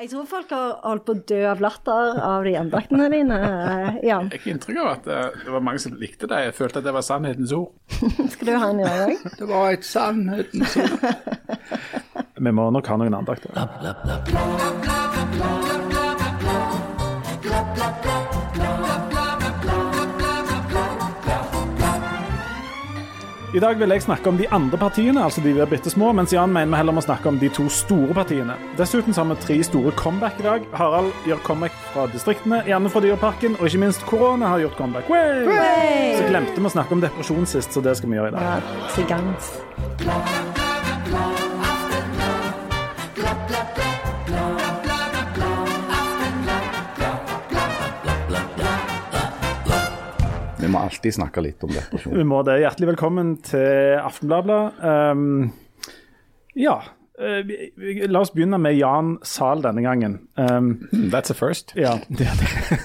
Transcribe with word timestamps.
Jeg 0.00 0.08
tror 0.08 0.24
folk 0.24 0.52
har 0.54 0.78
holdt 0.80 1.02
på 1.04 1.12
å 1.12 1.22
dø 1.28 1.38
av 1.44 1.58
latter 1.60 2.20
av 2.24 2.46
de 2.48 2.54
andaktene 2.56 3.08
dine, 3.12 3.36
eh, 3.36 3.98
Jan. 4.08 4.30
Jeg 4.32 4.40
har 4.40 4.52
inntrykk 4.54 4.78
av 4.80 4.88
at 4.94 5.08
eh, 5.12 5.36
det 5.44 5.52
var 5.52 5.60
mange 5.66 5.82
som 5.84 5.92
likte 6.00 6.24
deg. 6.30 6.46
Jeg 6.46 6.54
følte 6.56 6.80
at 6.80 6.86
det 6.88 6.94
var 6.96 7.04
sannhetens 7.04 7.52
ord. 7.52 7.74
Skal 8.32 8.48
du 8.48 8.54
ha 8.54 8.70
en 8.70 8.80
i 8.80 8.86
dag 8.86 9.02
òg? 9.10 9.26
Det 9.36 9.48
var 9.50 9.74
et 9.74 9.84
sannhetens 9.84 10.78
ord. 10.80 11.04
Vi 12.40 12.54
må 12.56 12.70
nok 12.72 12.88
ha 12.88 12.96
noen 12.96 13.18
andakter. 13.20 13.52
I 23.50 23.58
dag 23.58 23.78
vil 23.80 23.90
jeg 23.90 24.02
snakke 24.04 24.30
om 24.30 24.36
de 24.38 24.46
andre 24.54 24.78
partiene, 24.78 25.24
altså 25.26 25.42
de 25.42 25.50
der 25.56 25.66
bitte 25.66 25.90
små, 25.90 26.12
mens 26.14 26.30
Jan 26.30 26.52
mener 26.54 26.70
vi 26.70 26.78
heller 26.78 26.94
må 26.94 27.02
snakke 27.02 27.26
om 27.32 27.38
de 27.40 27.48
to 27.50 27.64
store 27.66 28.14
partiene. 28.14 28.54
Dessuten 28.78 29.10
så 29.16 29.24
har 29.24 29.32
vi 29.32 29.40
tre 29.42 29.56
store 29.66 29.90
comeback 29.98 30.38
i 30.38 30.46
dag. 30.46 30.68
Harald 30.78 31.10
gjør 31.26 31.42
comeback 31.48 31.74
fra 31.90 32.06
distriktene, 32.14 32.62
Janne 32.70 32.94
fra 32.94 33.02
Dyreparken, 33.02 33.58
og 33.58 33.66
ikke 33.66 33.82
minst 33.82 34.06
korona 34.06 34.54
har 34.54 34.62
gjort 34.62 34.78
comeback. 34.78 35.10
Way! 35.10 36.14
Så 36.20 36.30
glemte 36.30 36.54
vi 36.62 36.70
å 36.70 36.74
snakke 36.78 36.94
om 36.94 37.02
depresjon 37.02 37.52
sist, 37.56 37.74
så 37.74 37.82
det 37.82 37.98
skal 37.98 38.14
vi 38.14 38.20
gjøre 38.20 38.30
i 38.30 38.38
dag. 38.38 38.62
Ja, 40.06 40.59
alltid 50.90 51.14
snakke 51.20 51.44
litt 51.48 51.66
om 51.66 51.72
depresjon. 51.74 52.16
Vi 52.20 52.28
må 52.28 52.42
det. 52.46 52.60
Hjertelig 52.64 52.92
velkommen 52.94 53.36
til 53.46 53.98
Aftenbladet. 54.02 54.62
Um, 54.82 55.52
ja, 56.58 56.80
eh, 57.20 57.50
la 58.10 58.22
oss 58.24 58.32
begynne 58.34 58.58
med 58.58 58.74
Jan 58.74 59.12
Zahl 59.26 59.60
denne 59.62 59.84
gangen. 59.84 60.16
Um, 60.34 60.72
That's 61.12 61.30
a 61.30 61.36
first. 61.38 61.72
ja, 61.78 61.92
det, 62.08 62.26
det, 62.26 62.80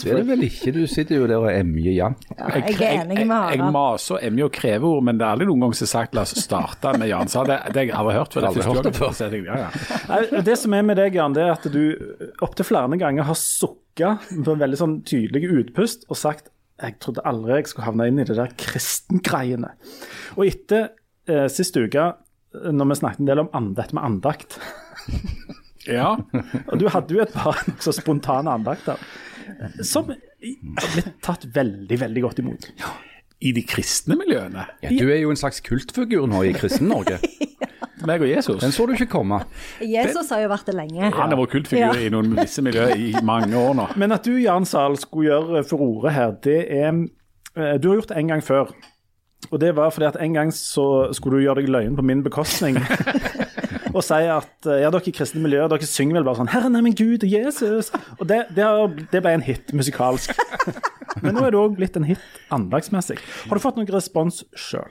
Det 0.00 0.06
er 0.12 0.20
det 0.22 0.26
vel 0.30 0.46
ikke, 0.46 0.72
du 0.72 0.80
sitter 0.90 1.18
jo 1.20 1.26
der 1.28 1.42
og 1.42 1.50
emjer 1.52 1.96
Jan. 1.98 2.16
Ja, 2.38 2.48
jeg 2.62 2.78
er 2.78 3.02
enig 3.02 3.18
med 3.18 3.26
Jeg, 3.26 3.26
jeg 3.26 3.60
Harald. 3.60 3.74
maser 3.76 4.16
og 4.16 4.24
emjer 4.30 4.48
og 4.48 4.54
krever 4.56 4.88
ord, 4.94 5.04
men 5.10 5.20
det 5.20 5.26
er 5.26 5.36
aldri 5.36 5.50
noen 5.50 5.66
gang 5.66 5.76
som 5.76 5.88
er 5.88 5.92
sagt 5.92 6.16
la 6.16 6.24
oss 6.24 6.34
starte 6.40 6.94
med 7.02 7.10
Jan 7.12 7.32
Sa. 7.32 7.44
Det, 7.48 7.58
det 7.74 7.84
har 7.84 7.90
jeg 7.90 7.98
aldri 8.00 8.16
hørt 8.20 8.38
før. 8.38 8.46
Det 8.46 8.48
er 8.48 8.62
Aldri 8.62 8.70
hørt 8.70 8.88
det 8.88 8.96
før. 9.02 9.20
Jeg 9.26 9.44
Ja, 9.50 9.60
ja. 9.66 10.42
Det 10.48 10.56
som 10.62 10.78
er 10.78 10.88
med 10.88 11.00
deg, 11.02 11.20
Jan, 11.20 11.36
det 11.36 11.44
er 11.48 11.54
at 11.58 11.68
du 11.74 11.82
opptil 12.44 12.68
flere 12.70 13.00
ganger 13.02 13.28
har 13.28 13.38
sukka 13.38 14.14
på 14.30 14.54
en 14.54 14.60
veldig 14.62 14.78
sånn 14.80 14.98
tydelig 15.04 15.50
utpust 15.52 16.06
og 16.08 16.16
sagt 16.16 16.51
jeg 16.80 16.98
trodde 17.02 17.24
aldri 17.28 17.58
jeg 17.60 17.70
skulle 17.70 17.88
havne 17.88 18.08
inn 18.10 18.20
i 18.22 18.26
det 18.26 18.36
der 18.38 18.54
kristengreiene. 18.58 19.74
Og 20.36 20.46
etter 20.48 20.92
eh, 21.28 21.48
sist 21.52 21.76
uke, 21.76 22.06
eh, 22.56 22.70
når 22.72 22.90
vi 22.92 22.98
snakket 23.02 23.22
en 23.22 23.30
del 23.30 23.44
om 23.44 23.52
and, 23.58 23.74
dette 23.78 23.96
med 23.96 24.06
andakt 24.06 24.58
ja. 25.98 26.14
Og 26.14 26.74
du 26.80 26.88
hadde 26.92 27.16
jo 27.16 27.22
et 27.24 27.34
par 27.34 27.60
så 27.84 27.94
spontane 27.96 28.52
andakter 28.52 29.00
som 29.84 30.08
ble 30.08 31.04
tatt 31.22 31.46
veldig, 31.54 31.98
veldig 32.00 32.22
godt 32.24 32.42
imot. 32.42 32.68
I 33.42 33.50
de 33.54 33.62
kristne 33.66 34.16
miljøene. 34.18 34.68
Ja, 34.84 34.92
du 34.94 35.08
er 35.10 35.18
jo 35.22 35.32
en 35.32 35.38
slags 35.38 35.60
kultfigur 35.66 36.28
nå 36.30 36.44
i 36.46 36.54
Kristen-Norge. 36.56 37.18
Meg 38.06 38.22
og 38.24 38.28
Jesus. 38.30 38.60
Den 38.62 38.72
så 38.74 38.86
du 38.86 38.94
ikke 38.96 39.10
komme. 39.12 39.42
Jesus 39.80 40.30
har 40.32 40.42
jo 40.44 40.48
vært 40.52 40.70
det 40.70 40.74
lenge. 40.78 41.10
Han 41.14 41.32
har 41.34 41.38
vært 41.38 41.54
kultfigur 41.56 41.94
Ja. 41.94 42.06
i 42.06 42.08
noen 42.12 42.34
visse 42.36 42.62
miljøer 42.64 42.96
i 42.96 43.12
mange 43.22 43.56
år 43.58 43.74
nå. 43.78 43.88
Men 43.96 44.12
at 44.12 44.24
du, 44.24 44.34
Jan 44.42 44.66
Zahl, 44.68 44.96
skulle 45.00 45.30
gjøre 45.30 45.64
furore 45.68 46.10
her, 46.14 46.34
det 46.42 46.58
er 46.70 46.88
eh, 46.92 47.78
Du 47.78 47.88
har 47.90 48.00
gjort 48.00 48.08
det 48.14 48.18
en 48.18 48.28
gang 48.34 48.42
før. 48.42 48.72
Og 49.50 49.60
det 49.60 49.74
var 49.76 49.90
fordi 49.90 50.06
at 50.06 50.16
en 50.22 50.34
gang 50.34 50.52
så 50.54 51.12
skulle 51.12 51.40
du 51.40 51.46
gjøre 51.46 51.62
deg 51.62 51.68
løgn 51.68 51.96
på 51.98 52.02
min 52.06 52.22
bekostning. 52.22 52.78
og 53.96 54.02
si 54.06 54.14
at 54.14 54.68
eh, 54.70 54.82
ja, 54.84 54.90
dere 54.90 55.08
i 55.10 55.14
kristne 55.14 55.42
miljøer 55.42 55.68
dere 55.68 55.88
synger 55.88 56.20
vel 56.20 56.24
bare 56.28 56.40
sånn 56.40 56.50
'Herren 56.52 56.76
er 56.78 56.84
min 56.86 56.96
Gud, 56.96 57.26
Jesus'. 57.26 57.92
Og 58.20 58.28
det, 58.28 58.46
det, 58.56 58.64
har, 58.64 58.88
det 59.12 59.22
ble 59.22 59.34
en 59.36 59.44
hit 59.44 59.72
musikalsk. 59.76 60.36
Men 61.22 61.34
nå 61.36 61.44
er 61.44 61.52
det 61.52 61.60
òg 61.60 61.76
blitt 61.76 61.96
en 61.98 62.06
hit 62.08 62.22
andagsmessig. 62.50 63.18
Har 63.48 63.58
du 63.58 63.62
fått 63.62 63.76
noen 63.76 63.90
respons 63.92 64.44
sjøl? 64.56 64.90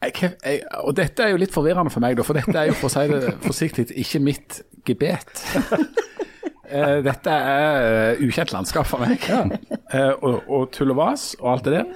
Jeg, 0.00 0.14
jeg, 0.22 0.60
og 0.80 0.94
dette 0.96 1.24
er 1.24 1.34
jo 1.34 1.40
litt 1.40 1.52
forvirrende 1.52 1.92
for 1.92 2.00
meg, 2.00 2.16
da, 2.16 2.24
for 2.24 2.38
dette 2.38 2.56
er 2.56 2.70
jo 2.70 2.76
for 2.78 2.88
å 2.88 2.92
si 2.94 3.02
det 3.10 3.34
forsiktig 3.44 3.90
ikke 4.04 4.22
mitt 4.30 4.62
gebet. 4.88 5.34
Eh, 6.70 7.00
dette 7.02 7.32
er 7.34 8.12
eh, 8.14 8.20
ukjent 8.22 8.52
landskap 8.54 8.86
for 8.86 9.02
meg. 9.02 9.24
Ja. 9.26 9.40
og, 10.22 10.44
og 10.46 10.68
tull 10.70 10.92
og 10.94 11.00
vas 11.00 11.24
og 11.40 11.48
alt 11.50 11.64
det 11.66 11.72
der. 11.74 11.88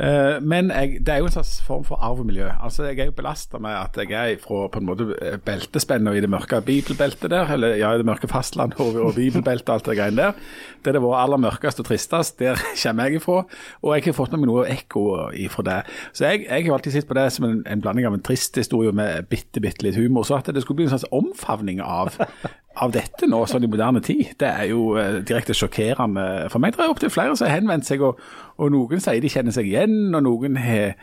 Eh, 0.00 0.38
men 0.40 0.70
jeg, 0.72 1.02
det 1.04 1.12
er 1.12 1.20
jo 1.20 1.28
en 1.28 1.34
slags 1.34 1.58
form 1.66 1.84
for 1.84 2.00
arv. 2.00 2.22
Altså, 2.64 2.84
Jeg 2.88 2.98
er 2.98 3.10
jo 3.10 3.16
belasta 3.16 3.58
med 3.58 3.70
at 3.70 3.98
jeg 4.00 4.32
er 4.32 4.38
fra 4.40 4.66
på 4.72 4.80
en 4.80 4.86
måte 4.88 5.06
eh, 5.20 5.36
beltespennet 5.44 6.16
i 6.16 6.22
det 6.24 6.30
mørke 6.30 6.60
bibelbeltet 6.64 7.30
der, 7.30 7.52
eller 7.52 7.76
ja, 7.76 7.92
i 7.92 8.00
det 8.00 8.06
mørke 8.08 8.28
fastlandet 8.28 8.80
og, 8.80 8.96
og 8.96 9.14
bibelbeltet 9.14 9.68
og 9.68 9.74
alt 9.74 9.90
det 9.90 9.96
greiene 9.98 10.22
der. 10.22 10.32
Det 10.84 10.94
det 10.96 11.02
var 11.02 11.20
aller 11.22 11.36
mørkest 11.36 11.80
og 11.80 11.86
tristest, 11.86 12.38
der 12.38 12.56
kommer 12.82 13.04
jeg 13.04 13.20
ifra. 13.20 13.42
Og 13.82 13.94
jeg 13.96 14.04
har 14.04 14.16
fått 14.16 14.32
med 14.32 14.44
meg 14.44 14.52
noe 14.52 14.64
ekko 14.72 15.04
ifra 15.36 15.66
det. 15.68 15.78
Så 16.12 16.26
jeg, 16.30 16.46
jeg 16.48 16.64
har 16.66 16.78
alltid 16.78 16.96
sett 16.96 17.08
på 17.08 17.18
det 17.18 17.28
som 17.32 17.48
en, 17.50 17.60
en 17.66 17.84
blanding 17.84 18.08
av 18.08 18.16
en 18.16 18.24
trist 18.24 18.56
historie 18.56 18.92
med 18.96 19.28
bitte, 19.28 19.60
bitte 19.60 19.84
litt 19.84 20.00
humor. 20.00 20.24
Så 20.24 20.38
at 20.40 20.48
det 20.48 20.64
skulle 20.64 20.80
bli 20.80 20.88
en 20.88 20.94
slags 20.94 21.08
omfavning 21.12 21.84
av 21.84 22.16
av 22.80 22.94
dette 22.94 23.28
nå, 23.28 23.42
sånn 23.48 23.66
i 23.66 23.70
moderne 23.70 24.02
tid, 24.04 24.34
det 24.40 24.48
er 24.48 24.70
jo 24.72 24.94
eh, 25.00 25.20
direkte 25.26 25.56
sjokkerende 25.56 26.48
for 26.52 26.62
meg. 26.62 26.76
Det 26.76 26.86
er 26.86 26.94
opptil 26.94 27.12
flere 27.12 27.36
som 27.36 27.48
har 27.48 27.58
henvendt 27.58 27.88
seg, 27.88 28.02
og, 28.06 28.20
og 28.60 28.72
noen 28.74 29.02
sier 29.02 29.20
de 29.22 29.32
kjenner 29.32 29.54
seg 29.54 29.68
igjen, 29.70 30.14
og 30.14 30.24
noen 30.26 30.58
har 30.60 30.96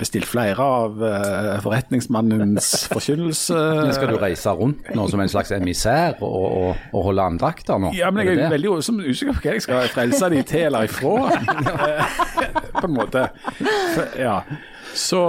bestilt 0.00 0.24
flere 0.24 0.64
av 0.64 1.02
eh, 1.04 1.58
forretningsmannens 1.60 2.70
forkynnelse. 2.94 3.58
Skal 3.92 4.14
du 4.14 4.16
reise 4.20 4.54
rundt 4.56 4.88
nå 4.96 5.04
som 5.12 5.20
en 5.20 5.28
slags 5.28 5.52
emissær 5.52 6.16
og, 6.24 6.38
og, 6.40 6.86
og 6.92 7.06
holde 7.10 7.26
andakter 7.34 7.76
nå? 7.82 7.92
Ja, 7.96 8.08
men 8.14 8.24
jeg 8.24 8.38
er, 8.38 8.46
er 8.46 8.54
veldig 8.56 8.78
som 8.86 9.02
usikker 9.04 9.36
på 9.36 9.44
hva 9.44 9.56
jeg 9.58 9.66
skal 9.66 9.92
frelse 9.92 10.32
de 10.32 10.40
til 10.48 10.68
eller 10.70 10.88
ifra. 10.88 11.16
Eh, 12.42 12.56
på 12.72 12.88
en 12.88 12.94
måte. 12.94 13.20
For, 13.58 14.14
ja. 14.18 14.38
Så 14.94 15.20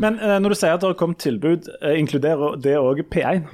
Men 0.00 0.18
eh, 0.18 0.38
når 0.40 0.54
du 0.54 0.58
sier 0.58 0.74
at 0.74 0.82
det 0.82 0.88
har 0.88 0.96
kommet 0.98 1.20
tilbud, 1.22 1.68
eh, 1.80 1.98
inkluderer 2.00 2.56
det 2.62 2.76
òg 2.80 3.02
P1? 3.12 3.44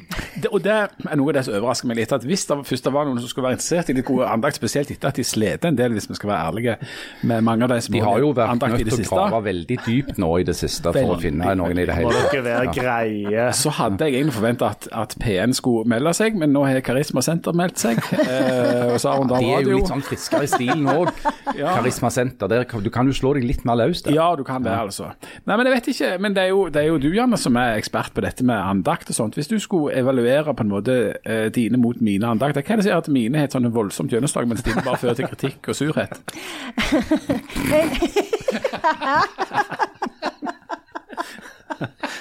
det, 0.43 0.51
Og 0.53 0.63
det 0.65 0.73
er 0.73 1.17
noe 1.19 1.33
av 1.33 1.39
det 1.39 1.45
som 1.47 1.57
overrasker 1.59 1.91
meg 1.91 2.01
litt. 2.01 2.13
at 2.13 2.25
Hvis 2.27 2.47
det 2.49 2.59
først 2.69 2.91
var 2.93 3.09
noen 3.09 3.21
som 3.21 3.31
skulle 3.31 3.49
være 3.49 3.59
interessert 3.59 3.91
i 3.91 3.97
litt 3.99 4.09
gode 4.09 4.29
andakt, 4.31 4.59
spesielt 4.61 4.91
etter 4.95 5.11
at 5.11 5.19
de 5.19 5.27
slet 5.27 5.67
en 5.69 5.79
del, 5.79 5.97
hvis 5.97 6.09
vi 6.11 6.19
skal 6.19 6.33
være 6.33 6.51
ærlige 6.51 6.77
med 7.23 7.45
mange 7.47 7.67
av 7.67 7.75
de 7.75 7.81
som 7.87 7.97
De 7.97 8.03
har 8.05 8.23
jo 8.23 8.33
vært 8.37 8.55
andakt 8.55 8.81
i 8.81 8.85
nødt 8.85 8.95
til 8.95 9.07
å 9.07 9.27
grave 9.27 9.43
veldig 9.51 9.79
dypt 9.87 10.21
nå 10.23 10.31
i 10.41 10.47
det 10.47 10.57
siste 10.59 10.95
for 10.95 11.17
å 11.17 11.19
finne 11.21 11.55
noen 11.59 11.83
i 11.83 11.87
det 11.89 11.99
hele 11.99 12.15
tatt. 12.15 12.39
Ja. 12.41 12.73
greie? 12.75 13.49
Så 13.57 13.73
hadde 13.75 14.07
jeg 14.07 14.21
egentlig 14.21 14.37
forventa 14.37 14.71
at, 14.75 14.89
at 14.95 15.17
P1 15.21 15.55
skulle 15.59 15.89
melde 15.91 16.13
seg, 16.17 16.39
men 16.39 16.55
nå 16.55 16.65
har 16.69 16.81
Karisma 16.85 17.23
Senter 17.25 17.57
meldt 17.57 17.81
seg. 17.83 17.99
Eh, 18.21 18.93
og 18.93 18.99
så 19.03 19.13
har 19.13 19.23
hun 19.23 19.31
da 19.31 19.39
radio 19.41 19.51
De 19.51 19.57
er 19.57 19.67
jo 19.67 19.79
litt 19.81 19.91
sånn 19.91 20.05
friskere 20.05 20.47
i 20.47 20.51
stilen 20.51 20.87
òg. 20.91 21.11
Ja. 21.59 21.75
Karisma 21.77 22.11
Senter. 22.15 22.51
Der, 22.51 22.65
du 22.65 22.91
kan 22.95 23.09
jo 23.09 23.15
slå 23.17 23.35
deg 23.37 23.47
litt 23.49 23.65
mer 23.69 23.79
løs 23.81 24.05
der. 24.07 24.15
Ja, 24.17 24.31
du 24.39 24.45
kan 24.47 24.65
det, 24.65 24.73
altså. 24.77 25.11
Nei, 25.49 25.57
men 25.57 25.67
jeg 25.67 25.75
vet 25.75 25.89
ikke. 25.93 26.11
Men 26.21 26.35
det 26.37 26.43
er, 26.43 26.49
jo, 26.53 26.61
det 26.73 26.81
er 26.83 26.89
jo 26.91 26.99
du, 27.03 27.09
Janne, 27.15 27.39
som 27.41 27.57
er 27.61 27.79
ekspert 27.81 28.13
på 28.17 28.25
dette 28.25 28.43
med 28.47 28.57
andakt 28.57 29.11
og 29.11 29.17
sånt. 29.17 29.37
Hvis 29.39 29.51
du 29.51 29.59
skulle 29.63 29.97
evaluere 29.97 30.55
på 30.55 30.63
en 30.67 30.73
måte 30.73 30.97
eh, 31.25 31.49
dine 31.55 31.79
mot 31.81 31.99
mine 32.05 32.27
andakter, 32.29 32.63
hva 32.63 32.73
er 32.77 32.81
det 32.81 32.87
som 32.87 32.93
gjør 32.93 33.05
at 33.05 33.15
mine 33.15 33.39
har 33.41 33.47
et 33.49 33.57
sånn 33.57 33.75
voldsomt 33.75 34.13
gjennomslag, 34.15 34.45
mens 34.51 34.65
dine 34.67 34.87
bare 34.87 35.01
fører 35.01 35.17
til 35.19 35.31
kritikk 35.33 35.61
og 35.73 35.77
surhet? 35.81 36.15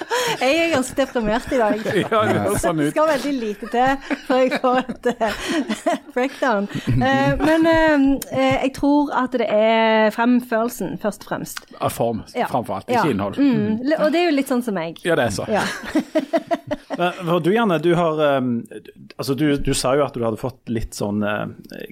Jeg 0.40 0.56
er 0.60 0.70
ganske 0.74 0.96
deprimert 0.98 1.52
i 1.52 1.58
dag. 1.60 1.82
Ja, 2.10 2.20
det 2.26 2.60
sånn 2.62 2.80
Det 2.80 2.90
skal 2.92 3.08
veldig 3.10 3.32
lite 3.40 3.68
til 3.72 4.16
før 4.26 4.40
jeg 4.42 4.60
får 4.62 4.78
et 4.82 5.08
eh, 5.12 5.42
breakdown. 6.14 6.68
Eh, 6.90 7.32
men 7.40 7.68
eh, 7.70 8.56
jeg 8.66 8.72
tror 8.78 9.12
at 9.24 9.36
det 9.40 9.48
er 9.52 10.10
fremførelsen, 10.14 10.96
først 11.02 11.26
og 11.26 11.32
fremst. 11.32 11.62
Av 11.80 11.92
form, 11.94 12.24
Ja. 12.34 12.48
framfor 12.50 12.80
alt. 12.80 12.90
Ja. 12.90 13.02
Ikke 13.04 13.14
innhold. 13.14 13.38
Mm, 13.40 13.80
og 14.00 14.08
det 14.14 14.22
er 14.24 14.30
jo 14.30 14.36
litt 14.36 14.50
sånn 14.50 14.64
som 14.66 14.76
meg. 14.78 15.00
Ja, 15.06 15.16
det 15.18 15.30
er 15.30 15.36
så. 15.40 15.48
Ja. 15.50 15.64
For 17.00 17.40
du, 17.40 17.48
Janne, 17.54 17.78
du 17.80 17.94
har 17.96 18.18
Altså, 18.20 19.32
du, 19.38 19.54
du 19.62 19.70
sa 19.78 19.94
jo 19.96 20.02
at 20.04 20.12
du 20.16 20.24
hadde 20.24 20.36
fått 20.40 20.68
litt 20.68 20.96
sånn 20.96 21.22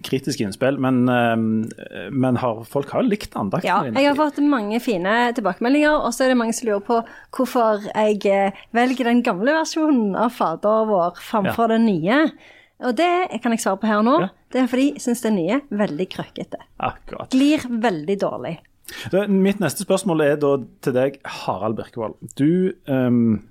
kritiske 0.04 0.44
innspill, 0.44 0.76
men, 0.82 1.06
men 1.06 2.38
har, 2.42 2.60
folk 2.69 2.90
har 2.92 3.04
jo 3.06 3.12
likt 3.14 3.36
andaktene 3.38 3.88
ja. 3.94 4.02
Jeg 4.02 4.10
har 4.10 4.19
fått 4.19 4.40
mange 4.44 4.81
fine 4.84 5.14
tilbakemeldinger, 5.38 5.94
og 6.02 6.12
så 6.12 6.26
er 6.26 6.34
det 6.34 6.38
mange 6.40 6.56
som 6.56 6.69
lurer 6.69 6.84
på 6.84 6.98
hvorfor 7.38 7.86
jeg 7.88 8.18
eh, 8.26 8.62
velger 8.75 9.11
den 9.11 9.23
gamle 9.26 9.55
versjonen 9.61 10.17
av 10.19 10.32
Fader 10.35 10.88
vår 10.88 11.20
framfor 11.23 11.70
den 11.75 11.87
nye. 11.88 12.23
Og 12.87 12.94
det 12.99 13.11
kan 13.43 13.55
jeg 13.55 13.62
svare 13.65 13.81
på 13.82 13.91
her 13.91 14.03
nå. 14.06 14.17
Ja. 14.23 14.31
Det 14.55 14.62
er 14.62 14.70
fordi 14.70 14.88
jeg 14.94 15.05
syns 15.05 15.23
den 15.25 15.37
nye 15.38 15.59
er 15.59 15.79
veldig 15.82 16.09
krøkkete. 16.15 16.61
Akkurat. 16.88 17.31
Glir 17.35 17.67
veldig 17.69 18.19
dårlig. 18.23 18.56
Det, 19.12 19.26
mitt 19.29 19.61
neste 19.61 19.85
spørsmål 19.85 20.25
er 20.25 20.37
da 20.41 20.55
til 20.85 20.94
deg, 20.97 21.19
Harald 21.43 21.76
Birkevold. 21.76 22.17
Du, 22.38 22.73
um, 22.88 23.43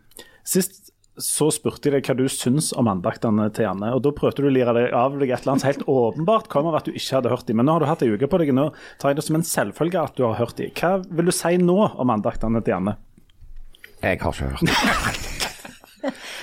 Sist 0.47 0.87
så 1.17 1.47
spurte 1.53 1.89
jeg 1.89 1.97
deg 1.97 2.07
hva 2.07 2.13
du 2.17 2.27
syns 2.29 2.69
om 2.77 2.89
andaktene 2.91 3.47
til 3.53 3.65
Janne, 3.65 3.89
og 3.95 4.03
da 4.05 4.13
prøvde 4.13 4.43
du 4.43 4.49
å 4.51 4.53
lire 4.53 4.73
deg 4.77 4.93
av 4.93 5.15
deg 5.17 5.31
et 5.31 5.41
eller 5.41 5.55
annet 5.55 5.63
som 5.63 5.71
helt 5.71 5.87
åpenbart 5.89 6.49
kom 6.53 6.69
av 6.69 6.77
at 6.77 6.85
du 6.87 6.93
ikke 6.93 7.17
hadde 7.17 7.31
hørt 7.33 7.47
dem. 7.49 7.57
Men 7.57 7.67
nå 7.67 7.75
har 7.75 7.83
du 7.83 7.89
hatt 7.89 8.03
ei 8.05 8.11
uke 8.13 8.29
på 8.29 8.39
deg, 8.41 8.53
og 8.53 8.59
nå 8.59 8.67
tar 9.01 9.11
jeg 9.11 9.19
det 9.19 9.25
som 9.25 9.39
en 9.39 9.47
selvfølge 9.49 10.03
at 10.03 10.17
du 10.17 10.27
har 10.27 10.37
hørt 10.37 10.61
dem. 10.61 10.73
Hva 10.77 10.93
vil 11.01 11.29
du 11.29 11.33
si 11.33 11.57
nå 11.61 11.77
om 11.89 12.13
andaktene 12.13 12.61
til 12.61 12.75
Janne? 12.75 12.97
Jeg 14.01 14.19
har 14.21 14.33
ikke 14.33 14.45
hørt. 14.45 14.63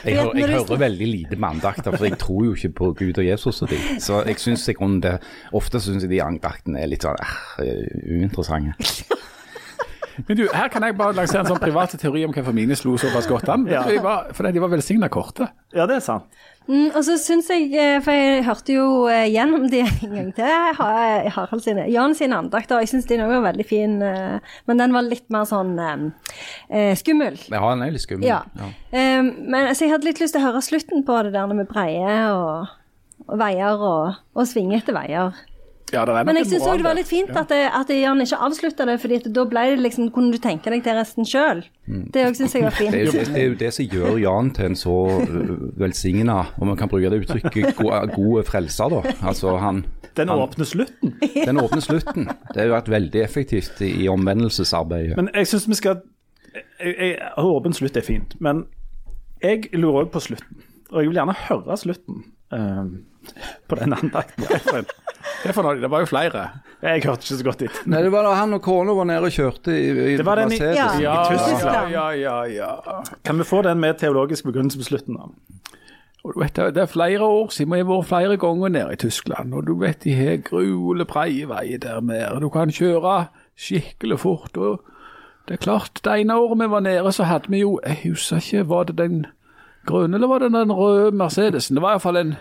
Jeg, 0.04 0.18
hører, 0.18 0.36
jeg 0.36 0.48
hører 0.50 0.78
veldig 0.78 1.06
lite 1.08 1.36
med 1.36 1.48
andakter, 1.48 1.94
for 1.96 2.04
jeg 2.04 2.18
tror 2.20 2.44
jo 2.44 2.54
ikke 2.54 2.68
på 2.76 2.90
Gud 2.98 3.18
og 3.18 3.26
Jesus 3.26 3.62
og 3.62 3.70
de. 3.70 3.78
Så 4.02 4.18
jeg 4.26 4.36
synes 4.38 4.68
i 4.68 4.74
grunnen 4.76 4.98
det 5.00 5.14
Ofte 5.56 5.80
syns 5.80 6.04
jeg 6.04 6.10
de 6.10 6.18
andaktene 6.20 6.82
er 6.82 6.90
litt 6.90 7.06
sånn 7.06 7.16
eh, 7.62 7.86
uinteressante. 8.04 8.74
Men 10.28 10.38
du, 10.38 10.44
her 10.52 10.68
kan 10.70 10.84
jeg 10.86 10.94
bare 10.98 11.16
lansere 11.16 11.42
en 11.42 11.48
sånn 11.50 11.62
privat 11.62 11.96
teori 11.98 12.26
om 12.26 12.34
hvorfor 12.34 12.54
mine 12.54 12.76
slo 12.78 12.98
såpass 13.00 13.26
godt 13.30 13.48
an. 13.50 13.64
Ja. 13.70 13.82
De 13.88 13.96
var, 14.04 14.28
fordi 14.36 14.52
de 14.54 14.62
var 14.62 14.70
velsigna 14.74 15.08
korte. 15.10 15.48
Ja, 15.74 15.88
det 15.90 15.96
er 15.98 16.04
sant. 16.04 16.28
Mm, 16.64 16.86
og 16.96 17.02
så 17.04 17.18
syns 17.20 17.50
jeg, 17.52 17.66
eh, 17.76 17.98
for 18.00 18.16
jeg 18.16 18.44
hørte 18.46 18.72
jo 18.72 18.84
eh, 19.12 19.26
gjennom 19.28 19.66
de 19.68 19.82
en 20.06 20.14
gang 20.14 20.30
til, 20.36 20.52
Ha- 20.78 21.28
Harald 21.34 21.60
sine, 21.64 21.84
Jan 21.92 22.14
sine 22.16 22.38
andakter, 22.40 22.80
jeg 22.80 22.88
syns 22.94 23.08
de 23.10 23.18
var 23.20 23.42
veldig 23.44 23.66
fin, 23.68 23.98
eh, 24.00 24.38
men 24.70 24.80
den 24.80 24.94
var 24.96 25.04
litt 25.04 25.26
mer 25.34 25.44
sånn 25.50 25.74
eh, 25.78 26.06
eh, 26.72 26.92
skummel. 26.96 27.36
Ja, 27.52 27.60
den 27.74 27.84
er 27.84 27.92
litt 27.92 28.06
skummel. 28.06 28.24
Ja. 28.30 28.40
Eh, 28.96 29.20
men 29.20 29.60
altså, 29.66 29.84
jeg 29.84 29.92
hadde 29.92 30.08
litt 30.08 30.22
lyst 30.24 30.32
til 30.38 30.40
å 30.40 30.46
høre 30.48 30.64
slutten 30.64 31.04
på 31.04 31.20
det 31.26 31.34
der 31.36 31.52
med 31.52 31.68
breie 31.68 32.16
og, 32.32 32.72
og 33.28 33.36
veier 33.44 33.84
og, 33.84 34.22
og 34.32 34.48
svingete 34.48 34.96
veier. 34.96 35.36
Ja, 35.92 36.04
det 36.08 36.14
er 36.16 36.26
Men 36.26 36.38
jeg 36.40 36.48
syns 36.48 36.64
òg 36.66 36.80
det 36.80 36.86
var 36.86 36.96
litt 36.96 37.08
fint 37.08 37.30
at, 37.36 37.50
det, 37.52 37.60
at 37.68 37.90
Jan 37.92 38.22
ikke 38.24 38.38
avslutta 38.46 38.86
det, 38.88 38.96
fordi 39.02 39.18
at 39.20 39.26
da 39.36 39.44
ble 39.48 39.64
det 39.74 39.82
liksom, 39.84 40.08
kunne 40.14 40.32
du 40.32 40.40
tenke 40.42 40.72
deg 40.72 40.82
til 40.86 40.96
resten 40.96 41.28
sjøl. 41.28 41.60
Det 41.86 42.24
òg 42.24 42.38
syns 42.38 42.56
jeg 42.56 42.64
var 42.64 42.74
Det 42.78 42.86
er, 42.88 42.94
fint. 42.94 42.96
jo 43.04 43.12
det, 43.12 43.26
det 43.28 43.42
er 43.42 43.46
jo 43.50 43.58
det 43.60 43.70
som 43.76 43.90
gjør 43.92 44.18
Jan 44.22 44.50
til 44.56 44.70
en 44.70 44.78
så 44.80 44.96
uh, 45.20 45.52
velsigna, 45.82 46.38
om 46.58 46.72
man 46.72 46.80
kan 46.80 46.90
bruke 46.90 47.12
det 47.12 47.20
uttrykket, 47.26 47.76
god, 47.78 48.14
god 48.16 48.48
frelser, 48.48 48.96
da. 48.96 49.14
Altså 49.22 49.56
han 49.60 49.84
Den 50.16 50.32
han, 50.32 50.42
åpne 50.46 50.64
slutten. 50.64 51.14
Den 51.34 51.60
åpne 51.60 51.80
slutten. 51.84 52.28
Det 52.54 52.62
har 52.62 52.72
vært 52.72 52.90
veldig 52.90 53.22
effektivt 53.22 53.82
i, 53.84 53.92
i 54.04 54.08
omvendelsesarbeidet. 54.08 55.18
Men 55.20 55.30
jeg 55.34 55.52
syns 55.52 55.68
vi 55.68 55.78
skal 55.78 56.00
jeg, 56.54 56.94
jeg, 56.94 57.18
Åpen 57.38 57.74
slutt 57.74 57.96
er 57.98 58.06
fint, 58.06 58.38
men 58.40 58.66
jeg 59.42 59.68
lurer 59.74 60.06
òg 60.06 60.14
på 60.14 60.22
slutten. 60.22 60.64
Og 60.92 61.02
jeg 61.02 61.10
vil 61.10 61.18
gjerne 61.18 61.34
høre 61.48 61.76
slutten 61.76 62.22
eh, 62.52 62.84
på 63.68 63.74
den 63.80 63.92
andakten. 63.96 64.44
Det, 65.44 65.56
noe, 65.56 65.74
det 65.80 65.88
var 65.90 66.00
jo 66.04 66.06
flere. 66.08 66.42
Jeg 66.84 67.02
hørte 67.06 67.24
ikke 67.24 67.38
så 67.38 67.44
godt 67.46 67.62
etter. 67.64 67.86
Nei, 67.88 68.02
det 68.04 68.10
var 68.12 68.26
da 68.26 68.34
han 68.36 68.52
og 68.56 68.60
kona 68.64 68.92
var 68.96 69.06
nede 69.08 69.24
og 69.24 69.32
kjørte 69.32 69.72
i, 69.72 69.86
i 70.12 70.16
Det 70.20 70.26
var 70.26 70.36
den 70.42 70.52
i- 70.52 70.58
Ja. 70.60 70.88
Ja, 71.00 71.14
I 71.24 71.38
Tyskland. 71.38 71.90
ja, 71.92 72.10
ja, 72.12 72.36
ja. 72.52 73.02
Kan 73.24 73.38
vi 73.40 73.44
få 73.48 73.62
den 73.62 73.80
med 73.80 73.94
teologisk 73.98 74.44
begrunnelse 74.44 74.78
på 74.78 74.84
slutten? 74.84 75.16
da? 75.16 75.30
Og 76.24 76.34
du 76.34 76.40
vet, 76.40 76.54
Det 76.56 76.76
er 76.82 76.86
flere 76.86 77.20
år 77.24 77.48
siden 77.52 77.72
vi 77.72 77.78
har 77.78 77.84
vært 77.88 78.06
flere 78.08 78.36
ganger 78.36 78.68
nede 78.68 78.92
i 78.92 78.96
Tyskland. 78.96 79.54
Og 79.54 79.66
du 79.66 79.74
vet 79.80 80.04
de 80.04 80.14
har 80.14 80.36
gruelig 80.44 81.06
breie 81.06 81.48
veier 81.48 81.78
der 81.78 82.00
nede. 82.00 82.40
Du 82.40 82.48
kan 82.48 82.68
kjøre 82.72 83.26
skikkelig 83.56 84.18
fort. 84.18 84.56
og 84.56 84.80
Det 85.48 85.54
er 85.54 85.64
klart, 85.64 86.00
det 86.04 86.20
ene 86.20 86.36
året 86.36 86.58
vi 86.60 86.70
var 86.70 86.80
nede, 86.80 87.12
så 87.12 87.24
hadde 87.24 87.48
vi 87.48 87.60
jo 87.60 87.80
Jeg 87.86 87.98
husker 88.04 88.36
ikke, 88.36 88.68
var 88.68 88.84
det 88.84 88.96
den 88.98 89.26
grønne 89.86 90.16
eller 90.16 90.30
var 90.30 90.42
det 90.42 90.52
den 90.54 90.72
røde 90.72 91.12
Mercedesen? 91.16 91.76
Det 91.76 91.82
var 91.82 91.96
iallfall 91.96 92.20
en 92.20 92.34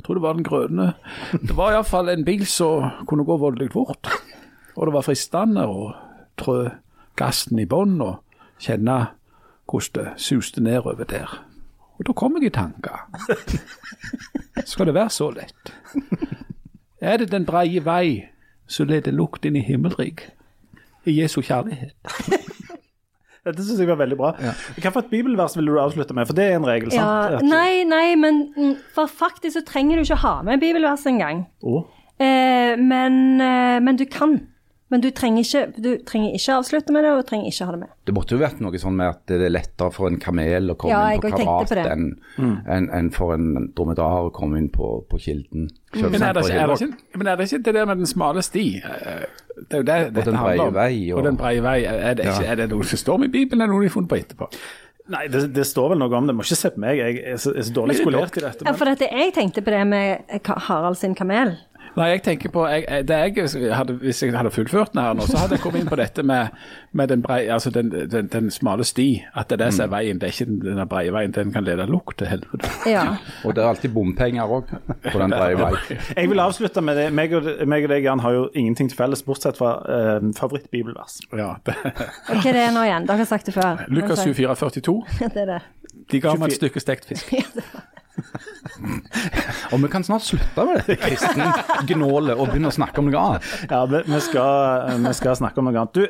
Jeg 0.00 0.04
tror 0.04 0.16
det 0.16 0.22
var 0.22 0.32
den 0.32 0.44
grønne. 0.44 0.92
Det 1.32 1.56
var 1.56 1.74
iallfall 1.74 2.08
en 2.08 2.24
bil 2.24 2.46
som 2.48 3.04
kunne 3.06 3.24
gå 3.28 3.36
voldelig 3.36 3.72
fort. 3.72 4.08
Og 4.76 4.86
det 4.86 4.94
var 4.94 5.04
fristende 5.04 5.66
å 5.68 5.90
trø 6.40 6.70
gassen 7.20 7.58
i 7.60 7.66
bånn 7.68 8.00
og 8.00 8.22
kjenne 8.60 9.10
hvordan 9.70 9.92
det 9.98 10.22
suste 10.24 10.62
nedover 10.64 11.04
der. 11.04 11.34
Og 11.98 12.06
da 12.08 12.14
kom 12.16 12.38
jeg 12.38 12.48
i 12.48 12.54
tanker. 12.54 13.04
Skal 14.64 14.88
det 14.88 14.94
være 14.96 15.12
så 15.12 15.28
lett? 15.36 15.74
Er 17.00 17.20
det 17.20 17.30
den 17.32 17.44
breie 17.44 17.84
vei 17.84 18.30
som 18.66 18.88
leder 18.88 19.12
lukt 19.12 19.44
inn 19.44 19.56
i 19.60 19.64
himmelrik? 19.64 20.30
I 21.04 21.20
Jesu 21.20 21.40
kjærlighet. 21.42 21.92
Dette 23.46 23.64
syns 23.64 23.80
jeg 23.80 23.88
var 23.88 23.96
veldig 24.02 24.18
bra. 24.20 24.32
Hvilket 24.76 25.08
bibelvers 25.12 25.56
vil 25.56 25.70
du 25.70 25.78
avslutte 25.80 26.16
med? 26.16 26.28
For 26.28 26.36
det 26.36 26.44
er 26.50 26.58
en 26.58 26.66
regel, 26.68 26.90
sant? 26.92 27.00
Ja, 27.00 27.38
At- 27.38 27.46
nei, 27.46 27.84
nei, 27.88 28.14
men 28.20 28.42
mm, 28.56 28.74
for 28.94 29.08
faktisk 29.08 29.56
så 29.56 29.64
trenger 29.64 29.96
du 29.96 30.04
ikke 30.04 30.20
ha 30.20 30.34
med 30.46 30.60
bibelvers 30.60 31.06
engang. 31.08 31.46
Oh. 31.64 31.86
Eh, 32.20 32.76
men, 32.76 33.40
eh, 33.40 33.78
men 33.80 33.96
du 33.96 34.04
kan. 34.04 34.36
Men 34.90 35.00
du 35.00 35.10
trenger, 35.14 35.44
ikke, 35.46 35.80
du 35.82 35.90
trenger 36.02 36.32
ikke 36.34 36.54
avslutte 36.58 36.90
med 36.92 37.04
det, 37.04 37.10
og 37.14 37.20
du 37.22 37.28
trenger 37.28 37.46
ikke 37.52 37.66
ha 37.68 37.72
det 37.76 37.78
med. 37.84 37.90
Det 38.08 38.14
måtte 38.16 38.34
jo 38.34 38.40
vært 38.40 38.60
noe 38.64 38.78
sånn 38.82 38.96
med 38.98 39.06
at 39.12 39.20
det 39.30 39.36
er 39.46 39.52
lettere 39.54 39.92
for 39.94 40.08
en 40.10 40.16
kamel 40.18 40.72
å 40.72 40.74
komme 40.76 40.90
Ja, 40.90 41.02
inn 41.14 41.20
på 41.22 41.30
karat 41.30 41.70
enn 41.84 42.08
enn- 42.66 42.90
enn 42.98 43.10
for 43.14 43.34
en 43.36 43.68
dromedar 43.76 44.26
å 44.26 44.32
komme 44.34 44.58
inn 44.58 44.68
på, 44.74 44.88
på 45.08 45.20
kilden. 45.22 45.68
Mm. 45.94 46.10
Men 46.10 46.22
er, 46.22 46.32
det 46.34 46.42
ikke, 46.44 46.58
er, 46.58 46.66
det 46.74 46.80
ikke, 46.82 47.18
men 47.22 47.26
er 47.30 47.36
det 47.38 47.46
ikke 47.52 47.62
det 47.70 47.74
der 47.78 47.86
med 47.86 48.02
den 48.02 48.06
smale 48.10 48.42
sti? 48.42 48.66
Eh, 48.82 49.24
Det 49.60 49.74
er 49.74 49.78
jo 49.78 49.82
det 49.84 50.14
dette 50.14 50.32
handler 50.34 50.66
om. 50.66 50.74
vei, 50.74 51.12
og- 51.12 51.18
Og 51.18 51.24
den 51.24 51.36
breie 51.36 51.60
vei. 51.62 51.78
Er 51.84 52.14
det, 52.14 52.24
ikke, 52.26 52.44
Ja. 52.44 52.50
er 52.52 52.56
det 52.56 52.70
noe 52.70 52.82
som 52.84 52.98
står 52.98 53.14
om 53.14 53.24
i 53.24 53.28
Bibelen, 53.28 53.60
eller 53.62 53.72
noe 53.74 53.82
de 53.82 53.88
har 53.88 53.94
funnet 54.00 54.08
på 54.08 54.18
etterpå? 54.24 54.48
Nei, 55.10 55.26
det, 55.26 55.52
det 55.54 55.64
står 55.66 55.88
vel 55.90 55.98
noe 55.98 56.14
om 56.14 56.26
det. 56.26 56.34
Må 56.38 56.42
ikke 56.44 56.56
se 56.56 56.70
på 56.70 56.78
meg, 56.78 56.96
jeg 56.98 57.22
er 57.32 57.36
så, 57.36 57.50
er 57.56 57.62
så 57.66 57.72
dårlig 57.74 57.96
skolert 57.98 58.36
i 58.38 58.40
dette. 58.44 58.64
Ja, 58.64 58.72
for 58.78 58.84
dette, 58.86 59.08
jeg 59.10 59.32
tenkte 59.34 59.60
på 59.66 59.70
det 59.74 59.86
med 59.90 60.22
Harald 60.68 60.96
sin 60.96 61.14
kamel. 61.18 61.56
Nei, 61.96 62.06
jeg 62.12 62.22
tenker 62.22 62.52
på 62.54 62.62
jeg, 62.70 62.84
jeg- 62.88 63.06
det 63.08 63.16
jeg 63.36 63.74
hadde, 63.74 63.94
Hvis 63.98 64.22
jeg 64.22 64.32
hadde 64.36 64.50
fullført 64.54 64.92
den 64.92 65.00
her 65.02 65.12
nå, 65.18 65.24
så 65.26 65.38
hadde 65.38 65.56
jeg 65.56 65.60
kommet 65.64 65.80
inn 65.82 65.88
på 65.90 65.96
dette 65.98 66.22
med, 66.22 66.48
med 66.92 67.08
den, 67.10 67.22
brei, 67.22 67.46
altså 67.50 67.70
den, 67.74 67.90
den, 68.10 68.28
den 68.30 68.50
smale 68.50 68.84
sti. 68.84 69.24
At 69.34 69.48
det 69.50 69.60
er 69.60 69.64
det 69.64 69.74
som 69.74 69.84
er 69.88 69.90
veien. 69.96 70.20
Det 70.20 70.28
er 70.28 70.32
ikke 70.36 70.46
den, 70.52 70.60
den 70.78 70.88
breie 70.88 71.12
veien. 71.12 71.34
Den 71.34 71.52
kan 71.52 71.64
lede 71.66 71.86
lukt 71.90 72.18
til 72.18 72.30
helvete. 72.30 72.70
Ja. 72.86 73.16
Og 73.44 73.54
det 73.56 73.64
er 73.64 73.68
alltid 73.72 73.94
bompenger 73.94 74.46
òg 74.46 74.70
på 75.10 75.18
den 75.18 75.34
breie 75.34 75.58
veien. 75.58 76.00
jeg 76.16 76.30
vil 76.30 76.40
avslutte 76.46 76.80
med 76.86 76.96
det. 76.96 77.08
Meg 77.12 77.34
og, 77.34 77.50
meg 77.66 77.84
og 77.84 77.94
deg, 77.94 78.04
Jan, 78.06 78.20
har 78.24 78.32
jo 78.38 78.46
ingenting 78.54 78.88
til 78.90 78.96
felles, 78.98 79.22
bortsett 79.26 79.58
fra 79.58 79.74
eh, 79.90 80.30
favorittbibelvers. 80.38 81.20
Ja, 81.36 81.54
det. 81.66 81.74
Hva 82.30 82.40
er 82.44 82.60
det 82.60 82.66
nå 82.76 82.86
igjen? 82.86 83.06
Dere 83.10 83.24
har 83.24 83.30
sagt 83.34 83.50
det 83.50 83.54
før. 83.58 83.82
Lukas 83.90 84.24
Men 84.24 84.34
24, 84.34 84.56
42. 84.56 84.98
Det 85.20 85.44
er 85.46 85.54
det. 85.56 85.60
De 86.10 86.20
ga 86.22 86.34
meg 86.38 86.50
et 86.54 86.60
stykke 86.60 86.80
stekt 86.82 87.10
fisk. 87.10 87.34
Og 89.70 89.82
vi 89.84 89.88
kan 89.92 90.04
snart 90.06 90.24
slutte 90.26 90.64
med 90.66 90.80
dette 90.80 90.96
kristengnålet 91.00 92.34
og 92.38 92.48
begynne 92.50 92.70
å 92.70 92.74
snakke 92.74 93.00
om 93.02 93.08
noe 93.10 93.20
annet. 93.20 93.48
Ja, 93.70 93.82
vi, 93.90 94.00
vi, 94.08 94.20
skal, 94.24 94.96
vi 95.04 95.12
skal 95.16 95.36
snakke 95.38 95.62
om 95.62 95.68
noe 95.68 95.82
annet. 95.84 95.94
Du, 95.94 96.02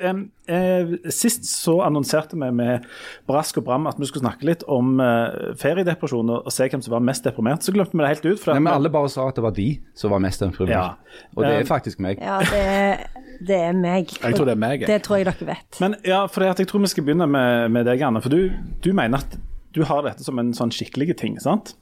eh, 0.51 1.13
Sist 1.13 1.45
så 1.49 1.79
annonserte 1.87 2.39
vi 2.41 2.51
med 2.57 2.87
brask 3.29 3.61
og 3.61 3.67
bram 3.69 3.89
at 3.91 4.01
vi 4.01 4.09
skulle 4.09 4.25
snakke 4.25 4.49
litt 4.49 4.65
om 4.71 4.97
eh, 5.05 5.53
feriedepresjon 5.61 6.33
og, 6.33 6.47
og 6.49 6.55
se 6.55 6.69
hvem 6.73 6.85
som 6.85 6.97
var 6.97 7.05
mest 7.11 7.27
deprimert. 7.29 7.67
Så 7.67 7.75
glemte 7.77 7.97
vi 7.97 8.05
det 8.05 8.13
helt 8.15 8.29
ut. 8.31 8.41
For 8.43 8.57
Nei, 8.57 8.65
men 8.67 8.73
alle 8.75 8.93
bare 8.93 9.11
sa 9.13 9.29
at 9.31 9.39
det 9.41 9.45
var 9.45 9.57
de 9.57 9.69
som 9.99 10.15
var 10.15 10.23
mest 10.25 10.43
deprimert. 10.45 10.75
Ja. 10.77 11.21
Og 11.37 11.45
det 11.45 11.51
Um, 11.51 11.57
er 11.65 11.67
faktisk 11.67 11.99
meg. 12.01 12.21
Ja, 12.23 12.37
det, 12.47 13.41
det 13.49 13.57
er 13.59 13.75
meg. 13.77 14.13
Jeg 14.23 14.37
tror 14.39 14.47
det 14.47 14.55
er 14.55 14.61
meg. 14.63 14.81
jeg. 14.85 14.89
Det 14.89 15.01
tror 15.03 15.19
jeg 15.19 15.27
dere 15.27 15.49
vet. 15.51 15.81
Men 15.83 15.97
ja, 16.07 16.21
for 16.31 16.47
jeg 16.47 16.69
tror 16.71 16.85
vi 16.85 16.91
skal 16.93 17.05
begynne 17.09 17.27
med, 17.27 17.69
med 17.75 17.89
deg, 17.91 18.03
Anne. 18.07 18.23
For 18.23 18.31
du, 18.33 18.53
du 18.85 18.93
mener 18.97 19.19
at 19.25 19.35
du 19.75 19.83
har 19.87 20.05
dette 20.07 20.23
som 20.27 20.39
en 20.41 20.53
sånn 20.57 20.71
skikkelig 20.75 21.17
ting, 21.21 21.37
sant? 21.43 21.75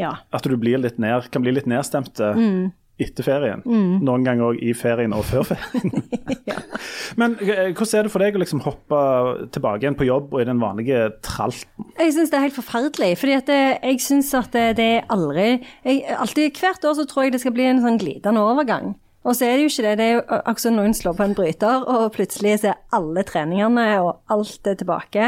Ja. 0.00 0.14
At 0.32 0.48
du 0.48 0.56
blir 0.60 0.80
litt 0.80 0.98
ned, 1.02 1.30
kan 1.30 1.44
bli 1.44 1.52
litt 1.56 1.68
nedstemt 1.70 2.20
eh, 2.24 2.34
Mm. 2.40 2.70
etter 3.00 3.24
ferien. 3.24 3.62
Noen 3.64 4.24
ganger 4.26 4.50
òg 4.50 4.58
i 4.60 4.74
ferien 4.76 5.12
og 5.16 5.22
før 5.24 5.46
ferien. 5.54 6.02
Men 7.20 7.36
eh, 7.40 7.70
hvordan 7.72 7.98
er 8.00 8.06
det 8.06 8.12
for 8.12 8.22
deg 8.22 8.36
å 8.36 8.40
liksom 8.42 8.60
hoppe 8.64 9.00
tilbake 9.54 9.84
igjen 9.86 9.96
på 9.98 10.06
jobb 10.08 10.34
og 10.36 10.42
i 10.42 10.48
den 10.48 10.60
vanlige 10.62 11.06
tralten? 11.24 11.88
Jeg 11.98 12.12
syns 12.16 12.32
det 12.32 12.38
er 12.38 12.44
helt 12.48 12.58
forferdelig. 12.58 13.12
fordi 13.20 13.38
det, 13.48 13.60
jeg 13.82 14.02
syns 14.04 14.32
at 14.36 14.50
det, 14.56 14.66
det 14.80 14.88
er 14.98 15.08
aldri 15.16 15.46
jeg, 15.84 16.02
alltid 16.16 16.60
Hvert 16.60 16.84
år 16.90 16.98
så 17.00 17.06
tror 17.08 17.24
jeg 17.26 17.32
det 17.36 17.40
skal 17.44 17.56
bli 17.56 17.68
en 17.70 17.82
sånn 17.84 17.98
glidende 18.00 18.44
overgang. 18.44 18.92
Og 19.24 19.34
så 19.36 19.44
er 19.48 19.58
det 19.58 19.66
jo 19.66 19.72
ikke 19.72 19.84
det. 19.88 19.96
Det 20.00 20.04
er 20.06 20.14
jo 20.14 20.22
akkurat 20.38 20.62
som 20.64 20.76
noen 20.78 20.94
slår 20.96 21.16
på 21.18 21.24
en 21.26 21.34
bryter, 21.36 21.82
og 21.92 22.06
plutselig 22.14 22.54
så 22.62 22.70
er 22.72 22.78
alle 22.96 23.24
treningene 23.28 23.88
og 24.00 24.14
alt 24.32 24.70
er 24.70 24.78
tilbake. 24.80 25.26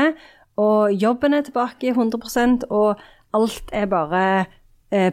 Og 0.61 0.92
jobben 0.96 1.37
er 1.37 1.44
tilbake 1.44 1.88
i 1.88 1.92
100 1.92 2.64
og 2.73 3.00
alt 3.37 3.73
er 3.73 3.87
bare 3.88 4.23
eh, 4.40 4.58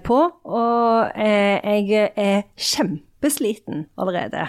på. 0.04 0.20
Og 0.46 1.12
eh, 1.16 1.60
jeg 1.88 2.12
er 2.16 2.42
kjempesliten 2.60 3.86
allerede. 4.00 4.48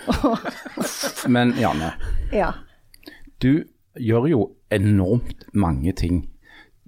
Men 1.34 1.54
Janne, 1.60 1.92
Ja. 2.32 2.52
du 3.42 3.64
gjør 4.00 4.28
jo 4.30 4.42
enormt 4.72 5.44
mange 5.52 5.92
ting. 5.92 6.26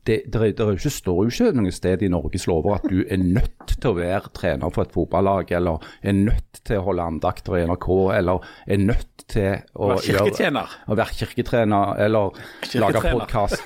Det, 0.07 0.23
det, 0.27 0.35
er- 0.35 0.53
det 0.59 0.67
ikke, 0.81 0.91
står 0.91 1.19
jo 1.25 1.31
ikke 1.31 1.53
noe 1.61 1.71
sted 1.75 2.01
i 2.03 2.09
Norges 2.11 2.49
lover 2.51 2.75
at 2.81 2.87
du 2.91 3.05
er 3.07 3.21
nødt 3.23 3.77
til 3.79 3.91
å 3.93 3.95
være 3.95 4.33
trener 4.35 4.73
for 4.75 4.83
et 4.83 4.95
fotballag, 4.97 5.53
eller 5.55 5.85
er 6.03 6.17
nødt 6.17 6.59
til 6.67 6.81
å 6.81 6.87
holde 6.89 7.05
andakter 7.07 7.61
i 7.61 7.67
NRK, 7.69 7.87
eller 8.17 8.43
er 8.67 8.83
nødt 8.83 9.27
til 9.31 9.61
å 9.79 9.93
Være 9.93 10.03
kirketjener. 10.09 10.75
Å 10.91 10.97
være 10.99 11.15
kirketrener, 11.21 11.95
eller 12.03 12.35
lage 12.83 13.05
podkast. 13.13 13.63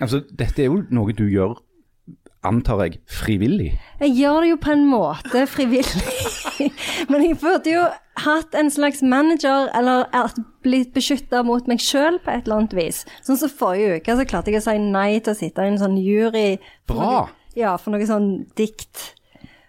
Altså, 0.00 0.20
dette 0.30 0.62
er 0.62 0.70
jo 0.70 0.84
noe 0.94 1.14
du 1.18 1.24
gjør, 1.32 1.56
antar 2.46 2.82
jeg, 2.84 3.00
frivillig. 3.10 3.72
Jeg 4.00 4.14
gjør 4.18 4.42
det 4.44 4.50
jo 4.50 4.58
på 4.62 4.72
en 4.74 4.84
måte 4.88 5.44
frivillig. 5.50 6.16
Men 7.10 7.24
jeg 7.24 7.38
burde 7.42 7.72
jo 7.72 7.84
hatt 8.24 8.56
en 8.56 8.70
slags 8.72 9.02
manager, 9.04 9.68
eller 9.76 10.06
blitt 10.64 10.94
beskytta 10.96 11.42
mot 11.46 11.68
meg 11.68 11.82
sjøl 11.84 12.20
på 12.22 12.32
et 12.32 12.46
eller 12.46 12.62
annet 12.62 12.76
vis. 12.78 13.02
Sånn 13.26 13.40
som 13.40 13.52
forrige 13.52 14.00
uke, 14.00 14.16
så 14.16 14.28
klarte 14.28 14.54
jeg 14.54 14.62
å 14.62 14.66
si 14.68 14.78
nei 14.80 15.18
til 15.20 15.34
å 15.34 15.38
sitte 15.38 15.66
i 15.66 15.74
en 15.74 15.80
sånn 15.82 15.98
jury. 16.00 16.56
for 16.88 16.96
Bra. 16.96 17.12
Noe, 17.12 17.52
ja, 17.56 17.76
for 17.80 17.94
noe 17.94 18.08
sånn 18.08 18.30
dikt. 18.58 19.12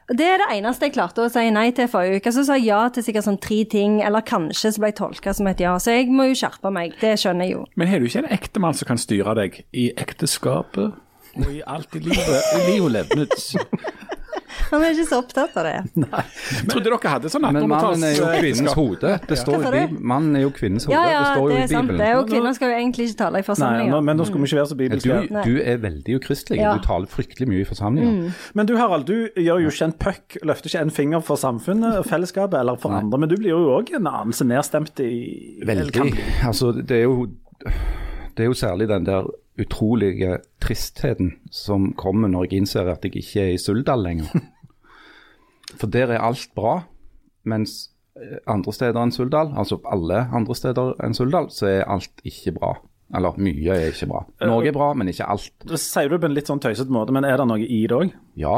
Og 0.07 0.15
Det 0.15 0.23
er 0.23 0.39
det 0.39 0.47
eneste 0.55 0.87
jeg 0.87 0.93
klarte 0.95 1.25
å 1.25 1.31
si 1.31 1.49
nei 1.51 1.65
til 1.75 1.89
forrige 1.91 2.21
uke. 2.21 2.31
Så 2.31 2.45
sa 2.47 2.55
jeg 2.55 2.69
ja 2.69 2.79
til 2.95 3.03
sikkert 3.03 3.27
sånn 3.27 3.41
tre 3.43 3.57
ting, 3.67 3.99
eller 3.99 4.23
kanskje 4.23 4.71
så 4.71 4.79
ble 4.79 4.93
jeg 4.93 4.99
tolka 5.01 5.33
som 5.35 5.49
et 5.51 5.59
ja. 5.59 5.73
Så 5.83 5.97
jeg 5.97 6.07
må 6.07 6.29
jo 6.29 6.37
skjerpe 6.39 6.71
meg, 6.71 6.95
det 7.01 7.17
skjønner 7.19 7.49
jeg 7.49 7.57
jo. 7.57 7.65
Men 7.75 7.91
har 7.91 7.99
du 7.99 8.07
ikke 8.07 8.23
en 8.23 8.31
ektemann 8.37 8.77
som 8.77 8.87
kan 8.87 9.01
styre 9.01 9.35
deg 9.35 9.59
i 9.75 9.89
ekteskapet 9.99 10.95
og 11.45 11.51
i 11.53 11.61
alt 11.65 11.95
i 11.95 12.03
livet, 12.07 12.51
i 12.57 12.65
livet 12.71 12.97
levnes. 12.97 13.51
Han 14.67 14.83
er 14.83 14.95
ikke 14.95 15.05
så 15.07 15.19
opptatt 15.21 15.55
av 15.59 15.67
det. 15.67 16.07
Trodde 16.67 16.89
dere 16.89 17.11
hadde 17.11 17.29
sånn 17.31 17.45
Men 17.45 17.67
mannen 17.71 18.03
er 18.03 18.15
jo 18.17 18.27
kvinnens 18.27 18.73
1800-tallsekteskap? 18.73 18.77
hode. 18.77 19.11
Det 19.29 19.37
står 19.39 19.55
jo 19.55 19.61
i? 19.61 19.71
Bibelen. 19.77 19.99
Mannen 20.11 20.39
er 20.39 20.43
jo 20.43 20.51
kvinnens 20.55 20.87
hode. 20.87 20.97
Ja, 20.97 21.03
ja, 21.11 21.19
det 21.21 21.29
står 21.35 21.47
det 21.47 21.53
jo 21.53 21.59
er 21.59 21.67
i 21.67 21.71
sant. 21.71 21.93
Det. 21.97 22.09
jo 22.11 22.23
kvinner 22.31 22.57
skal 22.57 22.71
jo 22.71 22.79
egentlig 22.79 23.07
ikke 23.07 23.19
tale 23.21 23.41
i 23.41 23.57
Nei, 23.63 24.01
men 24.09 24.19
nå 24.19 24.27
skal 24.27 24.41
vi 24.41 24.49
ikke 24.49 24.59
være 24.59 24.71
så 24.71 24.79
bibelske. 24.81 25.19
du 25.47 25.53
er 25.61 25.81
veldig 25.83 26.17
ukristelig. 26.19 26.59
Ja. 26.61 26.73
Du 26.75 26.83
taler 26.85 27.11
fryktelig 27.11 27.49
mye 27.51 27.63
i 27.63 27.67
forsamlinger. 27.67 28.41
Men 28.59 28.69
du 28.69 28.75
Harald, 28.79 29.07
du 29.07 29.29
gjør 29.35 29.63
jo 29.63 29.73
ikke 29.73 29.89
en 29.91 29.95
puck, 30.07 30.39
løfter 30.47 30.71
ikke 30.73 30.83
en 30.87 30.95
finger 30.99 31.23
for 31.27 31.39
samfunnet 31.39 32.01
fellesskapet 32.11 32.59
eller 32.59 32.79
for 32.81 32.95
andre, 32.97 33.21
men 33.23 33.31
du 33.31 33.37
blir 33.39 33.53
jo 33.53 33.63
òg 33.77 33.93
en 33.97 34.09
anelse 34.09 34.47
nedstemt 34.47 34.99
i 35.03 35.13
Veldig. 35.67 36.11
Altså, 36.47 36.71
det 36.75 37.03
er 37.03 37.07
jo 37.07 37.29
det 38.37 38.45
er 38.45 38.51
jo 38.51 38.57
særlig 38.57 38.87
den 38.89 39.05
der 39.05 39.27
utrolige 39.57 40.37
tristheten 40.61 41.31
som 41.51 41.91
kommer 41.97 42.29
når 42.29 42.47
jeg 42.47 42.61
innser 42.61 42.91
at 42.91 43.05
jeg 43.05 43.17
ikke 43.17 43.41
er 43.41 43.55
i 43.55 43.61
Suldal 43.61 44.03
lenger. 44.05 44.29
For 45.79 45.89
der 45.91 46.13
er 46.13 46.23
alt 46.23 46.49
bra, 46.55 46.79
mens 47.43 47.89
eh, 48.15 48.37
andre 48.47 48.73
steder 48.73 49.01
enn 49.01 49.11
Suldal, 49.11 49.51
altså 49.57 49.79
alle 49.89 50.27
andre 50.33 50.55
steder 50.55 50.93
enn 51.03 51.17
Suldal, 51.17 51.49
så 51.51 51.67
er 51.71 51.89
alt 51.89 52.23
ikke 52.23 52.53
bra. 52.59 52.75
Eller 53.15 53.39
mye 53.39 53.73
er 53.73 53.91
ikke 53.91 54.09
bra. 54.11 54.23
Noe 54.47 54.67
er 54.67 54.75
bra, 54.75 54.91
men 54.97 55.09
ikke 55.11 55.27
alt. 55.27 55.51
Det 55.67 55.79
sier 55.79 56.11
du 56.11 56.19
på 56.19 56.27
en 56.27 56.35
litt 56.35 56.49
sånn 56.49 56.61
tøysete 56.63 56.93
måte, 56.93 57.15
men 57.15 57.27
er 57.27 57.39
det 57.39 57.47
noe 57.49 57.63
i 57.63 57.83
det 57.87 57.97
òg? 57.97 58.15
Ja, 58.39 58.57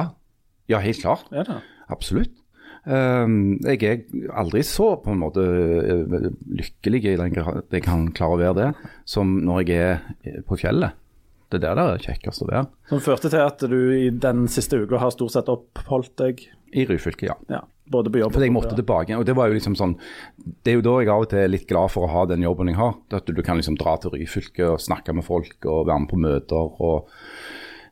ja 0.69 0.81
helt 0.83 1.01
klart. 1.01 1.29
Er 1.31 1.47
det? 1.47 1.59
Absolutt. 1.89 2.33
Ehm, 2.89 3.59
jeg 3.61 3.83
er 3.85 4.29
aldri 4.33 4.63
så 4.65 4.95
på 5.03 5.13
en 5.13 5.21
måte 5.21 5.43
eh, 5.45 6.29
lykkelig 6.57 7.03
i 7.05 7.17
den 7.19 7.35
grad 7.35 7.67
jeg 7.69 7.85
kan 7.85 8.07
klare 8.17 8.37
å 8.37 8.39
være 8.41 8.57
det, 8.57 8.69
som 9.09 9.35
når 9.45 9.61
jeg 9.67 9.83
er 9.83 9.99
eh, 10.23 10.39
på 10.45 10.57
fjellet. 10.57 10.97
Det 11.49 11.59
er 11.59 11.65
der 11.65 11.77
det 11.77 11.85
er 11.85 12.05
kjekkest 12.07 12.45
å 12.45 12.47
være. 12.49 12.65
Som 12.91 13.01
førte 13.01 13.29
til 13.29 13.41
at 13.41 13.61
du 13.69 13.77
i 13.93 14.09
den 14.13 14.47
siste 14.51 14.81
uka 14.81 15.01
har 15.01 15.13
stort 15.13 15.33
sett 15.33 15.49
oppholdt 15.49 16.15
deg 16.21 16.43
I 16.77 16.85
Ryfylke, 16.85 17.25
ja. 17.25 17.37
ja, 17.49 17.61
både 17.89 18.13
på 18.13 18.21
jobb 18.21 18.35
For 18.35 18.45
jeg 18.45 18.53
måtte 18.53 18.77
tilbake. 18.77 19.17
og 19.17 19.25
Det 19.25 19.37
var 19.37 19.49
jo 19.49 19.57
liksom 19.57 19.77
sånn, 19.77 19.95
det 20.37 20.73
er 20.73 20.77
jo 20.77 20.85
da 20.85 20.97
jeg 21.01 21.13
av 21.13 21.25
og 21.25 21.31
til 21.31 21.41
er 21.41 21.53
litt 21.53 21.69
glad 21.69 21.93
for 21.93 22.05
å 22.05 22.11
ha 22.13 22.25
den 22.29 22.45
jobben 22.45 22.69
jeg 22.69 22.77
har. 22.77 22.97
At 23.17 23.29
du 23.29 23.41
kan 23.45 23.61
liksom 23.61 23.77
dra 23.81 23.97
til 24.01 24.13
Ryfylke 24.17 24.75
og 24.75 24.81
snakke 24.81 25.17
med 25.17 25.25
folk 25.29 25.65
og 25.65 25.87
være 25.89 26.05
med 26.05 26.11
på 26.13 26.21
møter. 26.25 26.77
og 26.89 27.09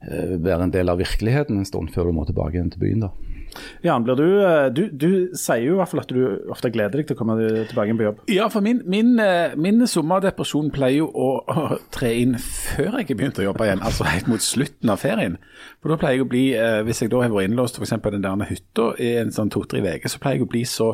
eh, 0.05 0.37
være 0.37 0.67
en 0.67 0.77
del 0.77 0.93
av 0.93 1.01
virkeligheten 1.01 1.57
en 1.57 1.69
stund 1.69 1.93
før 1.93 2.09
du 2.09 2.17
må 2.17 2.29
tilbake 2.29 2.57
igjen 2.57 2.73
til 2.73 2.85
byen. 2.85 3.07
da. 3.09 3.36
Jan, 3.85 4.05
du, 4.07 4.25
eh, 4.41 4.67
du, 4.73 4.83
du 4.91 5.09
sier 5.37 5.63
jo 5.65 5.75
i 5.75 5.79
hvert 5.81 5.91
fall 5.91 6.03
at 6.03 6.13
du 6.13 6.51
ofte 6.53 6.71
gleder 6.73 7.01
deg 7.01 7.09
til 7.09 7.17
å 7.17 7.19
komme 7.19 7.37
tilbake 7.69 7.97
på 7.97 8.07
jobb. 8.07 8.21
Ja, 8.31 8.47
for 8.53 8.65
min, 8.65 8.81
min, 8.89 9.15
eh, 9.23 9.55
min 9.59 9.85
sommerdepresjon 9.89 10.71
pleier 10.75 11.03
jo 11.03 11.09
å, 11.11 11.29
å 11.47 11.79
tre 11.93 12.13
inn 12.21 12.37
før 12.41 12.99
jeg 12.99 13.11
har 13.11 13.19
begynt 13.19 13.41
å 13.41 13.47
jobbe 13.47 13.67
igjen, 13.67 13.83
altså 13.85 14.07
helt 14.07 14.29
mot 14.31 14.43
slutten 14.43 14.93
av 14.93 15.01
ferien. 15.03 15.37
For 15.81 15.93
da 15.93 15.99
pleier 16.01 16.19
jeg 16.19 16.25
å 16.25 16.29
bli, 16.31 16.45
eh, 16.57 16.81
Hvis 16.87 17.01
jeg 17.03 17.11
da 17.13 17.23
har 17.23 17.33
vært 17.33 17.49
innlåst 17.49 17.79
f.eks. 17.79 17.95
den 18.03 18.25
der 18.25 18.49
hytta 18.49 18.91
i 19.01 19.13
en 19.21 19.33
sånn 19.33 19.51
to-tre 19.53 19.81
uker, 19.83 20.11
så 20.11 20.21
pleier 20.21 20.39
jeg 20.39 20.47
å 20.47 20.51
bli 20.51 20.63
så 20.67 20.93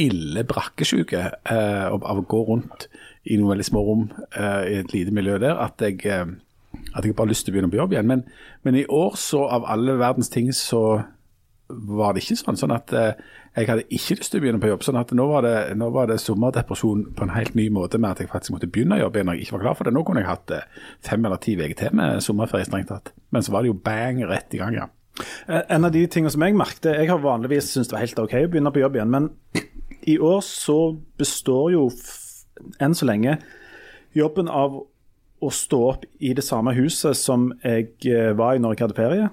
ille 0.00 0.44
brakkesjuke 0.48 1.22
eh, 1.30 1.86
av 1.90 2.20
å 2.22 2.26
gå 2.28 2.44
rundt 2.48 2.88
i 3.28 3.36
noen 3.36 3.54
veldig 3.54 3.66
små 3.68 3.82
rom 3.84 4.06
eh, 4.32 4.62
i 4.70 4.76
et 4.80 4.94
lite 4.94 5.14
miljø 5.14 5.38
der, 5.42 5.58
at 5.60 5.82
jeg, 5.84 6.00
at 6.08 7.04
jeg 7.04 7.14
bare 7.14 7.26
har 7.26 7.32
lyst 7.32 7.44
til 7.46 7.52
å 7.52 7.58
begynne 7.58 7.72
på 7.72 7.80
jobb 7.80 7.96
igjen. 7.96 8.08
Men, 8.08 8.24
men 8.64 8.78
i 8.80 8.86
år 8.86 9.18
så, 9.20 9.44
av 9.50 9.66
alle 9.68 9.98
verdens 10.00 10.32
ting, 10.32 10.48
så 10.56 11.02
var 11.70 12.14
det 12.14 12.22
ikke 12.24 12.36
sånn. 12.40 12.58
Sånn 12.60 12.74
at 12.74 12.92
eh, 12.96 13.20
jeg 13.56 13.68
hadde 13.70 13.86
ikke 13.88 14.16
lyst 14.20 14.32
til 14.32 14.40
å 14.40 14.44
begynne 14.44 14.60
på 14.62 14.70
jobb. 14.70 14.84
Sånn 14.86 14.98
at 15.00 15.12
nå 15.16 15.26
var, 15.30 15.46
det, 15.46 15.54
nå 15.78 15.90
var 15.94 16.10
det 16.10 16.20
sommerdepresjon 16.22 17.06
på 17.16 17.26
en 17.26 17.34
helt 17.34 17.56
ny 17.58 17.68
måte 17.74 17.98
med 17.98 18.12
at 18.12 18.22
jeg 18.22 18.30
faktisk 18.32 18.54
måtte 18.56 18.70
begynne 18.70 18.98
å 18.98 19.04
jobbe 19.04 19.20
igjen 19.20 19.30
når 19.30 19.38
jeg 19.38 19.46
ikke 19.48 19.56
var 19.58 19.64
klar 19.66 19.78
for 19.78 19.88
det. 19.88 19.94
Nå 19.96 20.04
kunne 20.06 20.22
jeg 20.22 20.30
hatt 20.30 20.54
eh, 20.56 20.80
fem 21.06 21.26
eller 21.26 21.42
ti 21.42 21.56
uker 21.58 21.76
til 21.82 21.96
med 22.00 22.24
sommerferie 22.24 22.68
strengt 22.68 22.90
tatt. 22.92 23.12
Men 23.34 23.46
så 23.46 23.54
var 23.54 23.64
det 23.64 23.72
jo 23.72 23.78
bang 23.90 24.22
rett 24.30 24.56
i 24.56 24.62
gang, 24.62 24.78
ja. 24.78 24.88
Eh, 25.46 25.62
En 25.68 25.88
av 25.88 25.94
de 25.94 26.06
tingene 26.06 26.32
som 26.32 26.42
jeg 26.46 26.54
merkte 26.56 26.92
Jeg 26.94 27.10
har 27.10 27.18
vanligvis 27.20 27.72
syntes 27.72 27.90
det 27.90 27.96
var 27.96 28.04
helt 28.06 28.22
OK 28.22 28.36
å 28.38 28.50
begynne 28.52 28.72
på 28.74 28.84
jobb 28.84 28.96
igjen, 28.96 29.10
men 29.12 29.30
i 30.08 30.16
år 30.16 30.40
så 30.46 30.78
består 31.20 31.74
jo 31.74 31.88
enn 32.80 32.94
så 32.96 33.08
lenge 33.08 33.38
jobben 34.16 34.48
av 34.48 34.80
å 35.40 35.50
stå 35.54 35.78
opp 35.88 36.04
i 36.20 36.34
det 36.36 36.44
samme 36.44 36.74
huset 36.76 37.16
som 37.16 37.48
jeg 37.64 37.94
eh, 38.10 38.30
var 38.36 38.56
i 38.56 38.60
når 38.60 38.74
jeg 38.74 38.84
hadde 38.84 38.98
ferie. 38.98 39.28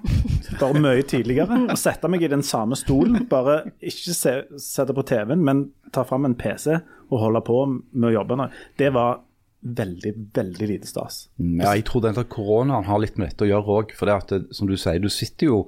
Bare 0.60 0.80
mye 0.80 1.04
tidligere. 1.04 1.58
Og 1.68 1.80
sette 1.80 2.08
meg 2.08 2.24
i 2.24 2.30
den 2.32 2.44
samme 2.46 2.78
stolen. 2.80 3.26
Bare 3.28 3.60
ikke 3.76 4.14
se, 4.16 4.34
sette 4.62 4.96
på 4.96 5.04
TV-en, 5.08 5.44
men 5.44 5.66
ta 5.92 6.06
fram 6.08 6.24
en 6.28 6.36
PC 6.38 6.78
og 7.08 7.20
holde 7.22 7.42
på 7.44 7.58
med 7.68 8.10
å 8.10 8.14
jobbe. 8.18 8.48
Det 8.80 8.92
var 8.96 9.20
veldig, 9.60 10.14
veldig 10.34 10.68
lite 10.70 10.88
stas. 10.88 11.26
Ja, 11.36 11.74
jeg 11.74 11.84
tror 11.88 12.04
den 12.04 12.16
koronaen 12.30 12.88
har 12.88 13.02
litt 13.02 13.18
med 13.18 13.32
dette 13.32 13.44
å 13.44 13.50
gjøre 13.50 13.76
òg. 13.82 13.92
For 13.98 14.08
det 14.08 14.16
at 14.16 14.32
det, 14.32 14.40
som 14.56 14.70
du 14.70 14.76
sier, 14.78 15.00
du 15.02 15.12
sitter 15.12 15.52
jo 15.52 15.60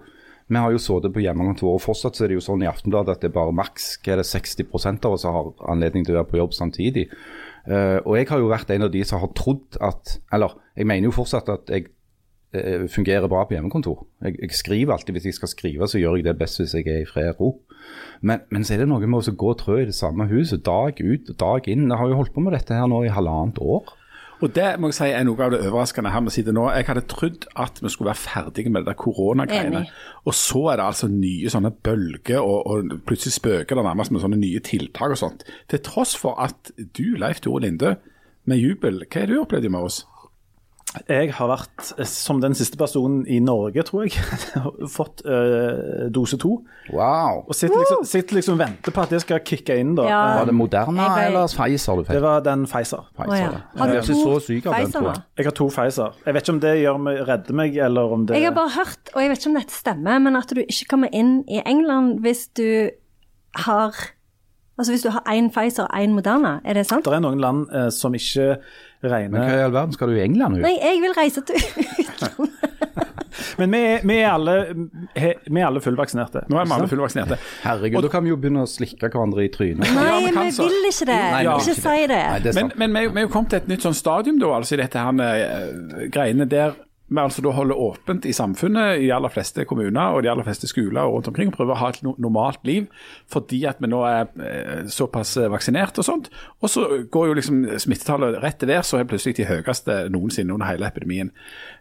Vi 0.50 0.58
har 0.58 0.72
jo 0.74 0.80
sittet 0.82 1.12
på 1.14 1.22
hjemmekontor, 1.22 1.76
og 1.76 1.82
fortsatt 1.84 2.16
så 2.18 2.24
er 2.24 2.32
det 2.32 2.40
jo 2.40 2.42
sånn 2.42 2.64
i 2.64 2.66
Aftenbladet 2.66 3.12
at 3.12 3.20
det 3.22 3.28
er 3.28 3.36
bare 3.36 3.54
maks 3.54 3.92
hva 4.02 4.16
er 4.16 4.18
det 4.18 4.24
60 4.26 4.66
av 5.06 5.12
oss 5.12 5.22
som 5.22 5.36
har 5.36 5.52
anledning 5.70 6.02
til 6.02 6.16
å 6.16 6.24
være 6.24 6.30
på 6.32 6.40
jobb 6.40 6.56
samtidig. 6.56 7.04
Eh, 7.68 7.98
og 8.04 8.16
jeg 8.16 8.28
har 8.30 8.40
jo 8.40 8.50
vært 8.50 8.70
en 8.72 8.86
av 8.86 8.92
de 8.92 9.02
som 9.04 9.20
har 9.20 9.32
trodd 9.36 9.76
at 9.84 10.16
Eller 10.32 10.54
jeg 10.78 10.88
mener 10.88 11.10
jo 11.10 11.12
fortsatt 11.12 11.50
at 11.52 11.68
jeg 11.68 11.90
eh, 12.56 12.86
fungerer 12.88 13.28
bra 13.28 13.44
på 13.44 13.56
hjemmekontor. 13.56 14.06
Jeg, 14.24 14.38
jeg 14.40 14.56
skriver 14.56 14.94
alltid, 14.94 15.14
Hvis 15.14 15.28
jeg 15.28 15.38
skal 15.40 15.52
skrive, 15.52 15.88
så 15.88 16.00
gjør 16.00 16.20
jeg 16.20 16.28
det 16.30 16.38
best 16.40 16.62
hvis 16.62 16.74
jeg 16.78 16.88
er 16.88 17.04
i 17.04 17.08
fred 17.08 17.34
og 17.34 17.40
ro. 17.40 17.50
Men, 18.20 18.44
men 18.50 18.64
så 18.64 18.74
er 18.74 18.84
det 18.84 18.90
noe 18.90 19.06
med 19.06 19.28
å 19.28 19.36
gå 19.36 19.52
og 19.52 19.60
trø 19.60 19.80
i 19.82 19.88
det 19.88 19.96
samme 19.96 20.28
huset 20.30 20.64
dag 20.64 20.96
ut 21.00 21.32
og 21.32 21.40
dag 21.40 21.68
inn. 21.72 21.88
Jeg 21.88 22.00
har 22.00 22.10
jo 22.10 22.20
holdt 22.20 22.34
på 22.36 22.44
med 22.44 22.56
dette 22.56 22.76
her 22.76 22.88
nå 22.90 23.04
i 23.04 23.12
halvannet 23.12 23.60
år. 23.60 23.96
Og 24.40 24.54
det 24.56 24.68
må 24.80 24.88
jeg 24.88 24.96
si 24.96 25.08
er 25.12 25.24
noe 25.28 25.44
av 25.44 25.52
det 25.52 25.60
overraskende 25.66 26.12
her 26.14 26.22
vi 26.24 26.32
sitter 26.32 26.54
nå. 26.56 26.66
Jeg 26.72 26.86
hadde 26.88 27.04
trodd 27.10 27.46
at 27.60 27.80
vi 27.82 27.92
skulle 27.92 28.08
være 28.08 28.22
ferdige 28.22 28.72
med 28.72 28.82
det 28.82 28.92
der 28.92 29.00
koronagreiene. 29.00 29.82
Og 30.24 30.36
så 30.36 30.62
er 30.72 30.80
det 30.80 30.86
altså 30.86 31.10
nye 31.12 31.52
sånne 31.52 31.72
bølger, 31.84 32.40
og, 32.40 32.66
og 32.66 32.94
plutselig 33.08 33.36
spøker 33.36 33.76
det 33.76 33.84
nærmest 33.84 34.14
med 34.14 34.24
sånne 34.24 34.40
nye 34.40 34.62
tiltak 34.64 35.12
og 35.16 35.20
sånt. 35.20 35.44
Til 35.68 35.82
tross 35.84 36.16
for 36.16 36.40
at 36.40 36.72
du, 36.78 37.04
Leif 37.20 37.42
Tore 37.44 37.66
Linde, 37.66 37.98
med 38.48 38.62
jubel, 38.62 39.04
hva 39.04 39.22
har 39.22 39.28
du 39.28 39.42
opplevd 39.42 39.68
med 39.68 39.90
oss? 39.90 40.02
Jeg 41.06 41.30
har 41.36 41.46
vært, 41.46 41.92
eh, 42.02 42.06
som 42.08 42.40
den 42.42 42.54
siste 42.58 42.74
personen 42.80 43.20
i 43.30 43.36
Norge, 43.38 43.84
tror 43.86 44.08
jeg, 44.08 44.16
fått 44.96 45.20
eh, 45.22 46.08
dose 46.10 46.34
to. 46.42 46.56
Wow. 46.90 47.44
Og 47.46 47.54
sitter 47.54 47.78
liksom, 47.78 48.02
sitter 48.10 48.38
liksom 48.40 48.56
og 48.56 48.62
venter 48.64 48.94
på 48.96 49.04
at 49.04 49.12
det 49.14 49.20
skal 49.22 49.38
kicke 49.46 49.76
inn, 49.78 49.92
da. 49.94 50.08
Ja. 50.10 50.18
Var 50.40 50.50
det 50.50 50.56
Moderna 50.58 51.06
ble- 51.12 51.28
eller 51.28 51.46
Pfizer 51.54 52.00
du 52.00 52.02
fikk? 52.08 52.16
Det 52.18 52.22
var 52.24 52.42
den 52.48 52.66
Pfizer. 52.66 53.06
Pfizer, 53.14 53.30
Oh, 53.30 53.38
ja. 53.38 53.62
Har 53.84 53.94
du 53.94 54.00
to 54.10 54.34
syk 54.42 54.66
Pfizer 54.66 55.04
nå? 55.06 55.12
jeg. 55.14 55.22
Jeg 55.38 55.46
har 55.50 55.56
to 55.60 55.68
Pfizer. 55.70 56.18
Jeg 56.26 56.34
vet 56.34 56.42
ikke 56.48 56.56
om 56.56 56.62
det 56.66 56.74
gjør 56.82 56.98
meg, 57.06 57.20
redder 57.30 57.60
meg, 57.62 57.76
eller 57.86 58.16
om 58.18 58.26
det 58.26 58.40
Jeg 58.40 58.48
har 58.50 58.56
bare 58.58 58.74
hørt, 58.80 59.14
og 59.14 59.22
jeg 59.22 59.30
vet 59.30 59.38
ikke 59.44 59.52
om 59.54 59.60
dette 59.60 59.78
stemmer, 59.78 60.18
men 60.26 60.40
at 60.42 60.50
du 60.56 60.62
ikke 60.66 60.88
kommer 60.96 61.14
inn 61.14 61.36
i 61.46 61.62
England 61.64 62.18
hvis 62.26 62.48
du 62.58 62.66
har 63.66 63.94
Altså 64.80 64.94
hvis 64.94 65.02
du 65.04 65.10
har 65.12 65.20
én 65.28 65.50
Pfizer 65.52 65.84
og 65.84 65.92
én 65.92 66.14
Moderna, 66.16 66.54
er 66.64 66.72
det 66.78 66.86
sant? 66.88 67.04
Det 67.04 67.12
er 67.12 67.20
noen 67.20 67.38
land 67.42 67.66
eh, 67.76 67.90
som 67.92 68.14
ikke 68.16 68.54
Men 69.02 69.40
hva 69.40 69.54
i 69.56 69.62
all 69.64 69.72
verden 69.72 69.94
skal 69.96 70.10
du 70.12 70.18
i 70.18 70.24
England 70.24 70.58
ut? 70.58 70.64
Nei, 70.66 70.74
jeg 70.76 71.00
vil 71.00 71.14
reise 71.16 71.40
til 71.48 71.56
utlandet. 71.56 72.58
Men 73.60 73.70
vi, 73.72 73.78
er- 73.86 74.02
vi, 74.08 74.14
er 74.20 74.30
alle, 74.34 74.54
vi 75.14 75.60
er 75.60 75.66
alle 75.66 75.80
fullvaksinerte. 75.84 76.42
Nå 76.50 76.58
er 76.60 76.66
vi 76.68 76.74
alle 76.76 76.88
fullvaksinerte. 76.90 77.38
Herregud, 77.62 78.02
da 78.04 78.10
kan 78.12 78.24
vi 78.26 78.32
jo 78.32 78.36
begynne 78.40 78.64
å 78.66 78.68
slikke 78.68 79.08
hverandre 79.12 79.44
i 79.46 79.50
trynet. 79.52 79.86
Nei, 79.96 80.04
Ja, 80.08 80.18
vi, 80.24 80.32
vi 80.34 80.50
vil 80.58 80.88
ikke 80.90 81.08
det. 81.08 81.18
Nei, 81.34 81.42
ikke 81.46 81.76
si 81.78 81.96
det. 82.10 82.20
Nei, 82.20 82.40
det 82.44 82.54
Men, 82.58 82.72
men 82.82 82.96
vi, 82.98 83.04
vi 83.14 83.22
er 83.22 83.26
jo 83.28 83.32
kommet 83.32 83.52
til 83.54 83.62
et 83.62 83.68
nytt 83.72 83.86
sånn 83.86 83.96
stadium 83.96 84.40
da, 84.42 84.50
altså 84.58 84.76
i 84.76 84.80
dette 84.82 85.04
her 85.06 85.16
med 85.16 86.10
greiene 86.12 86.48
der 86.50 86.76
vi 87.10 87.18
altså 87.18 87.42
da 87.42 87.50
holder 87.50 87.74
åpent 87.82 88.24
i 88.30 88.32
samfunnet 88.32 89.00
i 89.00 89.08
de 89.08 89.12
aller 89.14 89.32
fleste 89.34 89.64
kommuner 89.66 90.14
og 90.14 90.22
de 90.22 90.30
aller 90.30 90.46
fleste 90.46 90.68
skoler 90.70 91.02
og 91.02 91.16
rundt 91.16 91.28
omkring 91.32 91.50
og 91.50 91.56
prøver 91.56 91.74
å 91.74 91.80
ha 91.80 91.88
et 91.90 92.02
normalt 92.22 92.62
liv 92.68 92.86
fordi 93.30 93.64
at 93.66 93.80
vi 93.82 93.90
nå 93.90 94.00
er 94.06 94.28
eh, 94.46 94.84
såpass 94.90 95.32
eh, 95.40 95.48
vaksinert 95.50 95.98
og 95.98 96.06
sånt. 96.06 96.30
Og 96.62 96.70
så 96.70 96.84
går 97.10 97.26
jo 97.30 97.34
liksom 97.40 97.64
smittetallet 97.82 98.38
rett 98.44 98.60
til 98.62 98.70
værs 98.70 98.92
og 98.94 99.02
er 99.02 99.08
plutselig 99.10 99.36
de 99.40 99.48
høyeste 99.50 99.96
noensinne 100.14 100.54
under 100.54 100.70
hele 100.70 100.86
epidemien. 100.86 101.32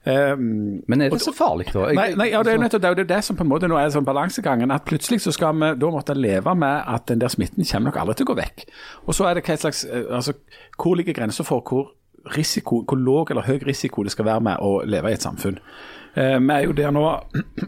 Um, 0.05 0.81
Men 0.87 1.01
er 1.05 1.09
det 1.13 1.21
så 1.21 1.33
farlig, 1.35 1.69
da? 1.73 1.85
Jeg- 1.89 1.95
Nei, 1.99 2.09
nei 2.15 2.29
ja, 2.31 2.41
det 2.43 2.53
er 2.53 2.57
jo 2.57 2.63
nettopp 2.63 2.81
det, 2.81 2.95
det 2.97 3.07
det 3.09 3.23
som 3.23 3.35
på 3.37 3.43
en 3.45 3.51
måte 3.51 3.67
nå 3.69 3.77
er 3.77 3.89
sånn 3.93 4.07
balansegangen. 4.07 4.71
At 4.71 4.85
plutselig 4.89 5.21
så 5.21 5.33
skal 5.35 5.53
vi 5.59 5.73
da 5.77 5.91
måtte 5.93 6.15
leve 6.17 6.55
med 6.55 6.83
at 6.87 7.05
den 7.11 7.19
der 7.21 7.29
smitten 7.29 7.65
kommer 7.67 7.91
nok 7.91 8.01
aldri 8.01 8.15
til 8.19 8.25
å 8.25 8.33
gå 8.33 8.39
vekk. 8.41 8.65
Og 9.05 9.13
så 9.13 9.29
er 9.29 9.37
det 9.39 9.45
hva 9.45 9.57
slags 9.61 9.85
eh, 9.85 10.05
Altså, 10.09 10.33
hvor 10.79 10.95
ligger 10.97 11.13
grensa 11.13 11.43
for 11.45 11.61
hvor 11.61 11.91
risiko, 12.35 12.83
hvor 12.87 12.97
låg 12.97 13.31
eller 13.31 13.47
høy 13.47 13.59
risiko 13.67 14.03
det 14.03 14.11
skal 14.11 14.25
være 14.25 14.45
med 14.49 14.65
å 14.65 14.81
leve 14.85 15.11
i 15.11 15.17
et 15.17 15.25
samfunn. 15.25 15.59
Eh, 16.15 16.39
vi 16.41 16.53
er 16.53 16.63
jo 16.65 16.71
der 16.77 16.91
nå 16.91 17.03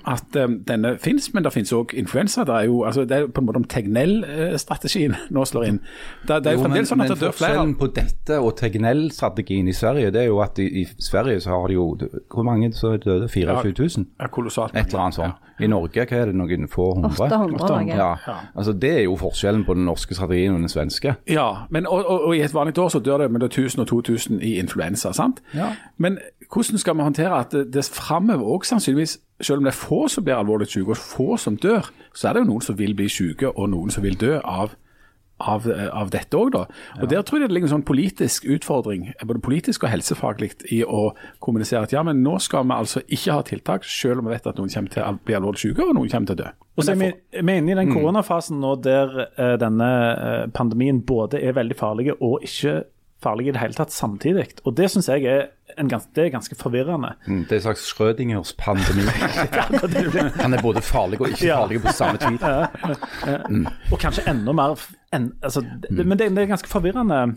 at 0.09 0.35
eh, 0.35 0.47
denne 0.67 0.95
finnes, 0.99 1.29
men 1.33 1.43
det 1.45 1.53
finnes 1.53 1.73
òg 1.73 1.93
influensa. 1.97 2.43
Det 2.47 2.55
er 2.55 2.69
jo 2.69 2.83
altså, 2.87 3.05
det 3.05 3.17
er 3.17 3.27
på 3.27 3.41
en 3.41 3.47
måte 3.47 3.61
om 3.61 3.67
Tegnell-strategien 3.69 5.15
nå 5.35 5.45
slår 5.45 5.67
inn. 5.67 5.79
Det, 6.27 6.39
det 6.43 6.51
er 6.51 6.57
jo 6.57 6.61
Jo, 6.61 6.65
fremdeles 6.65 6.91
sånn 6.91 7.03
at 7.05 7.11
det 7.13 7.19
dør 7.19 7.31
flere. 7.31 7.35
forskjellen 7.37 7.75
på 7.79 7.89
dette 7.95 8.39
og 8.41 8.55
Tegnell-strategien 8.59 9.67
i 9.71 9.75
Sverige, 9.77 10.11
det 10.15 10.23
er 10.25 10.29
jo 10.31 10.41
at 10.43 10.59
i, 10.61 10.67
i 10.81 10.85
Sverige 10.97 11.41
så 11.43 11.53
har 11.55 11.67
de 11.71 11.77
jo 11.77 11.87
Hvor 12.31 12.43
mange 12.47 12.71
så 12.73 12.93
er 12.95 13.01
døde? 13.03 13.27
24 13.29 13.73
000? 13.97 14.05
Ja, 14.19 14.27
kolossalt. 14.27 14.75
Et 14.75 14.87
eller 14.87 15.05
annet 15.05 15.15
sånt. 15.19 15.47
I 15.61 15.67
Norge 15.69 16.05
hva 16.09 16.17
er 16.17 16.31
det 16.31 16.35
noen 16.39 16.67
få 16.71 16.87
hundre? 16.97 17.27
800 17.27 17.67
noe. 17.69 17.83
Ja. 17.93 18.37
Altså, 18.57 18.73
det 18.73 18.91
er 18.97 19.03
jo 19.05 19.15
forskjellen 19.21 19.61
på 19.67 19.75
den 19.77 19.85
norske 19.85 20.15
strategien 20.17 20.55
og 20.55 20.63
den 20.63 20.71
svenske. 20.71 21.15
Ja, 21.29 21.67
men, 21.69 21.85
og, 21.87 22.01
og, 22.05 22.23
og 22.31 22.35
i 22.37 22.41
et 22.41 22.53
vanlig 22.55 22.77
år 22.81 22.89
så 22.95 22.99
dør 23.03 23.21
det 23.25 23.31
mellom 23.31 23.51
1000 23.51 23.83
og 23.83 23.87
2000 23.91 24.41
i 24.41 24.55
influensa. 24.61 25.11
sant? 25.13 25.43
Ja. 25.53 25.71
Men 26.01 26.17
hvordan 26.51 26.77
skal 26.81 26.97
vi 26.97 27.07
håndtere 27.07 27.39
at 27.39 27.51
det, 27.55 27.65
det 27.73 27.85
framover 27.95 28.43
òg 28.57 28.65
sannsynligvis, 28.67 29.17
selv 29.41 29.61
om 29.61 29.67
det 29.67 29.71
er 29.73 29.79
få 29.79 30.03
som 30.11 30.23
blir 30.27 30.35
alvorlig 30.35 30.67
syke 30.67 30.93
og 30.93 30.99
få 30.99 31.37
som 31.39 31.57
dør, 31.57 31.89
så 32.13 32.29
er 32.29 32.33
det 32.33 32.45
jo 32.45 32.51
noen 32.51 32.65
som 32.65 32.77
vil 32.79 32.95
bli 32.97 33.07
syke 33.09 33.49
og 33.55 33.69
noen 33.71 33.93
som 33.93 34.03
vil 34.03 34.17
dø 34.19 34.35
av, 34.43 34.75
av, 35.39 35.65
av 35.95 36.11
dette 36.13 36.37
òg, 36.37 36.51
da. 36.53 36.65
Og 36.99 37.07
Der 37.09 37.23
tror 37.25 37.39
jeg 37.39 37.49
det 37.49 37.55
ligger 37.55 37.71
en 37.71 37.75
sånn 37.77 37.87
politisk 37.87 38.45
utfordring, 38.45 39.07
både 39.25 39.41
politisk 39.41 39.87
og 39.87 39.93
helsefaglig, 39.93 40.51
i 40.69 40.83
å 40.83 41.13
kommunisere 41.39 41.87
at 41.87 41.95
ja, 41.95 42.03
men 42.05 42.21
nå 42.21 42.35
skal 42.43 42.67
vi 42.67 42.77
altså 42.77 43.01
ikke 43.07 43.39
ha 43.39 43.47
tiltak, 43.47 43.87
selv 43.87 44.21
om 44.21 44.27
vi 44.29 44.35
vet 44.35 44.51
at 44.51 44.59
noen 44.59 44.69
kommer 44.75 44.93
til 44.93 45.07
å 45.07 45.15
bli 45.25 45.39
alvorlig 45.39 45.63
syke 45.63 45.87
og 45.87 45.95
noen 45.97 46.11
kommer 46.11 46.33
til 46.33 46.37
å 46.37 46.43
dø. 46.43 46.51
Og 46.77 46.85
så 46.85 46.93
er 46.93 47.01
vi, 47.01 47.11
inne 47.41 47.71
i 47.71 47.75
den 47.75 47.89
Mm. 47.89 47.95
koronafasen 47.95 48.59
nå 48.61 48.75
der 48.83 49.29
eh, 49.37 49.57
denne 49.59 49.91
eh, 50.11 50.49
pandemien 50.53 51.01
både 51.01 51.41
er 51.41 51.57
veldig 51.57 51.75
farlig 51.79 52.13
og 52.19 52.43
ikke 52.43 52.83
farlig 53.21 53.47
i 53.47 53.51
det 53.55 53.61
hele 53.61 53.77
tatt 53.77 53.93
samtidig. 53.93 54.47
Og 54.65 54.75
det 54.77 54.89
syns 54.91 55.09
jeg 55.11 55.25
er, 55.29 55.47
en 55.79 55.87
gans, 55.91 56.07
det 56.15 56.25
er 56.25 56.33
ganske 56.33 56.55
forvirrende. 56.59 57.13
Mm, 57.27 57.43
Det 57.45 57.51
er 57.51 57.61
en 57.61 57.65
slags 57.67 57.85
Schrødingers 57.87 58.53
pandemi. 58.59 59.05
Han 60.43 60.53
er 60.53 60.61
både 60.61 60.81
farlig 60.81 61.21
og 61.21 61.29
ikke 61.29 61.53
farlig 61.53 61.81
på 61.85 61.93
samme 61.95 62.17
tid. 62.17 62.41
Og 63.91 63.99
kanskje 64.01 64.25
enda 64.31 64.51
mer 64.57 64.75
en, 65.13 65.31
altså, 65.43 65.61
det, 65.61 66.05
Men 66.05 66.17
det, 66.19 66.31
det 66.35 66.43
er 66.43 66.51
ganske 66.55 66.69
forvirrende. 66.71 67.35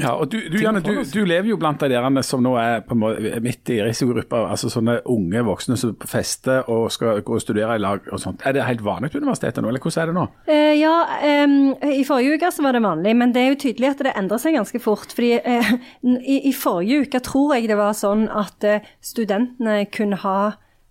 Ja, 0.00 0.14
og 0.18 0.26
du, 0.32 0.38
du, 0.50 0.56
Janne, 0.58 0.80
du, 0.82 0.96
du 1.06 1.20
lever 1.26 1.52
jo 1.52 1.58
blant 1.60 1.78
de 1.82 1.90
der 1.92 2.22
som 2.26 2.42
nå 2.42 2.54
er 2.58 2.82
på 2.86 2.96
måte 2.98 3.38
midt 3.44 3.70
i 3.70 3.78
risikogruppa, 3.84 4.40
altså 4.50 4.70
sånne 4.72 4.98
unge 5.10 5.44
voksne 5.46 5.76
som 5.78 5.94
fester 6.10 6.66
og 6.72 6.88
skal 6.94 7.22
gå 7.26 7.36
og 7.36 7.42
studere 7.42 7.76
i 7.78 7.82
lag 7.82 8.08
og 8.10 8.22
sånt. 8.22 8.42
Er 8.46 8.56
det 8.56 8.66
helt 8.66 8.82
vanlig 8.84 9.12
på 9.12 9.22
universitetet 9.22 9.62
nå, 9.62 9.70
eller 9.70 9.82
hvordan 9.84 10.02
er 10.02 10.10
det 10.10 10.16
nå? 10.16 10.26
Eh, 10.50 10.72
ja, 10.80 10.94
eh, 11.22 11.94
i 12.00 12.02
forrige 12.08 12.40
uke 12.40 12.50
så 12.54 12.66
var 12.66 12.74
det 12.74 12.82
vanlig, 12.86 13.14
men 13.20 13.34
det 13.34 13.44
er 13.44 13.52
jo 13.52 13.60
tydelig 13.66 13.92
at 13.92 14.04
det 14.08 14.16
endrer 14.18 14.42
seg 14.42 14.58
ganske 14.58 14.82
fort. 14.82 15.14
fordi 15.14 15.38
eh, 15.38 15.72
i, 16.02 16.40
i 16.50 16.52
forrige 16.56 17.06
uke 17.06 17.22
tror 17.24 17.54
jeg 17.56 17.70
det 17.70 17.78
var 17.78 17.94
sånn 17.98 18.26
at 18.34 18.66
eh, 18.66 18.92
studentene 19.04 19.84
kunne 19.94 20.18
ha 20.26 20.38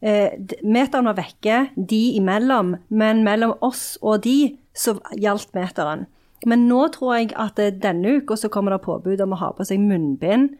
eh, 0.03 0.39
Meteren 0.63 1.11
var 1.11 1.19
vekke, 1.19 1.67
de 1.75 2.03
imellom, 2.21 2.77
men 2.87 3.23
mellom 3.27 3.57
oss 3.59 3.97
og 4.01 4.23
de 4.23 4.55
så 4.73 4.95
gjaldt 5.19 5.51
meteren. 5.57 6.07
Men 6.49 6.67
nå 6.67 6.87
tror 6.95 7.15
jeg 7.17 7.31
at 7.39 7.59
eh, 7.61 7.73
denne 7.83 8.17
uka 8.19 8.37
så 8.39 8.51
kommer 8.51 8.75
det 8.75 8.83
påbud 8.85 9.21
om 9.23 9.35
å 9.35 9.39
ha 9.39 9.51
på 9.55 9.65
seg 9.67 9.81
munnbind. 9.83 10.55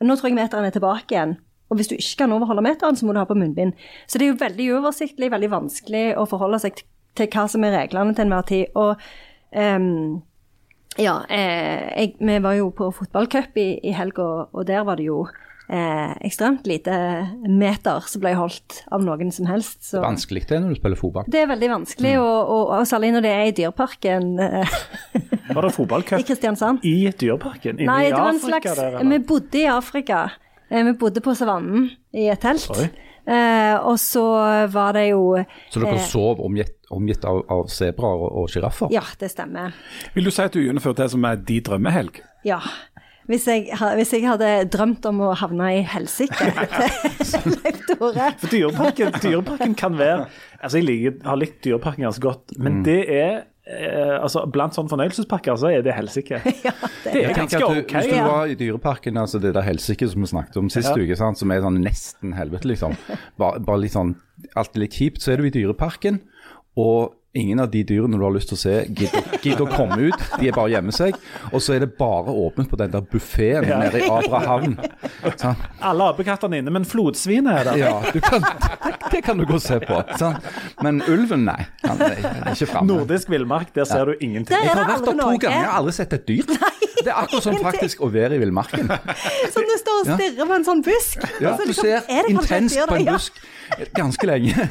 Nå 0.00 0.16
tror 0.16 0.30
jeg 0.30 0.38
meteren 0.38 0.66
er 0.66 0.74
tilbake 0.74 1.14
igjen. 1.14 1.36
Og 1.70 1.78
hvis 1.78 1.90
du 1.90 1.94
ikke 1.94 2.24
kan 2.24 2.32
overholde 2.34 2.64
meteren, 2.66 2.96
så 2.98 3.06
må 3.06 3.14
du 3.14 3.20
ha 3.20 3.28
på 3.28 3.38
munnbind. 3.38 3.76
Så 4.10 4.18
det 4.18 4.26
er 4.26 4.32
jo 4.32 4.40
veldig 4.40 4.70
uoversiktlig, 4.74 5.30
veldig 5.30 5.52
vanskelig 5.52 6.06
å 6.18 6.26
forholde 6.30 6.58
seg 6.64 6.80
til, 6.80 7.28
hva 7.30 7.44
som 7.50 7.66
er 7.66 7.76
reglene 7.76 8.16
til 8.16 8.26
enhver 8.26 8.48
tid. 8.48 8.72
Og 8.74 8.96
um, 9.54 10.18
ja, 10.98 11.20
eh, 11.30 11.84
jeg, 11.94 12.16
vi 12.18 12.40
var 12.42 12.56
jo 12.58 12.72
på 12.74 12.90
fotballcup 12.96 13.60
i, 13.62 13.68
i 13.86 13.94
helga, 13.94 14.26
og 14.50 14.66
der 14.66 14.82
var 14.88 14.98
det 14.98 15.06
jo 15.06 15.22
eh, 15.70 16.12
ekstremt 16.26 16.66
lite 16.68 16.94
meter 17.46 18.06
som 18.10 18.22
ble 18.22 18.34
holdt 18.38 18.80
av 18.92 19.04
noen 19.06 19.32
som 19.34 19.48
helst. 19.50 19.82
Så 19.92 20.02
Vanskelig 20.04 20.46
det 20.48 20.58
er 20.58 20.64
når 20.64 20.74
du 20.74 20.80
spiller 20.80 21.00
fotball. 21.00 21.28
det 21.30 21.44
er 21.44 21.50
veldig 21.50 21.70
vanskelig, 21.76 22.14
og, 22.20 22.38
og, 22.56 22.72
og 22.78 22.86
særlig 22.90 23.12
når 23.16 23.26
det 23.26 23.34
er 23.36 23.44
i 23.50 23.56
Dyreparken 23.60 24.30
eh, 24.46 24.78
Var 25.54 25.66
det 25.66 26.20
i 26.20 26.22
Kristiansand. 26.22 26.84
i 26.86 27.10
Dyreparken? 27.10 27.80
Inne 27.80 27.90
Nei, 27.90 28.02
i 28.06 28.10
det 28.14 28.20
Afrika 28.22 28.74
slags 28.74 28.78
der. 28.78 28.98
Vi 29.10 29.18
bodde 29.26 29.58
i 29.58 29.66
Afrika. 29.70 30.24
Eh, 30.70 30.84
Vi 30.86 30.92
bodde 30.98 31.22
på 31.24 31.34
savannen 31.34 31.90
i 32.14 32.28
et 32.30 32.40
telt. 32.42 32.70
Eh, 33.30 33.76
og 33.86 33.98
så 34.00 34.22
var 34.72 34.94
det 34.96 35.10
jo 35.10 35.36
Så 35.70 35.82
dere 35.82 35.98
eh, 35.98 36.06
sov 36.08 36.40
omgitt, 36.42 36.72
omgitt 36.90 37.24
av, 37.28 37.42
av 37.52 37.66
sebraer 37.70 38.24
og 38.30 38.48
sjiraffer? 38.50 38.90
Ja, 38.94 39.02
det 39.20 39.30
stemmer. 39.34 39.74
Vil 40.14 40.26
du 40.26 40.32
si 40.34 40.42
at 40.42 40.54
du 40.54 40.62
gjennomførte 40.62 41.04
det 41.04 41.12
som 41.12 41.26
er 41.28 41.36
din 41.36 41.62
drømmehelg? 41.66 42.22
Ja. 42.46 42.58
Hvis 43.30 43.44
jeg, 43.46 43.68
hvis 43.94 44.12
jeg 44.16 44.24
hadde 44.26 44.48
drømt 44.72 45.06
om 45.06 45.20
å 45.28 45.30
havne 45.38 45.68
i 45.78 45.82
helsike 45.86 46.34
til 46.34 47.52
Leif 47.60 47.84
Tore 47.92 48.32
For 48.40 48.50
Dyreparken, 48.50 49.14
dyreparken 49.22 49.76
kan 49.78 49.94
være 50.00 50.24
Altså, 50.58 50.80
jeg 50.80 50.86
liker, 50.88 51.20
har 51.28 51.38
likt 51.38 51.60
Dyreparken 51.64 52.08
ganske 52.08 52.24
godt, 52.24 52.56
men 52.58 52.80
det 52.84 52.98
er 53.06 53.30
eh, 53.70 54.16
altså, 54.18 54.42
Blant 54.52 54.74
sånne 54.76 54.90
fornøyelsesparker 54.92 55.60
så 55.60 55.70
er 55.70 55.84
det 55.86 55.94
helsike. 55.96 56.40
ja, 56.66 56.74
det, 57.04 57.14
Det 57.14 57.22
er 57.22 57.38
ganske 57.38 57.62
ok. 57.68 57.94
Hvis 57.94 58.10
du 58.10 58.18
var 58.26 58.50
i 58.50 58.58
Dyreparken, 58.58 59.20
altså 59.22 59.40
det 59.42 59.54
der 59.56 59.64
helsike 59.68 60.08
som 60.10 60.26
vi 60.26 60.32
snakket 60.32 60.58
om 60.60 60.72
sist 60.72 60.90
Ja. 60.90 60.98
uke, 60.98 61.16
sant, 61.16 61.38
som 61.40 61.54
er 61.54 61.62
sånn 61.64 61.78
nesten 61.84 62.34
helvete, 62.36 62.68
liksom. 62.72 62.98
Bare, 63.40 63.62
bare 63.62 63.84
litt 63.86 63.94
sånn 63.94 64.16
alltid 64.58 64.84
litt 64.84 64.98
kjipt. 64.98 65.22
Så 65.22 65.32
er 65.32 65.40
du 65.40 65.48
i 65.48 65.54
Dyreparken, 65.54 66.20
og 66.80 67.14
ingen 67.34 67.60
av 67.62 67.68
de 67.70 67.84
dyrene 67.86 68.18
du 68.18 68.24
har 68.24 68.32
lyst 68.34 68.48
til 68.50 68.56
å 68.56 68.60
se, 68.60 68.72
gidder, 68.90 69.22
gidder 69.42 69.62
å 69.62 69.70
komme 69.70 69.98
ut. 70.10 70.22
De 70.40 70.48
er 70.50 70.54
bare 70.56 70.72
hjemme 70.72 70.90
seg. 70.94 71.14
Og 71.52 71.62
så 71.62 71.76
er 71.76 71.84
det 71.84 71.92
bare 71.98 72.32
åpent 72.34 72.70
på 72.72 72.78
den 72.80 72.90
der 72.90 73.04
buffeen 73.06 73.68
Ja. 73.68 73.78
nede 73.78 74.00
i 74.02 74.08
Abrahavn. 74.10 74.74
Sånn. 75.38 75.54
Alle 75.80 76.08
apekattene 76.10 76.58
inne, 76.58 76.72
men 76.74 76.84
flodsvinet 76.84 77.52
er 77.60 77.64
der. 77.70 77.78
Ja, 77.78 77.92
du 78.12 78.18
kan, 78.20 78.42
det, 78.42 78.96
det 79.12 79.22
kan 79.24 79.38
du 79.38 79.44
gå 79.46 79.54
og 79.60 79.62
se 79.62 79.78
på. 79.84 80.00
Sånn. 80.18 80.40
Men 80.82 81.02
ulven, 81.06 81.44
nei. 81.46 81.60
Han 81.86 82.02
er, 82.02 82.16
han 82.24 82.42
er 82.50 82.56
ikke 82.56 82.70
framme. 82.72 82.90
Nordisk 82.90 83.30
villmark, 83.30 83.70
der 83.78 83.86
ser 83.86 84.10
du 84.10 84.16
ingenting. 84.18 84.56
Jeg 84.58 84.74
har 84.74 84.82
vært 84.90 85.06
der 85.06 85.20
to 85.22 85.30
ganger, 85.38 85.50
jeg 85.54 85.66
har 85.70 85.78
aldri 85.78 85.94
sett 86.00 86.12
et 86.18 86.26
dyr. 86.26 86.50
Det 87.00 87.08
er 87.08 87.16
akkurat 87.16 87.46
som 87.46 87.56
faktisk 87.70 88.02
å 88.04 88.10
være 88.12 88.36
i 88.36 88.42
villmarken. 88.42 88.90
Som 89.54 89.64
du 89.70 89.76
står 89.80 90.02
og 90.02 90.10
Ja. 90.10 90.16
stirrer 90.18 90.50
på 90.50 90.56
en 90.58 90.66
sånn 90.66 90.82
busk. 90.84 91.22
Ja, 91.40 91.54
så 91.54 91.62
du 91.62 91.70
liksom, 91.70 91.86
ser 91.86 92.10
er 92.10 92.28
intenst 92.28 92.82
på 92.90 92.98
en 92.98 93.06
busk 93.14 93.38
ganske 93.96 94.26
lenge. 94.28 94.66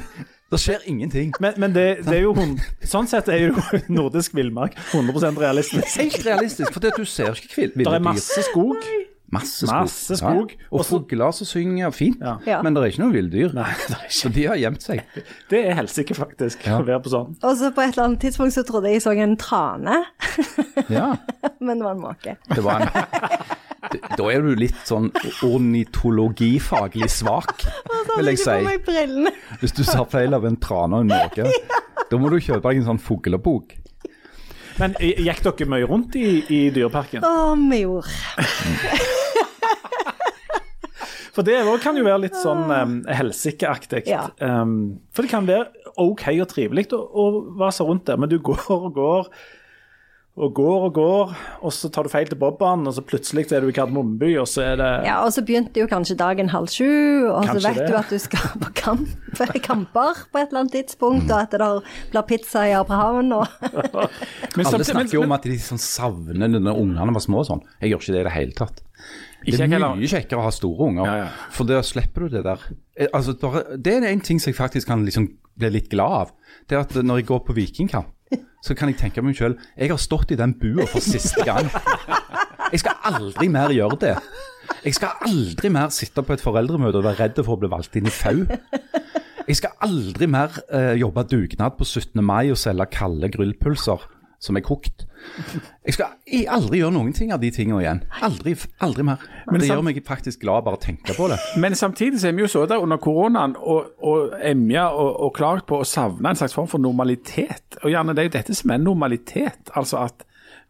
Det 0.49 0.57
skjer 0.59 0.79
ingenting. 0.89 1.33
Men, 1.39 1.53
men 1.61 1.73
det, 1.75 1.83
det 2.07 2.15
er 2.17 2.23
jo 2.23 2.33
hund- 2.33 2.63
sånn 2.89 3.05
sett 3.07 3.27
er 3.29 3.49
jo 3.51 3.61
nordisk 3.99 4.33
villmark 4.33 4.73
100% 4.91 5.37
realistisk. 5.37 5.99
Helt 6.01 6.25
realistisk, 6.25 6.73
for 6.73 6.79
det 6.81 6.93
at 6.95 6.97
du 6.97 7.05
ser 7.05 7.35
ikke 7.37 7.53
kvil- 7.53 7.75
Det 7.77 7.85
er 7.87 7.99
masse 8.01 8.41
skog. 8.49 8.75
Masse 9.29 9.67
skog. 9.67 9.83
masse 9.85 10.15
skog. 10.17 10.55
Ja. 10.57 10.65
Og 10.73 10.85
fugler 10.87 11.29
som 11.37 11.45
synger 11.45 11.91
fint, 11.93 12.17
Ja. 12.49 12.63
Men 12.65 12.73
det 12.73 12.81
er 12.81 12.87
ikke 12.89 13.03
noen 13.03 13.13
villdyr. 13.13 13.51
Det 13.53 13.61
er 13.61 14.07
Så 14.09 14.31
de 14.33 14.47
har 14.49 14.57
gjemt 14.57 14.81
seg. 14.81 15.03
Det 15.51 15.59
er 15.69 15.75
helsike, 15.77 16.17
faktisk, 16.17 16.65
Ja. 16.65 16.79
å 16.81 16.85
være 16.87 17.03
på 17.05 17.13
sånn. 17.13 17.35
Og 17.45 17.53
så 17.61 17.69
på 17.69 17.83
et 17.85 17.93
eller 17.93 18.07
annet 18.07 18.19
tidspunkt 18.25 18.57
så 18.57 18.65
trodde 18.65 18.89
jeg 18.89 18.97
jeg 18.97 19.05
så 19.05 19.13
en 19.21 19.37
trane, 19.37 19.99
Ja, 20.89 21.11
men 21.61 21.77
det 21.77 21.85
var 21.85 21.91
en 21.93 22.01
måke. 22.01 22.37
det 22.55 22.63
var 22.65 22.81
en 22.81 22.89
Det- 22.89 23.57
Da 24.19 24.25
er 24.31 24.43
du 24.43 24.53
litt 24.59 24.79
sånn 24.87 25.09
ornitologifaglig 25.45 27.09
svak, 27.13 27.65
vil 28.17 28.31
jeg 28.33 28.41
si. 28.41 29.29
Hvis 29.61 29.75
du 29.77 29.83
sa 29.87 30.03
feil 30.09 30.35
av 30.35 30.47
en 30.47 30.57
trane 30.59 30.99
og 30.99 31.05
en 31.05 31.13
måke. 31.13 31.47
Da 32.09 32.19
må 32.19 32.31
du 32.33 32.39
kjøpe 32.41 32.65
deg 32.67 32.81
en 32.81 32.89
sånn 32.93 33.03
fuglebok. 33.03 33.77
Men 34.79 34.95
gikk 34.99 35.43
dere 35.43 35.67
mye 35.69 35.87
rundt 35.87 36.15
i, 36.15 36.39
i 36.55 36.59
Dyreparken? 36.75 37.25
Å, 37.27 37.55
vi 37.59 37.81
gjorde. 37.83 38.09
For 41.35 41.45
det 41.45 41.61
kan 41.83 41.95
jo 41.95 42.03
være 42.03 42.23
litt 42.25 42.35
sånn 42.35 42.65
um, 42.67 42.95
helsikeaktig. 43.07 44.01
Ja. 44.09 44.25
Um, 44.43 44.99
for 45.15 45.23
det 45.23 45.31
kan 45.31 45.45
være 45.47 45.93
OK 46.01 46.25
og 46.33 46.49
trivelig 46.51 46.89
å, 46.95 46.99
å 46.99 47.27
vase 47.59 47.85
rundt 47.87 48.09
der, 48.09 48.19
men 48.19 48.31
du 48.31 48.39
går 48.43 48.65
og 48.75 48.89
går 48.97 49.29
og 50.39 50.53
går 50.55 50.83
og 50.87 50.93
går, 50.93 51.31
og 51.67 51.71
så 51.73 51.89
tar 51.91 52.05
du 52.05 52.09
feil 52.13 52.27
til 52.29 52.37
Bobban, 52.39 52.85
og 52.87 52.93
så 52.95 53.01
plutselig 53.03 53.47
er 53.51 53.61
du 53.65 53.67
i 53.67 53.73
Kardemommeby, 53.75 54.37
og 54.39 54.47
så 54.47 54.61
er 54.69 54.75
det 54.79 54.89
Ja, 55.07 55.17
og 55.25 55.33
så 55.35 55.41
begynte 55.43 55.81
jo 55.81 55.87
kanskje 55.89 56.15
dagen 56.15 56.49
halv 56.53 56.69
sju, 56.71 56.85
og 57.27 57.43
så 57.49 57.57
vet 57.59 57.75
det. 57.81 57.87
du 57.89 57.97
at 57.99 58.09
du 58.13 58.17
skal 58.21 58.45
på 58.61 58.69
kamp, 58.77 59.09
kamper 59.67 60.21
på 60.31 60.39
et 60.39 60.47
eller 60.53 60.61
annet 60.61 60.71
tidspunkt, 60.77 61.31
og 61.31 61.41
at 61.41 61.51
det 61.51 61.69
blir 62.13 62.27
pizza 62.29 62.63
i 62.69 62.75
Abrahavn 62.77 63.33
og 63.35 63.47
Men 64.55 64.65
Alle 64.69 64.85
snakker 64.87 65.17
jo 65.17 65.23
om 65.25 65.35
at 65.35 65.43
de 65.49 65.57
sånn 65.59 65.81
savner 65.81 66.39
det 66.39 66.61
når 66.61 66.77
ungene 66.85 67.15
var 67.17 67.25
små 67.25 67.41
og 67.43 67.49
sånn. 67.49 67.65
Jeg 67.81 67.91
gjør 67.91 68.05
ikke 68.05 68.15
det 68.15 68.21
i 68.21 68.27
det 68.29 68.35
hele 68.37 68.55
tatt. 68.57 68.79
Det 69.45 69.59
er 69.59 69.71
mye 69.71 70.07
kjekkere 70.11 70.39
å 70.39 70.45
ha 70.47 70.51
store 70.55 70.87
unger, 70.91 71.05
Ja, 71.09 71.17
ja. 71.25 71.27
for 71.55 71.67
da 71.67 71.81
slipper 71.85 72.27
du 72.27 72.37
det 72.37 72.45
der. 72.47 72.63
Eh, 72.95 73.07
Altså, 73.13 73.35
bare, 73.39 73.77
det 73.77 73.93
er 73.97 74.07
en 74.11 74.21
ting 74.23 74.39
som 74.39 74.51
jeg 74.53 74.57
faktisk 74.59 74.87
kan 74.87 75.03
liksom 75.07 75.29
bli 75.59 75.69
litt 75.75 75.89
glad 75.91 76.15
av. 76.23 76.31
Det 76.67 76.75
er 76.77 76.85
at 76.87 76.95
når 77.03 77.21
jeg 77.21 77.29
går 77.33 77.43
på 77.47 77.55
vikingkamp, 77.59 78.15
så 78.61 78.75
kan 78.75 78.91
jeg 78.91 78.99
tenke 78.99 79.23
meg 79.23 79.37
selv 79.37 79.59
Jeg 79.77 79.91
har 79.91 79.99
stått 80.01 80.33
i 80.33 80.39
den 80.39 80.53
bua 80.59 80.87
for 80.89 81.03
siste 81.03 81.45
gang. 81.47 81.69
Jeg 82.69 82.83
skal 82.83 82.99
aldri 83.07 83.47
mer 83.49 83.71
gjøre 83.73 83.97
det. 84.01 84.15
Jeg 84.85 84.95
skal 84.99 85.23
aldri 85.25 85.71
mer 85.73 85.89
sitte 85.95 86.21
på 86.23 86.35
et 86.35 86.43
foreldremøte 86.43 86.99
og 86.99 87.07
være 87.07 87.23
redd 87.23 87.41
for 87.41 87.55
å 87.55 87.61
bli 87.63 87.71
valgt 87.71 87.97
inn 87.97 88.09
i 88.09 88.13
FAU. 88.13 88.43
Jeg 89.49 89.57
skal 89.57 89.73
aldri 89.81 90.27
mer 90.29 90.59
eh, 90.69 90.93
jobbe 91.01 91.23
dugnad 91.31 91.79
på 91.79 91.87
17. 91.87 92.21
mai 92.21 92.51
og 92.53 92.59
selge 92.61 92.85
kalde 92.93 93.31
grillpølser 93.33 94.05
som 94.39 94.57
er 94.57 94.63
kokt. 94.63 95.05
Jeg 95.85 95.95
skal 95.97 96.13
aldri 96.55 96.79
gjøre 96.79 96.95
noen 96.95 97.11
ting 97.15 97.33
av 97.35 97.41
de 97.43 97.49
tingene 97.53 97.81
igjen. 97.83 97.99
Aldri, 98.23 98.55
aldri 98.85 99.05
mer. 99.07 99.25
Men 99.49 99.61
det 99.61 99.67
gjør 99.69 99.83
meg 99.85 99.99
faktisk 100.07 100.45
glad 100.45 100.63
bare 100.67 100.79
å 100.79 100.81
tenke 100.81 101.15
på 101.17 101.27
det. 101.31 101.37
Men 101.59 101.75
samtidig 101.75 102.21
så 102.21 102.29
er 102.29 102.37
vi 102.37 102.45
jo 102.45 102.51
så 102.51 102.63
der 102.69 102.79
under 102.83 103.01
koronaen 103.03 103.57
og, 103.59 103.91
og 103.99 104.37
emja 104.39 104.87
og, 104.95 105.11
og 105.27 105.35
klart 105.35 105.67
på 105.69 105.81
å 105.81 105.87
savne 105.87 106.31
en 106.31 106.39
slags 106.39 106.55
form 106.55 106.71
for 106.71 106.81
normalitet. 106.81 107.81
Og 107.83 107.91
gjerne 107.91 108.15
det 108.15 108.23
er 108.23 108.31
jo 108.31 108.35
dette 108.39 108.57
som 108.57 108.73
er 108.73 108.83
normalitet. 108.83 109.73
Altså 109.75 110.05
at 110.05 110.25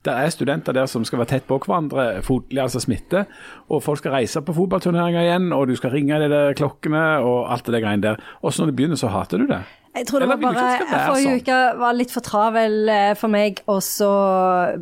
det 0.07 0.13
er 0.15 0.31
studenter 0.31 0.75
der 0.75 0.87
som 0.87 1.03
skal 1.03 1.19
være 1.19 1.33
tett 1.33 1.47
på 1.47 1.57
hverandre, 1.59 2.21
fotlig, 2.23 2.61
altså 2.63 2.79
smitte. 2.79 3.25
Og 3.67 3.83
folk 3.83 3.99
skal 3.99 4.15
reise 4.15 4.41
på 4.41 4.55
fotballturneringer 4.55 5.25
igjen, 5.25 5.49
og 5.55 5.67
du 5.67 5.75
skal 5.75 5.91
ringe 5.91 6.21
de 6.21 6.29
der 6.31 6.55
klokkene 6.55 7.03
og 7.19 7.51
alt 7.51 7.67
det 7.67 7.75
der 7.75 7.83
greiene 7.83 8.05
der. 8.05 8.23
Og 8.39 8.53
så 8.53 8.63
når 8.63 8.71
det 8.71 8.77
begynner, 8.79 8.99
så 8.99 9.11
hater 9.11 9.43
du 9.43 9.49
det. 9.49 9.59
Jeg 9.95 10.05
tror 10.05 10.21
det 10.21 10.27
var 10.29 10.37
bare 10.41 10.65
Forrige 10.85 11.23
sånn? 11.23 11.39
uke 11.41 11.57
var 11.79 11.95
litt 11.97 12.11
for 12.13 12.25
travel 12.25 12.91
eh, 12.93 13.13
for 13.17 13.31
meg, 13.33 13.63
og 13.71 13.81
så 13.83 14.09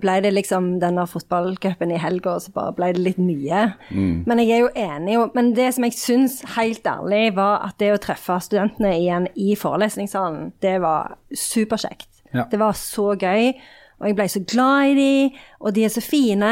ble 0.02 0.17
det 0.26 0.34
liksom 0.36 0.74
denne 0.84 1.06
fotballcupen 1.08 1.93
i 1.96 2.02
helga, 2.02 2.36
og 2.36 2.43
så 2.43 2.54
bare 2.56 2.76
ble 2.78 2.91
det 2.98 3.06
litt 3.06 3.22
mye. 3.22 3.63
Mm. 3.88 4.28
Men 4.28 4.43
jeg 4.43 4.54
er 4.58 4.62
jo 4.65 4.74
enig, 4.84 5.17
men 5.38 5.54
det 5.58 5.70
som 5.78 5.88
jeg 5.88 5.98
syns 5.98 6.41
helt 6.58 6.88
ærlig, 6.91 7.24
var 7.39 7.63
at 7.70 7.80
det 7.82 7.93
å 7.96 8.02
treffe 8.04 8.38
studentene 8.43 8.93
igjen 9.00 9.32
i 9.39 9.56
forelesningssalen, 9.60 10.52
det 10.65 10.78
var 10.84 11.15
superkjekt. 11.32 12.12
Ja. 12.36 12.46
Det 12.52 12.60
var 12.60 12.76
så 12.78 13.13
gøy. 13.15 13.54
Og 13.98 14.06
jeg 14.06 14.14
ble 14.14 14.26
så 14.30 14.40
glad 14.46 14.92
i 14.92 14.94
de, 14.94 15.38
og 15.58 15.74
de 15.74 15.84
er 15.88 15.90
så 15.90 16.02
fine, 16.06 16.50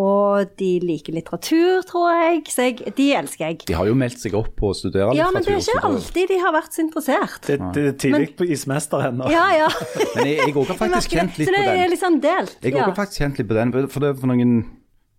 og 0.00 0.54
de 0.56 0.68
liker 0.80 1.12
litteratur, 1.12 1.82
tror 1.84 2.06
jeg. 2.14 2.38
Så 2.48 2.70
jeg, 2.70 2.94
de 2.96 3.10
elsker 3.18 3.44
jeg. 3.44 3.58
De 3.68 3.76
har 3.76 3.90
jo 3.90 3.98
meldt 4.00 4.22
seg 4.22 4.36
opp 4.38 4.54
på 4.56 4.70
å 4.72 4.78
studere 4.78 5.10
litteratur. 5.10 5.20
Ja, 5.20 5.28
men 5.34 5.44
det 5.44 5.52
er 5.52 5.60
ikke 5.60 5.90
alltid 5.90 6.32
de 6.32 6.38
har 6.40 6.56
vært 6.56 6.78
så 6.78 6.82
interessert. 6.86 7.36
Det, 7.44 7.58
det 7.76 7.84
er 7.90 7.98
tidlig 8.00 8.30
på 8.38 8.48
ismester 8.48 9.04
ennå. 9.10 9.28
Ja, 9.34 9.44
ja. 9.52 9.68
Men 10.14 10.30
jeg, 10.30 10.40
jeg 10.40 10.56
også 10.56 10.72
har 10.72 10.80
faktisk 10.86 11.18
kjent 11.18 11.36
litt 11.36 11.52
på 11.52 11.52
den. 11.52 11.68
Så 11.68 11.76
det 11.76 11.84
er 11.84 11.92
liksom 11.92 12.18
delt. 12.24 12.56
Jeg 12.64 12.76
ja. 12.78 12.88
har 12.88 12.96
faktisk 12.96 13.26
kjent 13.26 13.42
litt 13.42 13.52
på 13.52 13.60
den, 13.60 13.76
for 13.92 14.06
det 14.06 14.16
for 14.22 14.32
noen 14.32 14.56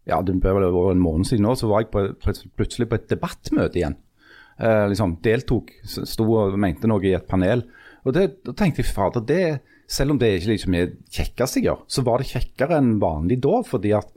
ja, 0.07 0.21
det 0.23 0.37
bør 0.41 0.57
vel 0.57 0.69
være 0.71 0.95
en 0.95 1.03
måned 1.03 1.27
siden 1.27 1.43
nå, 1.43 1.53
så 1.59 1.69
var 1.69 1.83
jeg 1.83 1.91
på, 1.93 2.07
plutselig 2.57 2.87
på 2.89 2.97
et 2.97 3.09
debattmøte 3.11 3.81
igjen. 3.81 3.97
Eh, 4.57 4.85
liksom 4.89 5.17
Deltok, 5.21 5.73
sto 5.85 6.25
og 6.39 6.55
mente 6.57 6.89
noe 6.89 7.03
i 7.05 7.13
et 7.17 7.27
panel. 7.29 7.65
Og 8.07 8.15
det, 8.15 8.29
da 8.47 8.55
tenkte 8.55 8.81
jeg, 8.81 8.93
fader, 8.95 9.25
det, 9.27 9.41
selv 9.87 10.11
om 10.13 10.19
det 10.19 10.33
ikke 10.35 10.51
liksom 10.51 10.75
er 10.75 10.93
kjekkest 11.15 11.59
jeg 11.59 11.67
gjør, 11.69 11.81
så 11.87 12.03
var 12.03 12.21
det 12.21 12.29
kjekkere 12.33 12.77
enn 12.81 12.97
vanlig 12.99 13.39
da, 13.43 13.61
fordi 13.65 13.93
at 13.97 14.09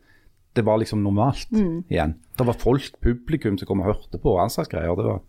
det 0.59 0.65
var 0.67 0.81
liksom 0.83 1.03
normalt 1.05 1.51
Mm. 1.53 1.85
igjen. 1.89 2.15
Det 2.37 2.47
var 2.47 2.55
folk, 2.59 2.91
publikum, 3.01 3.57
som 3.59 3.67
kom 3.67 3.81
og 3.81 3.87
hørte 3.95 4.19
på 4.19 4.35
og 4.35 4.69
greier. 4.69 4.97
Det 4.97 5.05
var, 5.07 5.21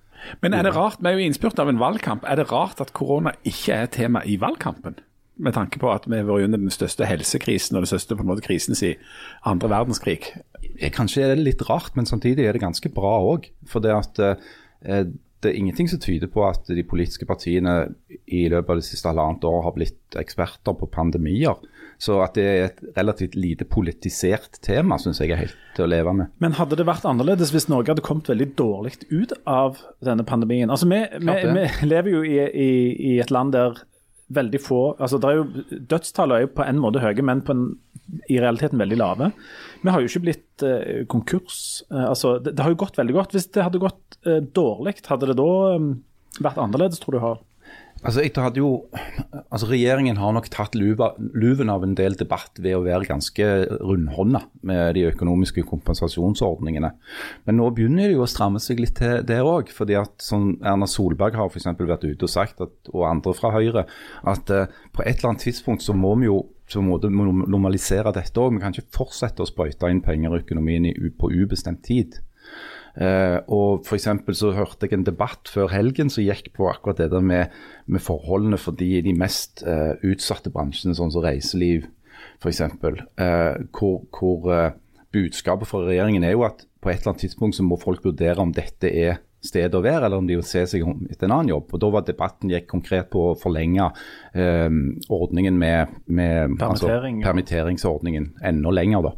Men 0.41 0.53
er 0.53 0.63
det 0.63 0.75
rart, 0.75 0.97
vi 0.99 1.07
er 1.09 1.13
jo 1.13 1.25
innspurt 1.29 1.59
av 1.59 1.69
en 1.69 1.79
valgkamp, 1.79 2.23
er 2.25 2.35
det 2.35 2.51
rart 2.51 2.81
at 2.81 2.93
korona 2.93 3.31
ikke 3.43 3.73
er 3.73 3.85
tema 3.87 4.21
i 4.25 4.37
valgkampen? 4.37 4.95
Med 5.37 5.53
tanke 5.53 5.79
på 5.79 5.89
at 5.91 6.05
vi 6.07 6.17
har 6.17 6.25
vært 6.25 6.43
under 6.45 6.57
den 6.57 6.69
største 6.69 7.05
helsekrisen 7.05 7.75
og 7.75 7.83
den 7.85 7.97
største 7.97 8.15
på 8.15 8.21
en 8.21 8.27
måte 8.29 8.45
krisen 8.45 8.75
siden 8.75 8.97
andre 9.45 9.69
verdenskrig. 9.69 10.21
Kanskje 10.91 11.23
er 11.23 11.35
det 11.35 11.43
litt 11.45 11.69
rart, 11.69 11.95
men 11.95 12.05
samtidig 12.05 12.45
er 12.45 12.53
det 12.53 12.61
ganske 12.61 12.89
bra 12.93 13.17
òg. 13.21 13.49
For 13.65 13.79
det 13.79 13.91
at 13.91 14.19
eh, 14.19 15.05
det 15.41 15.51
er 15.51 15.57
ingenting 15.57 15.89
som 15.89 15.99
tyder 16.01 16.29
på 16.31 16.43
at 16.45 16.69
de 16.69 16.83
politiske 16.85 17.25
partiene 17.25 17.75
i 18.29 18.43
løpet 18.51 18.69
av 18.69 18.81
det 18.81 18.85
siste 18.85 19.09
halvannet 19.09 19.45
år 19.49 19.63
har 19.65 19.75
blitt 19.75 20.17
eksperter 20.21 20.75
på 20.77 20.89
pandemier. 20.93 21.57
Så 22.01 22.17
at 22.23 22.33
det 22.37 22.45
er 22.49 22.63
et 22.65 22.79
relativt 22.95 23.35
lite 23.37 23.65
politisert 23.69 24.57
tema, 24.65 24.97
syns 25.01 25.19
jeg 25.21 25.33
er 25.33 25.43
helt 25.43 25.57
til 25.77 25.85
å 25.85 25.89
leve 25.91 26.13
med. 26.17 26.31
Men 26.41 26.57
hadde 26.57 26.79
det 26.79 26.87
vært 26.89 27.05
annerledes 27.09 27.53
hvis 27.53 27.67
Norge 27.69 27.93
hadde 27.93 28.05
kommet 28.05 28.29
veldig 28.31 28.49
dårlig 28.57 28.95
ut 29.11 29.35
av 29.49 29.81
denne 30.01 30.25
pandemien? 30.25 30.73
Altså, 30.73 30.89
Vi, 30.89 31.01
vi, 31.21 31.37
vi 31.57 31.89
lever 31.89 32.15
jo 32.15 32.23
i, 32.25 32.39
i, 32.41 32.71
i 33.13 33.15
et 33.21 33.33
land 33.33 33.53
der 33.57 33.83
veldig 34.31 34.61
få 34.63 34.81
altså 34.95 35.19
det 35.19 35.29
er 35.29 35.39
jo, 35.41 35.45
Dødstallene 35.91 36.37
er 36.37 36.45
jo 36.45 36.53
på 36.55 36.65
en 36.65 36.79
måte 36.81 37.01
høye, 37.03 37.25
men 37.25 37.43
på 37.45 37.55
en, 37.55 37.65
i 38.31 38.39
realiteten 38.41 38.79
veldig 38.81 38.97
lave. 38.99 39.31
Vi 39.81 39.89
har 39.89 40.01
jo 40.01 40.09
ikke 40.09 40.25
blitt 40.27 40.65
eh, 40.65 41.03
konkurs. 41.09 41.59
Eh, 41.89 42.07
altså, 42.11 42.37
det, 42.39 42.55
det 42.57 42.65
har 42.65 42.73
jo 42.73 42.81
gått 42.83 42.99
veldig 43.01 43.17
godt. 43.17 43.37
Hvis 43.37 43.49
det 43.53 43.65
hadde 43.65 43.81
gått 43.81 44.19
eh, 44.25 44.41
dårlig, 44.53 44.99
hadde 45.07 45.31
det 45.31 45.39
da 45.39 45.53
um, 45.77 45.95
vært 46.39 46.61
annerledes, 46.61 47.01
tror 47.01 47.17
du? 47.17 47.23
har? 47.23 47.39
Altså, 48.01 48.23
jeg 48.25 48.33
hadde 48.33 48.57
jo, 48.57 48.69
altså 49.53 49.67
Regjeringen 49.69 50.17
har 50.17 50.33
nok 50.33 50.47
tatt 50.53 50.73
luva, 50.77 51.11
luven 51.37 51.69
av 51.69 51.83
en 51.85 51.93
del 51.97 52.15
debatt 52.17 52.57
ved 52.57 52.73
å 52.73 52.85
være 52.85 53.09
ganske 53.09 53.49
rundhånda 53.77 54.41
med 54.65 54.95
de 54.97 55.03
økonomiske 55.11 55.65
kompensasjonsordningene. 55.69 56.93
Men 57.45 57.59
nå 57.59 57.69
begynner 57.77 58.09
det 58.09 58.17
jo 58.17 58.25
å 58.25 58.29
stramme 58.29 58.61
seg 58.63 58.81
litt 58.81 58.95
til 58.97 59.21
det 59.27 59.37
òg. 59.45 59.69
sånn 60.17 60.55
Erna 60.65 60.89
Solberg 60.89 61.37
har 61.37 61.53
for 61.53 61.85
vært 61.91 62.07
ute 62.07 62.25
og 62.25 62.33
sagt, 62.33 62.61
at, 62.61 62.73
og 62.89 63.05
andre 63.05 63.35
fra 63.37 63.53
Høyre, 63.53 63.85
at 64.25 64.49
uh, 64.49 64.65
på 64.93 65.05
et 65.05 65.19
eller 65.19 65.33
annet 65.33 65.45
tidspunkt 65.45 65.85
så 65.85 65.93
må 65.93 66.15
vi 66.17 66.29
jo 66.29 66.41
så 66.71 66.81
må 66.83 66.97
det 67.01 67.11
normalisere 67.11 68.13
dette 68.15 68.41
òg. 68.41 68.55
Vi 68.55 68.63
kan 68.63 68.75
ikke 68.75 68.95
fortsette 68.95 69.43
å 69.43 69.49
sprøyte 69.49 69.89
inn 69.91 70.03
penger 70.05 70.35
i 70.35 70.43
økonomien 70.43 70.87
i, 70.89 70.93
på 71.11 71.31
ubestemt 71.31 71.83
tid. 71.87 72.19
Uh, 72.91 73.39
og 73.47 73.85
for 73.87 73.95
så 74.35 74.49
hørte 74.51 74.87
jeg 74.87 74.97
en 74.97 75.05
debatt 75.07 75.47
før 75.47 75.69
helgen 75.71 76.09
som 76.11 76.25
gikk 76.25 76.49
på 76.57 76.67
akkurat 76.67 76.99
det 76.99 77.07
der 77.13 77.23
med, 77.23 77.53
med 77.87 78.03
forholdene 78.03 78.59
for 78.59 78.75
de, 78.75 78.97
de 79.05 79.13
mest 79.15 79.63
uh, 79.63 79.95
utsatte 80.03 80.51
bransjene, 80.51 80.97
sånn 80.97 81.13
som 81.13 81.23
reiseliv 81.23 81.87
f.eks. 82.41 82.61
Uh, 82.61 83.63
hvor 83.71 84.01
hvor 84.11 84.49
uh, 84.51 84.71
budskapet 85.13 85.69
fra 85.69 85.85
regjeringen 85.85 86.23
er 86.27 86.35
jo 86.35 86.45
at 86.47 86.65
på 86.81 86.89
et 86.89 87.01
eller 87.01 87.13
annet 87.13 87.25
tidspunkt 87.27 87.57
så 87.57 87.65
må 87.67 87.77
folk 87.79 88.03
vurdere 88.05 88.41
om 88.41 88.53
dette 88.55 88.89
er 88.89 89.21
stedet 89.41 89.77
å 89.77 89.83
være, 89.83 90.05
eller 90.05 90.21
om 90.21 90.27
de 90.29 90.37
vil 90.39 90.45
se 90.45 90.63
seg 90.69 90.85
om 90.85 91.07
etter 91.09 91.27
en 91.27 91.35
annen 91.37 91.55
jobb. 91.55 91.73
Og 91.73 91.81
Da 91.81 91.89
var 91.95 92.05
debatten 92.07 92.53
gikk 92.53 92.69
konkret 92.71 93.09
på 93.13 93.31
å 93.31 93.37
forlenge 93.39 93.89
eh, 94.33 94.69
ordningen 95.09 95.57
med, 95.57 95.97
med 96.05 96.57
Permittering, 96.61 97.21
altså, 97.21 97.27
permitteringsordningen 97.29 98.31
enda 98.51 98.73
lenger. 98.77 99.09
da. 99.09 99.17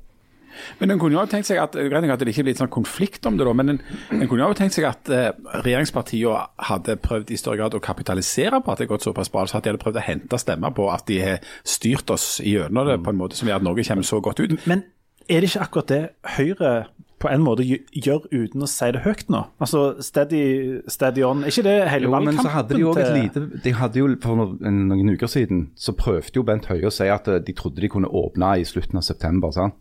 Men 0.80 0.94
en 0.94 1.00
kunne 1.02 1.18
jo 1.18 1.24
tenkt 1.30 1.48
seg 1.50 1.60
at, 1.62 1.76
at 1.76 2.22
det 2.22 2.34
ikke 2.34 2.46
blir 2.48 2.58
sånn 2.58 2.72
konflikt 2.74 3.26
om 3.30 3.38
det, 3.40 3.46
da, 3.48 3.54
men 3.58 3.76
en, 3.76 3.82
en 4.14 4.30
kunne 4.30 4.46
jo 4.46 4.58
tenkt 4.58 4.78
seg 4.78 4.88
at 4.90 5.12
eh, 5.14 5.30
regjeringspartiene 5.66 6.44
hadde 6.70 6.98
prøvd 7.04 7.34
i 7.34 7.40
større 7.40 7.62
grad 7.64 7.78
å 7.78 7.84
kapitalisere 7.84 8.62
på 8.64 8.74
at 8.74 8.82
det 8.82 8.88
har 8.88 8.94
gått 8.96 9.08
såpass 9.08 9.32
bra, 9.34 9.46
så 9.50 9.60
at 9.60 9.66
de 9.66 9.74
hadde 9.74 9.84
prøvd 9.84 10.02
å 10.02 10.08
hente 10.08 10.42
stemmer 10.42 10.76
på 10.78 10.90
at 10.94 11.08
de 11.10 11.22
har 11.24 11.54
styrt 11.68 12.14
oss 12.14 12.38
gjennom 12.44 12.90
det 12.90 13.00
på 13.04 13.14
en 13.14 13.22
måte 13.22 13.40
som 13.40 13.50
gjør 13.50 13.62
at 13.62 13.68
Norge 13.70 13.88
kommer 13.88 14.08
så 14.08 14.22
godt 14.24 14.44
ut. 14.44 14.58
Men 14.70 14.86
er 15.32 15.42
det 15.42 15.52
ikke 15.52 15.66
akkurat 15.68 15.92
det 15.94 16.02
Høyre 16.36 16.74
på 17.24 17.32
en 17.32 17.44
måte 17.46 17.66
gjør 17.66 18.26
uten 18.32 18.66
å 18.66 18.70
si 18.70 18.90
det 18.96 19.04
høyt 19.06 19.30
nå? 19.32 19.46
Altså 19.64 19.84
steady, 20.04 20.44
steady 20.92 21.24
on. 21.28 21.46
Ikke 21.48 21.66
det 21.66 21.76
hele 21.92 22.10
Jo, 22.10 22.20
men 22.24 22.40
så 22.40 22.52
hadde 22.54 22.76
de 22.76 22.84
jo 22.84 22.92
et 23.00 23.14
lite 23.16 23.46
De 23.64 23.76
hadde 23.78 24.02
jo 24.02 24.10
For 24.24 24.40
noen, 24.40 24.84
noen 24.92 25.14
uker 25.16 25.32
siden 25.32 25.70
så 25.80 25.96
prøvde 25.98 26.38
jo 26.38 26.46
Bent 26.48 26.68
Høie 26.72 26.90
å 26.90 26.94
si 26.94 27.08
at 27.12 27.30
eh, 27.32 27.42
de 27.44 27.56
trodde 27.58 27.82
de 27.84 27.92
kunne 27.92 28.12
åpne 28.12 28.58
i 28.62 28.68
slutten 28.68 29.00
av 29.00 29.08
september. 29.08 29.54
sant? 29.56 29.80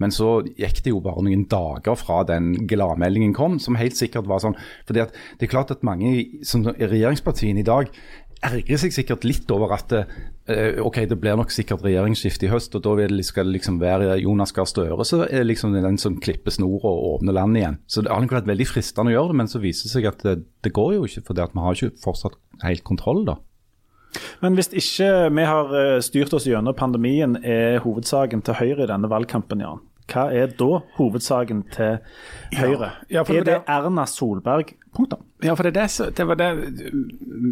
Men 0.00 0.12
så 0.14 0.40
gikk 0.56 0.82
det 0.84 0.92
jo 0.92 1.02
bare 1.04 1.22
noen 1.24 1.44
dager 1.50 1.96
fra 2.00 2.22
den 2.28 2.54
gladmeldingen 2.68 3.34
kom, 3.36 3.58
som 3.62 3.76
helt 3.78 3.98
sikkert 3.98 4.28
var 4.30 4.42
sånn. 4.42 4.56
fordi 4.88 5.04
at 5.04 5.14
det 5.38 5.46
er 5.46 5.52
klart 5.52 5.72
at 5.74 5.84
mange 5.86 6.42
som 6.48 6.64
i 6.72 6.88
regjeringspartiene 6.88 7.60
i 7.62 7.66
dag 7.68 7.92
ergrer 8.42 8.80
seg 8.80 8.94
sikkert 8.94 9.24
litt 9.26 9.50
over 9.54 9.74
at 9.76 9.92
det, 9.92 10.02
ok, 10.82 10.96
det 11.10 11.18
blir 11.22 11.36
nok 11.38 11.52
sikkert 11.54 11.84
regjeringsskifte 11.86 12.48
i 12.48 12.50
høst, 12.50 12.74
og 12.74 12.82
da 12.82 13.22
skal 13.22 13.46
det 13.46 13.56
liksom 13.58 13.78
være 13.82 14.16
Jonas 14.22 14.52
Gahr 14.56 14.66
Støre 14.66 15.06
så 15.06 15.22
er 15.28 15.42
det 15.42 15.50
liksom 15.52 15.76
den 15.76 15.98
som 16.02 16.18
klipper 16.22 16.54
snora 16.54 16.90
og 16.90 17.06
åpner 17.16 17.36
landet 17.38 17.62
igjen. 17.62 17.78
Så 17.86 18.02
det 18.02 18.10
har 18.10 18.24
nok 18.24 18.34
vært 18.34 18.50
veldig 18.50 18.66
fristende 18.66 19.12
å 19.12 19.16
gjøre 19.16 19.32
det, 19.32 19.38
men 19.42 19.52
så 19.52 19.62
viser 19.62 19.86
det 19.86 19.94
seg 19.94 20.10
at 20.10 20.26
det, 20.26 20.36
det 20.66 20.74
går 20.74 20.96
jo 20.98 21.06
ikke, 21.06 21.24
at 21.30 21.54
vi 21.54 21.64
har 21.66 21.78
ikke 21.78 22.02
fortsatt 22.02 22.38
helt 22.66 22.84
kontroll, 22.88 23.24
da. 23.28 23.38
Men 24.42 24.58
hvis 24.58 24.68
ikke 24.76 25.08
vi 25.32 25.46
har 25.48 25.72
eh, 25.78 26.00
styrt 26.04 26.34
oss 26.36 26.44
gjennom 26.48 26.76
pandemien, 26.76 27.38
er 27.40 27.78
hovedsaken 27.84 28.42
til 28.44 28.58
Høyre 28.58 28.84
i 28.84 28.90
denne 28.90 29.08
valgkampen, 29.08 29.62
Jan. 29.64 29.80
Hva 30.12 30.26
er 30.34 30.50
da 30.58 30.82
hovedsaken 30.98 31.62
til 31.72 32.00
Høyre? 32.58 32.90
Ja, 33.08 33.22
ja, 33.22 33.22
er 33.22 33.44
det 33.46 33.46
det- 33.46 33.62
Erna 33.70 34.04
Solberg? 34.10 34.74
Punktum. 34.92 35.22
Ja, 35.42 35.54
for 35.56 35.64
det, 35.64 35.72
det, 35.74 36.10
det 36.18 36.24
var 36.28 36.36
det 36.36 36.48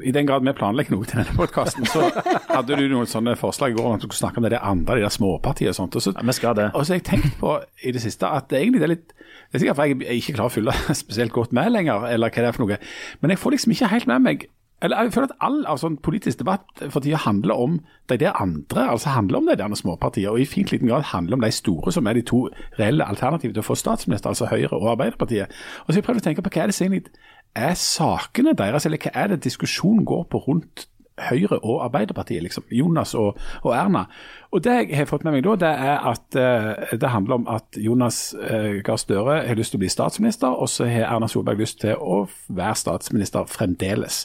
I 0.05 0.13
den 0.13 0.27
grad 0.29 0.45
vi 0.45 0.53
planlegger 0.53 0.93
noe 0.93 1.09
til 1.09 1.23
denne 1.23 1.33
podkasten, 1.39 1.87
så 1.89 2.11
hadde 2.51 2.77
du 2.77 2.85
noen 2.93 3.09
sånne 3.09 3.33
forslag 3.41 3.73
i 3.73 3.79
går 3.79 3.89
om 3.89 3.97
at 3.97 4.05
du 4.05 4.07
skulle 4.11 4.21
snakke 4.21 4.43
om 4.43 4.45
det 4.45 4.53
det 4.55 4.61
andre, 4.61 4.99
de 5.01 5.07
der 5.07 5.15
småpartiene 5.15 5.73
og 5.73 5.79
sånt. 5.79 5.97
Og 5.97 6.05
så, 6.05 6.13
Ja, 6.13 6.27
vi 6.29 6.37
skal 6.37 6.59
det. 6.59 6.69
Og 6.75 6.85
så 6.85 6.93
har 6.95 7.01
jeg 7.01 7.07
tenkt 7.09 7.39
på 7.41 7.57
i 7.81 7.95
det 7.97 8.05
siste 8.05 8.29
at 8.29 8.51
det 8.53 8.61
egentlig 8.61 8.83
det 8.83 8.89
er 8.91 8.95
litt 8.95 9.17
Det 9.17 9.57
er 9.57 9.65
sikkert 9.65 9.81
for 9.81 9.91
jeg 9.91 10.21
ikke 10.21 10.37
klarer 10.37 10.53
å 10.53 10.57
følge 10.59 10.95
spesielt 11.03 11.33
godt 11.35 11.57
med 11.57 11.73
lenger, 11.73 12.05
eller 12.13 12.31
hva 12.31 12.45
det 12.45 12.51
er 12.53 12.57
for 12.59 12.67
noe. 12.67 12.81
Men 13.23 13.33
jeg 13.35 13.41
får 13.41 13.57
liksom 13.57 13.75
ikke 13.75 13.93
helt 13.95 14.11
med 14.11 14.27
meg 14.29 14.49
eller 14.83 15.03
jeg 15.03 15.13
føler 15.13 15.29
at 15.29 15.43
all 15.45 15.79
sånn 15.81 15.99
politisk 16.01 16.41
debatt 16.41 16.85
for 16.89 17.05
tida 17.05 17.21
handler 17.21 17.59
om 17.61 17.79
de 18.09 18.17
der 18.21 18.37
andre, 18.41 18.87
altså 18.95 19.13
handler 19.15 19.41
om 19.41 19.51
de 19.51 19.57
der 19.61 19.75
småpartiene, 19.77 20.33
og 20.33 20.41
i 20.41 20.49
fint 20.49 20.73
liten 20.73 20.89
grad 20.89 21.11
handler 21.13 21.37
om 21.37 21.45
de 21.45 21.53
store 21.53 21.93
som 21.93 22.09
er 22.09 22.17
de 22.17 22.25
to 22.27 22.47
reelle 22.79 23.05
alternativene 23.05 23.59
til 23.59 23.65
å 23.65 23.69
få 23.69 23.77
statsminister, 23.79 24.33
altså 24.33 24.49
Høyre 24.51 24.73
og 24.79 24.95
Arbeiderpartiet. 24.95 25.53
Og 25.85 25.91
så 25.91 25.99
har 25.99 26.01
jeg 26.01 26.09
prøvd 26.09 26.23
å 26.23 26.27
tenke 26.29 26.47
på 26.47 26.55
hva 26.55 26.65
er 26.65 26.73
det 26.73 26.81
egentlig 26.81 27.21
er 27.59 27.75
sakene 27.75 28.55
deres, 28.57 28.87
eller 28.87 29.03
hva 29.03 29.13
er 29.15 29.33
det 29.33 29.43
diskusjonen 29.45 30.07
går 30.09 30.25
på 30.31 30.43
rundt 30.47 30.87
Høyre 31.29 31.61
og 31.61 31.85
Arbeiderpartiet, 31.85 32.43
liksom. 32.43 32.65
Jonas 32.71 33.15
og, 33.15 33.39
og 33.63 33.75
Erna. 33.77 34.07
Og 34.51 34.65
det 34.65 34.77
jeg 34.81 34.97
har 34.99 35.07
fått 35.07 35.25
med 35.27 35.37
meg 35.37 35.45
da, 35.47 35.55
det 35.63 35.71
er 35.91 36.09
at 36.11 36.39
eh, 36.39 36.97
det 36.99 37.13
handler 37.13 37.41
om 37.41 37.47
at 37.51 37.79
Jonas 37.79 38.35
eh, 38.35 38.81
Gahr 38.87 38.99
Støre 38.99 39.43
har 39.47 39.59
lyst 39.59 39.75
til 39.75 39.79
å 39.79 39.85
bli 39.85 39.93
statsminister, 39.93 40.51
og 40.51 40.69
så 40.73 40.89
har 40.91 41.07
Erna 41.11 41.29
Solberg 41.31 41.63
lyst 41.63 41.81
til 41.85 41.95
å 41.95 42.25
være 42.49 42.79
statsminister 42.81 43.47
fremdeles. 43.51 44.25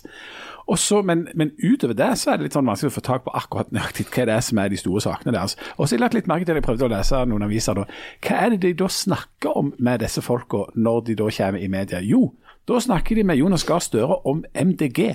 Og 0.65 0.79
så, 0.81 1.01
men, 1.05 1.27
men 1.35 1.51
utover 1.61 1.93
det 1.93 2.09
så 2.17 2.31
er 2.31 2.39
det 2.39 2.47
litt 2.47 2.55
sånn 2.57 2.65
vanskelig 2.65 2.89
å 2.89 2.95
få 2.95 3.03
tak 3.05 3.25
på 3.27 3.33
akkurat 3.37 3.69
nøyaktig 3.75 4.07
hva 4.09 4.25
det 4.25 4.33
er 4.33 4.45
som 4.47 4.61
er 4.61 4.71
de 4.73 4.79
store 4.81 5.03
sakene 5.03 5.35
deres. 5.35 5.53
Og 5.75 5.85
så 5.85 5.93
har 5.93 5.99
jeg 5.99 6.03
lagt 6.05 6.17
litt 6.17 6.31
merke 6.31 6.47
til, 6.47 6.57
jeg 6.57 6.65
prøvde 6.65 6.87
å 6.87 6.93
lese 6.95 7.21
noen 7.29 7.45
aviser 7.45 7.77
da, 7.77 7.85
hva 8.25 8.39
er 8.41 8.55
det 8.55 8.61
de 8.63 8.73
da 8.81 8.89
snakker 8.89 9.59
om 9.61 9.71
med 9.77 10.01
disse 10.01 10.25
folka 10.25 10.65
når 10.73 11.05
de 11.11 11.17
da 11.21 11.29
kommer 11.37 11.61
i 11.61 11.69
media? 11.69 12.01
Jo, 12.01 12.31
da 12.65 12.81
snakker 12.81 13.19
de 13.19 13.27
med 13.29 13.37
Jonas 13.37 13.65
Gahr 13.67 13.83
Støre 13.85 14.17
om 14.25 14.41
MDG 14.57 15.13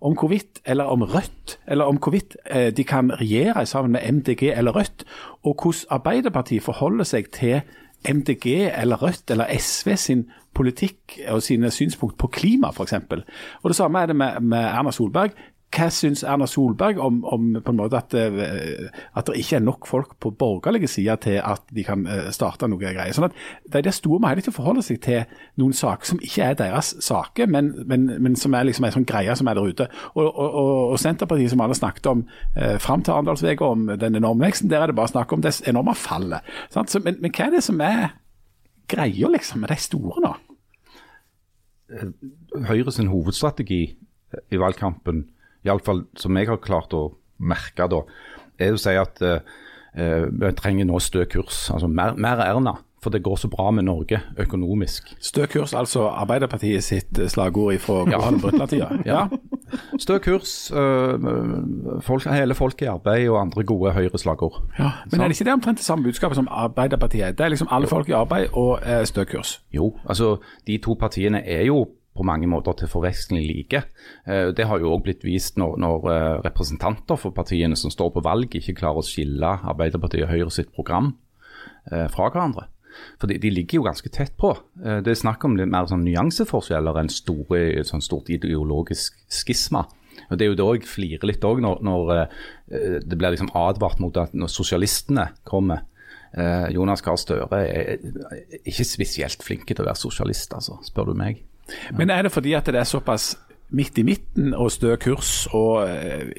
om 0.00 0.14
hvorvidt, 0.18 0.60
eller 0.64 0.84
om 0.84 1.02
Rødt, 1.02 1.58
eller 1.66 1.84
om 1.84 1.96
hvorvidt 1.96 2.36
eh, 2.50 2.70
de 2.76 2.84
kan 2.84 3.12
regjere 3.20 3.66
sammen 3.66 3.92
med 3.92 4.12
MDG 4.12 4.42
eller 4.42 4.72
Rødt, 4.72 5.04
og 5.44 5.58
hvordan 5.62 5.86
Arbeiderpartiet 5.90 6.62
forholder 6.62 7.04
seg 7.04 7.30
til 7.34 7.60
MDG 8.08 8.46
eller 8.82 9.02
Rødt 9.02 9.30
eller 9.30 9.50
SV 9.58 9.96
sin 9.96 10.26
politikk 10.54 11.18
og 11.28 11.42
sine 11.42 11.70
synspunkt 11.70 12.18
på 12.18 12.26
klima 12.26 12.70
f.eks. 12.70 12.92
Og 13.62 13.70
det 13.70 13.76
samme 13.76 14.00
er 14.00 14.06
det 14.06 14.16
med, 14.16 14.40
med 14.40 14.58
Erna 14.58 14.90
Solberg. 14.90 15.30
Hva 15.74 15.88
syns 15.92 16.22
Erna 16.24 16.46
Solberg 16.48 16.98
om, 17.02 17.18
om 17.28 17.48
på 17.60 17.72
en 17.72 17.78
måte 17.78 17.98
at, 17.98 18.14
eh, 18.16 18.88
at 19.18 19.28
det 19.28 19.36
ikke 19.42 19.58
er 19.58 19.64
nok 19.66 19.86
folk 19.88 20.14
på 20.22 20.30
borgerlige 20.40 20.88
sida 20.88 21.18
til 21.20 21.36
at 21.44 21.66
de 21.74 21.84
kan 21.84 22.06
eh, 22.08 22.30
starte 22.32 22.68
noe 22.70 22.80
greier. 22.80 23.12
Sånn 23.14 23.28
at 23.28 23.36
De 23.68 23.82
der 23.84 23.94
store 23.94 24.20
må 24.22 24.30
hele 24.30 24.44
tiden 24.44 24.56
forholde 24.56 24.84
seg 24.86 25.02
til 25.04 25.28
noen 25.60 25.76
saker 25.76 26.08
som 26.08 26.22
ikke 26.24 26.46
er 26.46 26.56
deres 26.58 26.94
saker, 27.04 27.50
men, 27.52 27.74
men, 27.88 28.08
men 28.16 28.38
som 28.38 28.56
er 28.56 28.68
liksom 28.68 28.88
en 28.88 28.96
sånn 28.96 29.08
greie 29.08 29.36
som 29.36 29.50
er 29.50 29.60
der 29.60 29.68
ute. 29.68 29.88
Og, 30.14 30.24
og, 30.24 30.58
og, 30.94 30.96
Senterpartiet, 31.02 31.52
som 31.52 31.62
alle 31.64 31.76
snakket 31.76 32.10
om 32.10 32.24
eh, 32.56 32.78
fram 32.82 33.04
til 33.04 33.18
Arendalsveka, 33.18 33.68
om 33.68 33.92
den 34.00 34.18
enorme 34.18 34.48
veksten, 34.48 34.72
der 34.72 34.86
er 34.86 34.92
det 34.92 34.98
bare 34.98 35.12
snakk 35.12 35.36
om 35.36 35.44
det 35.44 35.58
enorme 35.68 35.94
fallet. 35.98 36.48
Så, 36.72 37.02
men, 37.04 37.20
men 37.20 37.34
hva 37.34 37.48
er 37.48 37.58
det 37.58 37.64
som 37.66 37.80
er 37.84 38.14
greia 38.88 39.28
liksom, 39.36 39.62
med 39.62 39.74
de 39.74 39.80
store 39.84 40.24
nå? 40.24 40.36
Høyre 42.68 42.92
sin 42.92 43.08
hovedstrategi 43.12 43.82
i 44.52 44.60
valgkampen, 44.60 45.26
iallfall 45.66 46.04
som 46.16 46.36
jeg 46.38 46.50
har 46.50 46.60
klart 46.62 46.94
å 46.96 47.08
merke, 47.38 47.88
da, 47.90 48.02
er 48.58 48.74
å 48.74 48.80
si 48.80 48.94
at 48.98 49.22
eh, 49.22 49.40
eh, 49.94 50.26
vi 50.28 50.52
trenger 50.58 50.88
nå 50.88 51.00
stø 51.02 51.24
kurs. 51.30 51.68
Altså 51.74 51.90
mer, 51.90 52.18
mer 52.18 52.42
Erna. 52.46 52.78
For 52.98 53.14
det 53.14 53.22
går 53.22 53.36
så 53.38 53.48
bra 53.48 53.70
med 53.70 53.84
Norge 53.86 54.18
økonomisk. 54.42 55.12
Stø 55.22 55.46
kurs, 55.46 55.74
altså 55.74 56.08
Arbeiderpartiet 56.08 56.82
sitt 56.82 57.20
slagord 57.30 57.78
fra 57.78 58.00
Johan 58.10 58.40
Brundtland-tida. 58.42 58.88
Ja. 59.06 59.28
Stø 60.00 60.16
kurs, 60.18 60.72
øh, 60.72 61.20
folk, 62.00 62.24
hele 62.24 62.54
folket 62.54 62.86
i 62.86 62.88
arbeid 62.90 63.28
og 63.28 63.40
andre 63.40 63.64
gode 63.64 63.92
Høyre-slagord. 63.92 64.62
Ja, 64.78 64.90
men 65.12 65.20
er 65.20 65.28
det 65.28 65.36
ikke 65.36 65.44
det 65.44 65.52
omtrent 65.52 65.78
det 65.78 65.86
samme 65.86 66.08
budskapet 66.08 66.36
som 66.36 66.48
Arbeiderpartiet? 66.50 67.38
Det 67.38 67.44
er 67.44 67.52
liksom 67.54 67.68
alle 67.70 67.86
folk 67.86 68.08
i 68.08 68.16
arbeid 68.16 68.48
og 68.52 68.80
øh, 68.82 69.06
stø 69.06 69.24
kurs. 69.24 69.60
Jo, 69.72 69.92
altså 70.08 70.36
de 70.66 70.78
to 70.78 70.96
partiene 71.00 71.46
er 71.46 71.62
jo 71.62 71.86
på 72.18 72.26
mange 72.26 72.48
måter 72.50 72.74
til 72.78 72.90
forveksling 72.90 73.44
like. 73.46 73.84
Eh, 74.26 74.50
Det 74.56 74.66
har 74.66 74.80
jo 74.82 74.92
òg 74.96 75.04
blitt 75.06 75.24
vist 75.26 75.58
når, 75.60 75.76
når 75.78 76.08
eh, 76.12 76.40
representanter 76.48 77.18
for 77.20 77.34
partiene 77.36 77.76
som 77.78 77.92
står 77.94 78.10
på 78.16 78.24
valg, 78.26 78.54
ikke 78.54 78.76
klarer 78.80 79.02
å 79.02 79.06
skille 79.06 79.52
Arbeiderpartiet 79.70 80.26
og 80.26 80.32
Høyre 80.32 80.54
sitt 80.54 80.72
program 80.74 81.14
eh, 81.92 82.08
fra 82.10 82.28
hverandre. 82.28 82.66
For 83.20 83.30
de, 83.30 83.36
de 83.38 83.50
ligger 83.54 83.78
jo 83.78 83.86
ganske 83.86 84.10
tett 84.10 84.32
på. 84.40 84.48
Det 84.74 85.12
er 85.12 85.18
snakk 85.18 85.44
om 85.46 85.54
litt 85.54 85.70
mer 85.70 85.86
sånn 85.86 86.02
nyanseforskjeller 86.02 86.96
enn 86.98 87.10
store, 87.12 87.84
sånn 87.86 88.02
stort 88.02 88.30
ideologisk 88.32 89.20
skisma. 89.30 89.84
Og 90.26 90.34
Det 90.34 90.46
er 90.46 90.50
jo 90.50 90.56
da 90.58 90.66
jeg 90.74 90.88
flirer 90.88 91.28
litt 91.30 91.44
òg, 91.46 91.60
når, 91.62 91.84
når 91.86 92.10
det 93.06 93.14
blir 93.20 93.36
liksom 93.36 93.52
advart 93.54 94.02
mot 94.02 94.18
at 94.18 94.34
når 94.34 94.50
sosialistene 94.50 95.28
kommer. 95.46 95.84
Jonas 96.74 97.04
Gahr 97.06 97.20
Støre 97.22 97.60
er 97.62 98.02
ikke 98.64 98.88
spesielt 98.88 99.46
flinke 99.46 99.76
til 99.76 99.86
å 99.86 99.92
være 99.92 100.02
sosialist, 100.02 100.58
altså, 100.58 100.80
spør 100.88 101.12
du 101.12 101.20
meg. 101.22 101.44
Men 101.98 102.10
er 102.10 102.24
det 102.26 102.32
fordi 102.32 102.54
at 102.58 102.66
det 102.66 102.80
er 102.80 102.88
såpass 102.88 103.34
midt 103.68 103.98
i 104.00 104.04
midten 104.06 104.54
og 104.56 104.70
stø 104.72 104.94
kurs 105.00 105.46
og 105.52 105.82
eh, 105.84 106.30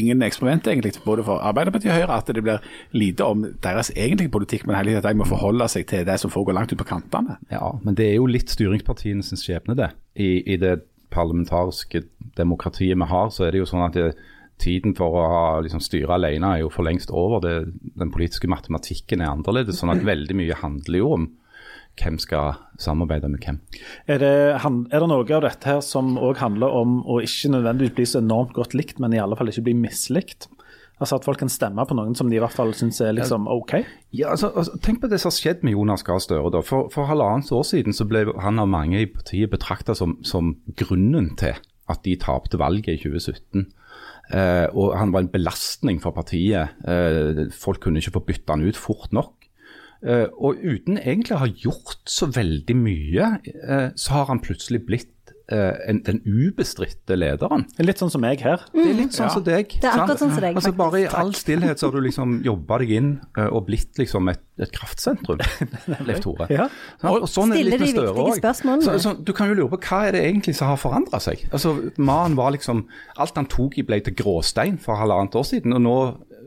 ingen 0.00 0.22
eksperiment 0.24 0.68
egentlig, 0.70 0.94
både 1.04 1.24
for 1.26 1.42
Arbeiderpartiet 1.44 1.92
og 1.92 1.98
Høyre, 1.98 2.16
at 2.16 2.32
det 2.32 2.44
blir 2.44 2.62
lite 2.96 3.26
om 3.28 3.44
deres 3.62 3.92
egentlige 3.96 4.32
politikk, 4.32 4.64
men 4.66 4.78
tiden 4.78 4.96
at 4.96 5.04
de 5.04 5.20
må 5.20 5.28
forholde 5.28 5.68
seg 5.68 5.84
til 5.90 6.06
det 6.08 6.16
som 6.22 6.32
foregår 6.32 6.56
langt 6.56 6.72
ut 6.72 6.80
på 6.80 6.88
kantene? 6.88 7.36
Ja, 7.52 7.74
men 7.84 7.98
det 7.98 8.08
er 8.08 8.16
jo 8.16 8.30
litt 8.30 8.52
styringspartiene 8.52 9.26
sin 9.26 9.40
skjebne, 9.40 9.76
det. 9.76 9.90
I, 10.16 10.40
I 10.54 10.56
det 10.60 10.78
parlamentariske 11.12 12.04
demokratiet 12.38 12.96
vi 12.96 13.10
har, 13.12 13.32
så 13.34 13.44
er 13.44 13.52
det 13.52 13.60
jo 13.60 13.68
sånn 13.68 13.84
at 13.84 13.98
det, 13.98 14.14
tiden 14.60 14.94
for 14.96 15.16
å 15.16 15.26
ha, 15.32 15.44
liksom, 15.64 15.82
styre 15.84 16.16
alene 16.16 16.54
er 16.54 16.64
jo 16.64 16.72
for 16.72 16.86
lengst 16.86 17.12
over. 17.12 17.42
Det, 17.44 17.54
den 18.00 18.12
politiske 18.14 18.48
matematikken 18.50 19.20
er 19.20 19.32
annerledes. 19.34 19.80
sånn 19.80 19.92
at 19.92 20.04
veldig 20.06 20.36
mye 20.38 20.58
handler 20.62 21.00
jo 21.02 21.12
om 21.16 21.28
hvem 22.00 22.18
skal 22.22 22.60
samarbeide 22.80 23.28
med 23.28 23.42
hvem. 23.44 23.58
Er 24.08 24.22
det, 24.22 24.32
er 24.56 25.02
det 25.02 25.08
noe 25.10 25.26
av 25.26 25.44
dette 25.44 25.68
her 25.68 25.82
som 25.84 26.16
òg 26.20 26.40
handler 26.40 26.72
om 26.72 27.00
å 27.04 27.20
ikke 27.24 27.52
nødvendigvis 27.56 27.96
bli 27.96 28.08
så 28.08 28.22
enormt 28.22 28.54
godt 28.56 28.76
likt, 28.78 29.02
men 29.02 29.14
i 29.16 29.20
alle 29.22 29.36
fall 29.38 29.52
ikke 29.52 29.66
bli 29.68 29.76
mislikt? 29.82 30.48
Altså 31.00 31.16
At 31.16 31.24
folk 31.24 31.40
kan 31.40 31.48
stemme 31.48 31.84
på 31.88 31.96
noen 31.96 32.12
som 32.16 32.28
de 32.28 32.36
i 32.36 32.42
hvert 32.42 32.52
fall 32.52 32.74
syns 32.76 33.00
er 33.00 33.14
liksom 33.16 33.48
OK? 33.48 33.78
Ja, 34.12 34.34
altså, 34.34 34.50
altså, 34.52 34.76
Tenk 34.84 35.00
på 35.00 35.08
det 35.08 35.22
som 35.22 35.30
har 35.30 35.38
skjedd 35.38 35.64
med 35.64 35.72
Jonas 35.72 36.04
Gahr 36.04 36.20
Støre. 36.20 36.52
da. 36.52 36.60
For, 36.60 36.90
for 36.92 37.08
halvannet 37.08 37.48
år 37.56 37.64
siden 37.64 37.96
så 37.96 38.04
ble 38.08 38.26
han 38.44 38.60
av 38.60 38.68
mange 38.68 39.00
i 39.00 39.08
partiet 39.08 39.52
betrakta 39.52 39.96
som, 39.96 40.18
som 40.20 40.58
grunnen 40.76 41.32
til 41.40 41.56
at 41.90 42.04
de 42.04 42.18
tapte 42.20 42.60
valget 42.60 42.98
i 42.98 43.00
2017. 43.00 43.64
Eh, 44.30 44.66
og 44.76 44.92
han 45.00 45.14
var 45.14 45.24
en 45.24 45.32
belastning 45.32 46.02
for 46.04 46.14
partiet. 46.14 46.76
Eh, 46.84 47.46
folk 47.56 47.80
kunne 47.82 48.02
ikke 48.02 48.18
få 48.18 48.26
bytta 48.28 48.58
han 48.58 48.68
ut 48.68 48.78
fort 48.78 49.16
nok. 49.16 49.39
Eh, 50.00 50.26
og 50.40 50.60
uten 50.64 50.96
egentlig 50.96 51.36
å 51.36 51.44
ha 51.44 51.50
gjort 51.50 52.08
så 52.08 52.30
veldig 52.32 52.76
mye, 52.76 53.32
eh, 53.44 53.88
så 54.00 54.16
har 54.16 54.30
han 54.30 54.40
plutselig 54.40 54.80
blitt 54.88 55.32
eh, 55.52 55.76
en, 55.90 56.00
den 56.06 56.22
ubestridte 56.24 57.18
lederen. 57.18 57.66
Litt 57.84 58.00
sånn 58.00 58.12
som 58.14 58.24
meg 58.24 58.40
her. 58.40 58.64
Det 58.72 58.86
er 58.86 58.96
litt 58.96 59.16
sånn 59.16 59.28
som 59.34 59.44
deg. 59.44 59.74
Det 59.76 59.90
er 59.90 60.00
akkurat 60.00 60.22
sånn 60.22 60.32
som 60.32 60.46
deg, 60.46 60.56
Altså. 60.56 60.72
Bare 60.78 61.02
i 61.02 61.10
all 61.20 61.34
stillhet 61.36 61.82
så 61.82 61.90
har 61.90 61.98
du 61.98 62.06
liksom 62.06 62.38
jobba 62.46 62.80
deg 62.80 62.94
inn 62.96 63.10
og 63.50 63.66
blitt 63.68 64.00
liksom 64.00 64.32
et, 64.32 64.40
et 64.64 64.72
kraftsentrum, 64.72 65.44
Leif 66.08 66.24
Tore. 66.24 66.48
Ja. 66.48 66.70
Sant? 67.02 67.20
Og 67.20 67.28
sånn 67.28 67.52
er 67.52 67.60
det 67.60 67.68
litt 67.68 67.76
med 67.76 67.84
de 67.84 67.92
Støre 67.98 68.38
spørsmålene. 68.40 68.88
Så, 68.88 68.96
så, 69.04 69.14
du 69.20 69.34
kan 69.36 69.52
jo 69.52 69.58
lure 69.60 69.74
på 69.74 69.82
hva 69.84 70.00
er 70.08 70.16
det 70.16 70.24
egentlig 70.30 70.56
som 70.56 70.72
har 70.72 70.80
forandra 70.80 71.20
seg. 71.20 71.44
Altså, 71.52 71.76
Mannen 72.00 72.40
var 72.40 72.56
liksom 72.56 72.86
Alt 73.20 73.36
han 73.36 73.52
tok 73.52 73.76
i 73.76 73.84
ble 73.84 74.00
til 74.06 74.16
gråstein 74.16 74.80
for 74.80 74.96
halvannet 74.96 75.36
år 75.36 75.44
siden, 75.50 75.76
og 75.76 75.84
nå 75.84 75.96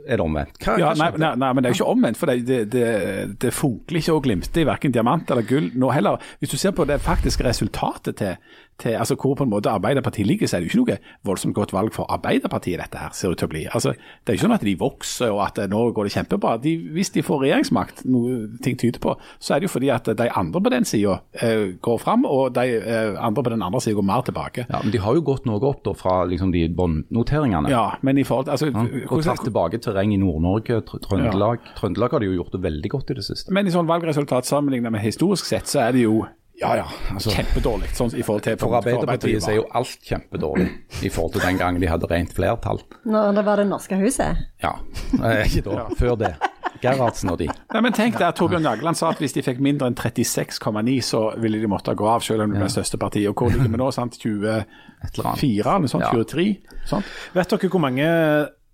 er 0.07 0.19
det 0.19 0.25
omvendt. 0.25 0.57
Hva, 0.63 0.77
Ja, 0.79 0.93
nei, 0.99 1.09
nei, 1.17 1.33
nei, 1.39 1.51
men 1.53 1.63
det 1.63 1.69
er 1.69 1.75
jo 1.75 1.79
ikke 1.81 1.93
omvendt. 1.95 2.19
for 2.19 2.31
Det, 2.31 2.45
det, 2.47 2.59
det, 2.73 3.37
det 3.41 3.53
funkler 3.55 4.01
ikke 4.01 4.17
og 4.17 4.23
glimter 4.27 4.61
i 4.63 4.67
verken 4.67 4.93
diamant 4.95 5.31
eller 5.31 5.47
gull 5.47 5.71
nå 5.79 5.91
heller. 5.95 6.21
Hvis 6.39 6.53
du 6.53 6.57
ser 6.57 6.75
på 6.75 6.85
det 6.89 6.99
faktiske 7.03 7.45
resultatet 7.45 8.19
til, 8.19 8.35
til 8.81 8.95
altså 8.97 9.15
hvor 9.15 9.35
på 9.37 9.43
en 9.45 9.49
måte 9.51 9.69
Arbeiderpartiet 9.69 10.27
ligger, 10.27 10.47
så 10.47 10.57
er 10.57 10.61
det 10.63 10.73
jo 10.73 10.81
ikke 10.83 10.93
noe 10.93 10.97
voldsomt 11.29 11.55
godt 11.55 11.73
valg 11.73 11.93
for 11.93 12.05
Arbeiderpartiet 12.09 12.79
dette 12.81 12.97
her, 12.97 13.09
ser 13.13 13.31
ut 13.33 13.37
til 13.37 13.47
å 13.47 13.51
bli. 13.53 13.65
Altså, 13.69 13.93
Det 13.93 14.29
er 14.29 14.33
jo 14.33 14.39
ikke 14.39 14.45
sånn 14.47 14.55
at 14.55 14.65
de 14.65 14.75
vokser 14.79 15.31
og 15.31 15.41
at 15.45 15.57
eh, 15.59 15.67
nå 15.71 15.91
går 15.93 16.09
det 16.09 16.13
kjempebra. 16.15 16.55
De, 16.63 16.73
hvis 16.95 17.11
de 17.13 17.21
får 17.23 17.41
regjeringsmakt, 17.45 18.03
noe 18.05 18.47
ting 18.63 18.77
tyder 18.79 18.99
på, 19.03 19.15
så 19.39 19.55
er 19.55 19.59
det 19.63 19.69
jo 19.69 19.73
fordi 19.75 19.89
at 19.93 20.05
de 20.05 20.29
andre 20.29 20.61
på 20.61 20.69
den 20.73 20.85
sida 20.89 21.19
eh, 21.41 21.73
går 21.81 21.99
fram, 22.01 22.25
og 22.25 22.53
de 22.57 22.65
eh, 22.81 23.13
andre 23.19 23.43
på 23.43 23.53
den 23.53 23.61
andre 23.63 23.81
sida 23.81 23.95
går 23.99 24.07
mer 24.09 24.21
tilbake. 24.27 24.65
Ja, 24.69 24.81
men 24.83 24.91
De 24.91 24.97
har 25.05 25.13
jo 25.15 25.21
gått 25.21 25.45
noe 25.45 25.61
opp 25.69 25.83
da 25.85 25.93
fra 25.97 26.23
liksom 26.29 26.51
de 26.53 26.65
båndnoteringene. 26.73 27.69
Ja, 27.69 27.85
men 28.01 28.17
i 28.17 28.23
forhold 28.23 28.45
til 28.45 28.51
altså, 28.57 28.67
Og 28.73 28.73
hvordan- 29.09 29.23
tatt 29.23 29.43
tilbake 29.45 29.79
terreng 29.81 30.13
i 30.13 30.17
Nord-Norge, 30.17 30.81
Trøndelag. 30.83 31.03
Trøndelag. 31.07 31.59
Trøndelag 31.77 32.11
har 32.11 32.19
de 32.19 32.25
jo 32.31 32.43
gjort 32.43 32.51
det 32.51 32.61
veldig 32.61 32.89
godt 32.89 33.09
i 33.11 33.13
det 33.13 33.23
siste. 33.25 33.51
Men 33.53 33.67
i 33.67 33.71
sånn 33.71 33.87
valgresultat 33.87 34.45
sammenlignet 34.45 34.91
med 34.91 35.01
historisk 35.01 35.45
sett, 35.45 35.65
så 35.67 35.87
er 35.87 35.91
det 35.91 36.01
jo 36.05 36.25
Ja, 36.61 36.75
ja. 36.77 36.85
Altså, 37.11 37.33
kjempedårlig. 37.33 37.89
Sånn 37.97 38.13
i 38.13 38.23
forhold 38.23 38.45
til 38.45 38.57
For 38.61 38.77
Arbeiderpartiet 38.77 39.43
så 39.43 39.51
er 39.51 39.57
jo 39.57 39.65
alt 39.75 40.05
kjempedårlig 40.05 40.67
i 41.03 41.09
forhold 41.11 41.33
til 41.35 41.45
den 41.47 41.59
gangen 41.59 41.81
de 41.81 41.89
hadde 41.89 42.09
rent 42.11 42.33
flertall. 42.37 42.83
Når 43.09 43.33
det 43.39 43.45
var 43.47 43.61
Det 43.63 43.67
norske 43.69 43.97
huset. 43.99 44.43
Ja, 44.63 44.75
eh, 45.17 45.45
ikke 45.49 45.65
da. 45.65 45.87
Før 45.97 46.17
det. 46.19 46.35
Gerhardsen 46.83 47.31
og 47.31 47.37
de. 47.39 47.47
Nei, 47.47 47.81
men 47.85 47.93
tenk 47.95 48.17
der, 48.19 48.33
Torbjørn 48.35 48.65
Jagland 48.67 48.99
sa 48.99 49.11
at 49.13 49.21
hvis 49.23 49.35
de 49.35 49.43
fikk 49.45 49.61
mindre 49.63 49.87
enn 49.87 49.95
36,9, 49.95 50.97
så 51.05 51.21
ville 51.39 51.61
de 51.61 51.69
måtte 51.71 51.95
gå 51.95 52.07
av, 52.09 52.23
selv 52.25 52.43
om 52.45 52.51
de 52.53 52.59
ble 52.59 52.69
største 52.71 52.99
parti. 52.99 53.23
Og 53.29 53.37
hvor 53.39 53.53
ligger 53.53 53.71
vi 53.71 53.79
nå? 53.79 53.89
sant? 53.95 54.17
24 54.19 55.77
eller 55.77 55.91
sånt? 55.91 56.09
23? 56.11 56.47
Sant? 56.89 57.13
Vet 57.37 57.55
dere 57.55 57.71
hvor 57.71 57.83
mange 57.83 58.09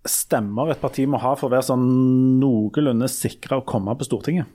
stemmer 0.10 0.72
et 0.74 0.82
parti 0.82 1.06
må 1.10 1.20
ha 1.22 1.36
for 1.38 1.50
å 1.50 1.54
være 1.54 1.68
sånn 1.70 1.86
noenlunde 2.42 3.10
sikra 3.12 3.60
å 3.60 3.66
komme 3.68 3.94
på 4.00 4.08
Stortinget? 4.08 4.50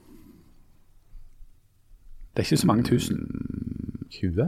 Det 2.35 2.43
er 2.43 2.47
ikke 2.49 2.57
så 2.57 2.67
mange 2.67 2.83
tusen. 2.83 3.19
20? 4.11 4.47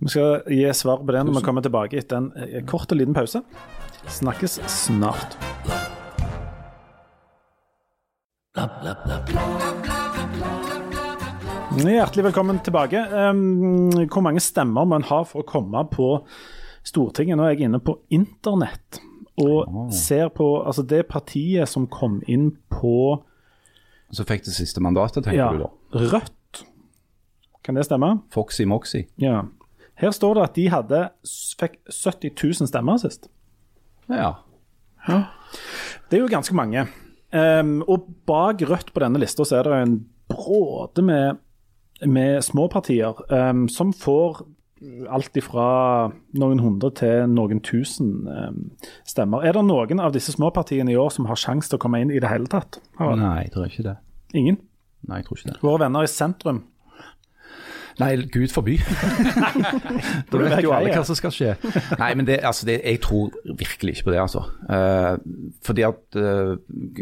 Vi 0.00 0.08
skal 0.10 0.42
gi 0.50 0.64
svar 0.74 0.98
på 0.98 1.12
det 1.14 1.20
når 1.26 1.36
vi 1.36 1.42
kommer 1.46 1.62
tilbake 1.62 1.98
etter 1.98 2.18
en 2.18 2.32
eh, 2.34 2.64
kort 2.66 2.90
og 2.90 2.98
liten 2.98 3.14
pause. 3.14 3.38
Snakkes 4.10 4.56
snart. 4.66 5.36
Hjertelig 11.78 12.24
velkommen 12.24 12.58
tilbake. 12.66 13.04
Hvor 14.10 14.26
mange 14.26 14.42
stemmer 14.42 14.90
må 14.90 14.98
en 14.98 15.06
ha 15.12 15.20
for 15.22 15.44
å 15.44 15.46
komme 15.46 15.84
på 15.94 16.08
Stortinget? 16.82 17.38
Nå 17.38 17.46
er 17.46 17.54
jeg 17.54 17.68
inne 17.70 17.78
på 17.78 17.94
internett 18.10 18.98
og 19.38 19.94
ser 19.94 20.34
på 20.34 20.50
altså 20.66 20.82
det 20.82 21.04
partiet 21.06 21.70
som 21.70 21.86
kom 21.86 22.18
inn 22.26 22.50
på 22.74 23.22
Så 24.10 24.26
fikk 24.26 24.42
det 24.50 24.58
siste 24.58 24.82
mandatet, 24.82 25.22
tenker 25.22 25.38
ja, 25.38 25.54
du 25.54 25.62
da. 25.62 25.72
Rødt. 26.10 26.34
Kan 27.64 27.76
det 27.76 27.86
stemme? 27.88 28.20
Foxy 28.32 28.64
Moxy. 28.68 29.04
Ja. 29.20 29.42
Her 30.00 30.14
står 30.16 30.38
det 30.38 30.46
at 30.46 30.56
de 30.56 30.68
hadde, 30.72 31.02
fikk 31.60 31.76
70 31.92 32.32
000 32.62 32.70
stemmer 32.70 33.00
sist. 33.02 33.28
Ja. 34.08 34.32
ja. 35.08 35.18
Det 36.08 36.18
er 36.18 36.24
jo 36.24 36.30
ganske 36.32 36.56
mange. 36.56 36.86
Um, 37.30 37.82
og 37.86 38.08
bak 38.26 38.62
Rødt 38.66 38.94
på 38.94 39.02
denne 39.04 39.20
lista 39.22 39.44
så 39.46 39.60
er 39.60 39.68
det 39.68 39.82
en 39.84 39.98
bråde 40.30 41.04
med, 41.04 41.38
med 42.06 42.40
småpartier 42.42 43.20
um, 43.30 43.68
som 43.70 43.92
får 43.94 44.40
alt 45.12 45.36
ifra 45.36 46.08
noen 46.40 46.62
hundre 46.64 46.88
til 46.96 47.28
noen 47.28 47.60
tusen 47.62 48.24
um, 48.24 48.62
stemmer. 49.06 49.44
Er 49.44 49.58
det 49.58 49.66
noen 49.68 50.00
av 50.00 50.14
disse 50.16 50.32
småpartiene 50.32 50.94
i 50.94 50.98
år 50.98 51.12
som 51.12 51.28
har 51.28 51.38
sjanse 51.38 51.68
til 51.68 51.76
å 51.76 51.82
komme 51.84 52.00
inn 52.00 52.12
i 52.14 52.22
det 52.22 52.32
hele 52.32 52.48
tatt? 52.50 52.80
Nei, 52.98 53.44
jeg 53.44 53.52
tror 53.54 53.68
ikke 53.68 53.86
det. 53.90 53.96
Ingen? 54.32 54.62
Nei, 55.08 55.20
jeg 55.20 55.28
tror 55.28 55.38
ikke 55.38 55.52
det. 55.52 55.58
Våre 55.64 55.84
venner 55.84 56.08
i 56.08 56.10
sentrum? 56.10 56.64
Nei, 58.00 58.14
gud 58.32 58.52
forby. 58.52 58.78
da 60.30 60.40
vet 60.40 60.62
jo 60.64 60.72
alle 60.72 60.92
hva 60.94 61.02
som 61.06 61.18
skal 61.18 61.34
skje. 61.34 61.52
Nei, 62.02 62.10
men 62.18 62.26
det, 62.28 62.38
altså, 62.46 62.66
det, 62.68 62.78
jeg 62.80 63.00
tror 63.04 63.30
virkelig 63.44 63.96
ikke 63.96 64.08
på 64.08 64.14
det, 64.14 64.20
altså. 64.22 64.44
Uh, 64.70 65.20
fordi 65.66 65.84
at 65.86 66.18
uh, 66.18 66.56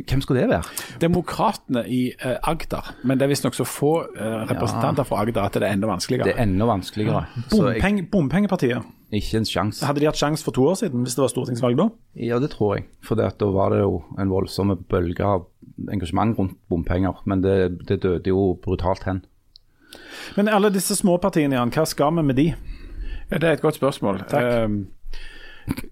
Hvem 0.08 0.22
skulle 0.24 0.42
det 0.42 0.50
være? 0.50 0.62
Demokratene 1.00 1.84
i 1.86 2.02
uh, 2.24 2.36
Agder, 2.50 2.92
men 3.04 3.20
det 3.20 3.28
er 3.28 3.32
visstnok 3.32 3.56
så 3.56 3.66
få 3.68 3.92
representanter 4.18 5.06
fra 5.08 5.22
Agder 5.22 5.44
at 5.44 5.58
det 5.58 5.68
er 5.68 5.76
enda 5.76 5.90
vanskeligere. 5.90 6.30
Det 6.30 6.36
er 6.36 6.46
enda 6.46 6.68
vanskeligere. 6.68 7.24
Jeg, 7.36 7.50
Bompeng, 7.52 8.00
bompengepartiet. 8.10 8.82
ikke 9.12 9.40
en 9.40 9.48
sjanse. 9.48 9.86
Hadde 9.86 10.02
de 10.02 10.08
hatt 10.10 10.18
sjanse 10.18 10.44
for 10.44 10.56
to 10.56 10.66
år 10.68 10.80
siden, 10.82 11.06
hvis 11.06 11.16
det 11.16 11.24
var 11.24 11.32
stortingsvalg 11.32 11.78
da? 11.78 11.88
Ja, 12.18 12.40
det 12.42 12.50
tror 12.56 12.76
jeg. 12.76 12.88
For 13.04 13.20
at 13.22 13.38
da 13.40 13.50
var 13.54 13.72
det 13.74 13.84
jo 13.84 14.02
en 14.18 14.32
voldsom 14.32 14.74
bølge 14.90 15.24
av 15.24 15.46
engasjement 15.92 16.38
rundt 16.38 16.58
bompenger. 16.68 17.22
Men 17.24 17.42
det, 17.44 17.56
det 17.88 18.02
døde 18.02 18.32
jo 18.32 18.52
brutalt 18.62 19.06
hen. 19.08 19.22
Men 20.36 20.48
alle 20.48 20.70
disse 20.74 20.96
småpartiene, 20.96 21.56
Jan, 21.56 21.72
hva 21.74 21.84
skal 21.88 22.14
vi 22.18 22.22
med 22.22 22.36
de? 22.36 22.46
Ja, 23.30 23.38
Det 23.38 23.48
er 23.48 23.52
et 23.52 23.64
godt 23.64 23.78
spørsmål. 23.80 24.22
Takk. 24.28 24.64
Um, 24.64 24.78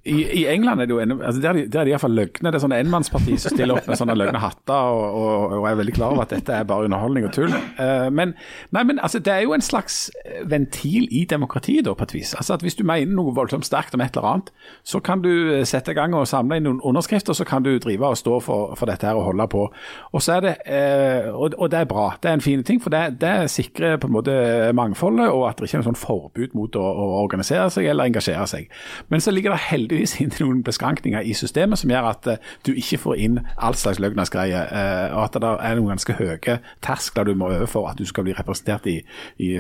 i, 0.07 0.17
I 0.41 0.45
England 0.53 0.81
er 0.83 0.89
det 0.89 0.95
jo 0.95 1.01
en, 1.03 1.17
altså 1.21 1.41
der, 1.43 1.49
er 1.51 1.59
de- 1.61 1.67
der 1.73 1.81
er 1.81 1.85
de 1.89 1.93
iallfall 1.95 2.15
løgne. 2.17 2.51
Det 2.51 2.59
er 2.59 2.63
sånne 2.65 2.79
enmannsparti 2.85 3.37
som 3.43 3.55
stiller 3.55 3.79
opp 3.79 3.89
med 3.91 3.99
sånne 4.01 4.15
løgne 4.17 4.41
hatter 4.43 4.93
og, 4.97 5.17
og, 5.21 5.57
og 5.61 5.67
er 5.71 5.79
veldig 5.81 5.95
klar 5.97 6.15
over 6.15 6.27
at 6.27 6.35
dette 6.35 6.53
er 6.55 6.67
bare 6.69 6.87
underholdning 6.89 7.27
og 7.29 7.33
tull. 7.37 7.53
Uh, 7.81 8.07
men, 8.15 8.35
nei, 8.77 8.83
men 8.89 9.01
altså, 9.03 9.19
det 9.23 9.33
er 9.35 9.45
jo 9.47 9.55
en 9.57 9.65
slags 9.65 9.99
ventil 10.47 11.09
i 11.11 11.25
demokratiet, 11.29 11.85
da, 11.87 11.95
på 11.99 12.07
et 12.07 12.15
vis. 12.15 12.35
Altså 12.39 12.55
at 12.57 12.65
Hvis 12.67 12.79
du 12.79 12.85
mener 12.87 13.13
noe 13.17 13.35
voldsomt 13.37 13.67
sterkt 13.67 13.95
om 13.97 14.05
et 14.05 14.17
eller 14.17 14.29
annet, 14.31 14.53
så 14.87 15.01
kan 15.05 15.23
du 15.25 15.31
eh, 15.57 15.65
sette 15.69 15.93
i 15.93 15.97
gang 15.99 16.15
og 16.17 16.27
samle 16.31 16.59
inn 16.61 16.67
noen 16.69 16.81
underskrifter, 16.87 17.35
så 17.37 17.45
kan 17.49 17.65
du 17.67 17.73
drive 17.83 18.07
og 18.13 18.17
stå 18.19 18.39
for, 18.45 18.75
for 18.79 18.91
dette 18.91 19.07
her 19.07 19.19
og 19.19 19.27
holde 19.31 19.47
på. 19.53 19.67
Og 20.13 20.23
så 20.25 20.37
er 20.39 20.47
det, 20.47 20.55
uh, 20.71 21.35
og, 21.35 21.57
og 21.59 21.71
det 21.73 21.83
er 21.83 21.91
bra. 21.91 22.07
Det 22.23 22.31
er 22.31 22.39
en 22.39 22.45
fin 22.45 22.63
ting, 22.67 22.81
for 22.83 22.95
det, 22.95 23.21
det 23.21 23.35
sikrer 23.53 23.99
på 24.03 24.09
en 24.11 24.17
måte 24.17 24.37
mangfoldet, 24.77 25.29
og 25.31 25.49
at 25.51 25.59
det 25.61 25.69
ikke 25.69 25.81
er 25.81 25.85
noe 25.85 25.91
sånn 25.91 26.01
forbud 26.01 26.57
mot 26.59 26.77
å, 26.79 26.85
å 26.87 27.07
organisere 27.23 27.69
seg 27.75 27.89
eller 27.91 28.09
engasjere 28.11 28.47
seg. 28.51 28.71
Men 29.13 29.23
så 29.25 29.35
ligger 29.35 29.55
det 29.55 29.66
heldigvis 29.71 30.17
inne 30.23 30.39
noen 30.45 30.63
beskrankninger 30.67 31.27
i 31.27 31.35
systemet 31.37 31.81
som 31.81 31.93
gjør 31.93 32.11
at 32.11 32.31
eh, 32.33 32.53
du 32.67 32.73
ikke 32.75 33.01
får 33.03 33.23
inn 33.27 33.41
all 33.57 33.77
slags 33.79 34.01
løgnasgreier, 34.03 34.69
eh, 34.71 35.17
og 35.17 35.25
at 35.27 35.41
det 35.43 35.53
er 35.69 35.79
noen 35.79 35.95
ganske 35.95 36.19
høye 36.19 36.59
terskler 36.85 37.29
du 37.29 37.35
må 37.39 37.51
over 37.53 37.71
for 37.71 37.91
at 37.91 37.99
du 37.99 38.07
skal 38.09 38.27
bli 38.27 38.37
representert 38.37 38.87
i, 38.91 38.99
i, 39.43 39.51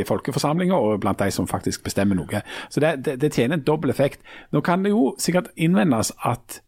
i, 0.00 0.04
folkeforsamlinger 0.06 0.76
og 0.76 1.00
blant 1.04 1.22
de 1.22 1.30
som 1.34 1.48
faktisk 1.50 1.84
bestemmer 1.86 2.18
noe. 2.18 2.42
Så 2.70 2.82
det, 2.82 2.96
det, 3.06 3.18
det 3.22 3.32
tjener 3.34 3.58
en 3.58 3.66
dobbel 3.66 3.92
effekt. 3.94 4.22
Nå 4.52 4.62
kan 4.66 4.84
det 4.84 4.94
jo 4.94 5.12
sikkert 5.22 5.52
innvendes 5.56 6.12
at 6.24 6.62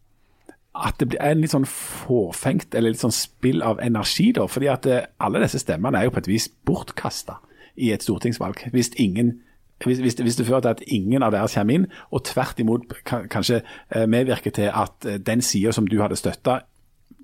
at 0.79 0.99
det 1.01 1.17
er 1.19 1.33
en 1.33 1.41
litt 1.41 1.51
sånn 1.51 1.67
forfengt 1.67 2.75
eller 2.77 2.93
litt 2.93 3.01
sånn 3.01 3.15
spill 3.15 3.63
av 3.65 3.81
energi, 3.83 4.29
da. 4.37 4.45
fordi 4.47 4.69
at 4.71 4.87
eh, 4.87 5.07
alle 5.19 5.41
disse 5.43 5.59
stemmene 5.63 5.99
er 5.99 6.07
jo 6.07 6.13
på 6.15 6.21
et 6.21 6.29
vis 6.29 6.47
bortkasta 6.67 7.39
i 7.79 7.91
et 7.95 8.05
stortingsvalg. 8.05 8.67
Hvis 8.73 8.93
ingen 9.01 9.39
hvis, 9.85 9.99
hvis, 10.03 10.17
hvis 10.19 10.35
det 10.35 10.47
fører 10.47 10.65
til 10.65 10.75
at 10.75 10.83
ingen 10.87 11.23
av 11.23 11.31
deres 11.35 11.55
kommer 11.55 11.79
inn, 11.79 11.87
og 12.11 12.25
tvert 12.27 12.59
imot 12.59 12.87
kan, 13.07 13.27
kanskje 13.31 13.61
eh, 13.61 14.05
medvirker 14.09 14.53
til 14.55 14.71
at 14.73 15.07
eh, 15.07 15.19
den 15.23 15.41
sida 15.45 15.71
som 15.75 15.87
du 15.87 15.99
hadde 16.01 16.19
støtta, 16.19 16.59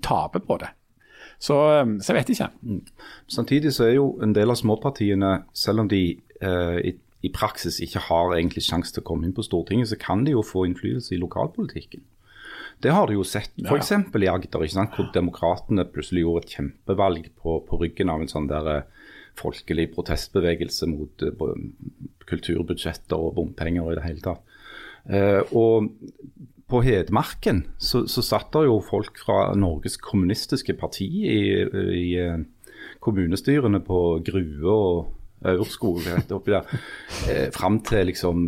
taper 0.04 0.44
på 0.44 0.58
det. 0.62 0.72
Så, 1.38 1.56
eh, 1.74 1.84
så 2.00 2.12
jeg 2.12 2.20
vet 2.20 2.34
ikke. 2.34 2.50
Samtidig 3.28 3.74
så 3.76 3.90
er 3.90 3.96
jo 3.98 4.10
en 4.24 4.34
del 4.36 4.52
av 4.52 4.60
småpartiene, 4.60 5.42
selv 5.52 5.84
om 5.84 5.92
de 5.92 6.02
eh, 6.16 6.78
i, 6.92 6.96
i 7.26 7.32
praksis 7.34 7.80
ikke 7.84 8.06
har 8.08 8.36
egentlig 8.38 8.64
sjanse 8.66 8.94
til 8.94 9.04
å 9.04 9.08
komme 9.12 9.28
inn 9.28 9.36
på 9.36 9.44
Stortinget, 9.44 9.92
så 9.92 10.00
kan 10.00 10.24
de 10.24 10.36
jo 10.36 10.44
få 10.46 10.66
innflytelse 10.68 11.16
i 11.16 11.20
lokalpolitikken. 11.22 12.04
Det 12.82 12.92
har 12.92 13.08
du 13.08 13.16
jo 13.16 13.24
sett 13.24 13.54
f.eks. 13.56 13.92
i 13.92 14.28
Agder, 14.28 14.64
ikke 14.64 14.74
sant? 14.74 14.96
hvor 14.96 15.08
Demokratene 15.14 15.86
plutselig 15.88 16.26
gjorde 16.26 16.44
et 16.44 16.56
kjempevalg 16.58 17.30
på, 17.40 17.60
på 17.64 17.78
ryggen 17.80 18.12
av 18.12 18.24
en 18.24 18.30
sånn 18.32 18.48
der 18.50 18.68
eh, 18.72 19.05
folkelig 19.36 19.90
protestbevegelse 19.94 20.88
mot 20.90 21.24
eh, 21.26 21.46
kulturbudsjetter 22.26 23.16
og 23.28 23.34
bompenger 23.38 23.92
i 23.92 23.98
det 23.98 24.06
hele 24.06 24.24
tatt. 24.24 24.56
Eh, 25.06 25.42
og 25.54 25.90
på 26.66 26.80
Hedmarken 26.82 27.62
så, 27.78 28.04
så 28.10 28.24
satt 28.26 28.50
det 28.56 28.64
jo 28.66 28.80
folk 28.82 29.20
fra 29.22 29.54
Norges 29.54 30.00
kommunistiske 30.02 30.74
parti 30.78 31.06
i, 31.30 31.42
i 31.94 32.08
eh, 32.18 32.40
kommunestyrene 33.04 33.80
på 33.86 34.00
Grue 34.26 34.72
og 34.72 35.12
Aurskog 35.46 36.00
oppi 36.32 36.54
der, 36.54 36.70
eh, 37.30 37.48
fram 37.54 37.78
til 37.86 38.08
liksom 38.10 38.46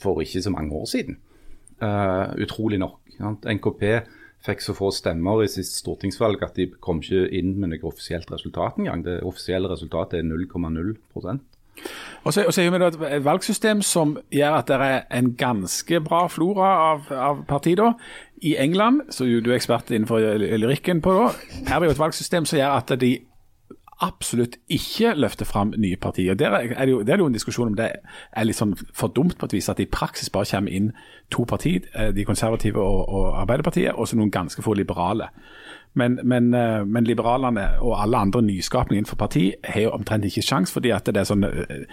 for 0.00 0.22
ikke 0.24 0.42
så 0.42 0.50
mange 0.50 0.72
år 0.74 0.88
siden. 0.88 1.20
Uh, 1.80 2.36
utrolig 2.36 2.76
nok. 2.80 2.98
Sant? 3.16 3.46
NKP 3.48 3.84
fikk 4.46 4.62
så 4.64 4.74
få 4.76 4.90
stemmer 4.94 5.42
i 5.44 5.48
sist 5.52 5.78
stortingsvalg 5.82 6.42
at 6.46 6.56
de 6.56 6.68
kom 6.80 7.02
ikke 7.02 7.26
inn 7.36 7.56
med 7.60 7.74
noe 7.74 7.88
offisielt 7.90 8.30
resultat 8.32 8.78
engang. 8.80 9.04
Det 9.04 9.20
offisielle 9.26 9.68
resultatet 9.68 10.20
er 10.20 10.28
0,0% 10.28 11.40
Og 12.24 12.32
så, 12.34 12.44
og 12.44 12.52
så 12.52 12.62
er 12.62 12.74
det 12.78 12.88
et- 13.00 13.24
valgsystem 13.24 13.82
som 13.82 14.18
gjør 14.30 14.58
at 14.58 14.66
det 14.68 14.76
er 14.80 15.02
en 15.16 15.34
ganske 15.34 16.00
bra 16.04 16.26
flora 16.28 16.92
av, 16.92 17.12
av 17.12 17.44
partier. 17.48 17.76
da. 17.76 17.92
I 18.42 18.56
England, 18.56 19.02
som 19.10 19.26
du 19.26 19.50
er 19.50 19.56
ekspert 19.56 19.90
innenfor 19.90 20.20
lyrikken 20.36 21.00
på, 21.00 21.12
da, 21.12 21.30
er 21.74 21.80
det 21.80 21.88
jo 21.88 21.90
et 21.90 21.98
valgsystem 21.98 22.44
som 22.44 22.58
gjør 22.58 22.76
at 22.76 23.00
de 23.00 23.18
absolutt 24.00 24.56
ikke 24.68 25.14
løfter 25.14 25.44
fram 25.44 25.74
nye 25.76 25.96
partier. 25.96 26.34
Der 26.34 26.50
er 26.50 26.84
det 26.84 26.92
jo, 26.92 27.02
det 27.02 27.12
er 27.14 27.18
jo 27.18 27.26
en 27.26 27.36
diskusjon 27.36 27.68
om 27.68 27.76
det 27.76 27.90
er 28.32 28.46
litt 28.46 28.56
sånn 28.56 28.74
for 28.96 29.12
dumt 29.12 29.36
på 29.38 29.48
et 29.48 29.56
vis 29.58 29.68
at 29.68 29.80
det 29.80 29.88
i 29.88 29.92
praksis 29.92 30.30
bare 30.32 30.48
kommer 30.48 30.72
inn 30.72 30.92
to 31.30 31.44
partier, 31.44 31.84
eh, 31.94 32.10
de 32.16 32.24
konservative 32.24 32.80
og, 32.80 33.08
og 33.08 33.40
Arbeiderpartiet, 33.42 33.92
og 33.94 34.08
så 34.08 34.16
noen 34.16 34.32
ganske 34.32 34.64
få 34.64 34.74
liberale. 34.78 35.28
Men, 35.92 36.20
men, 36.22 36.54
eh, 36.54 36.84
men 36.86 37.04
liberalene 37.04 37.64
og 37.82 37.96
alle 37.98 38.20
andre 38.22 38.42
nyskapninger 38.46 39.00
innenfor 39.00 39.18
parti 39.18 39.48
har 39.64 39.86
jo 39.88 39.92
omtrent 39.96 40.26
ikke 40.28 40.44
sjans, 40.46 40.70
fordi 40.70 40.92
at 40.94 41.10
det 41.10 41.22
er 41.22 41.28
sånn 41.28 41.46
eh, 41.48 41.84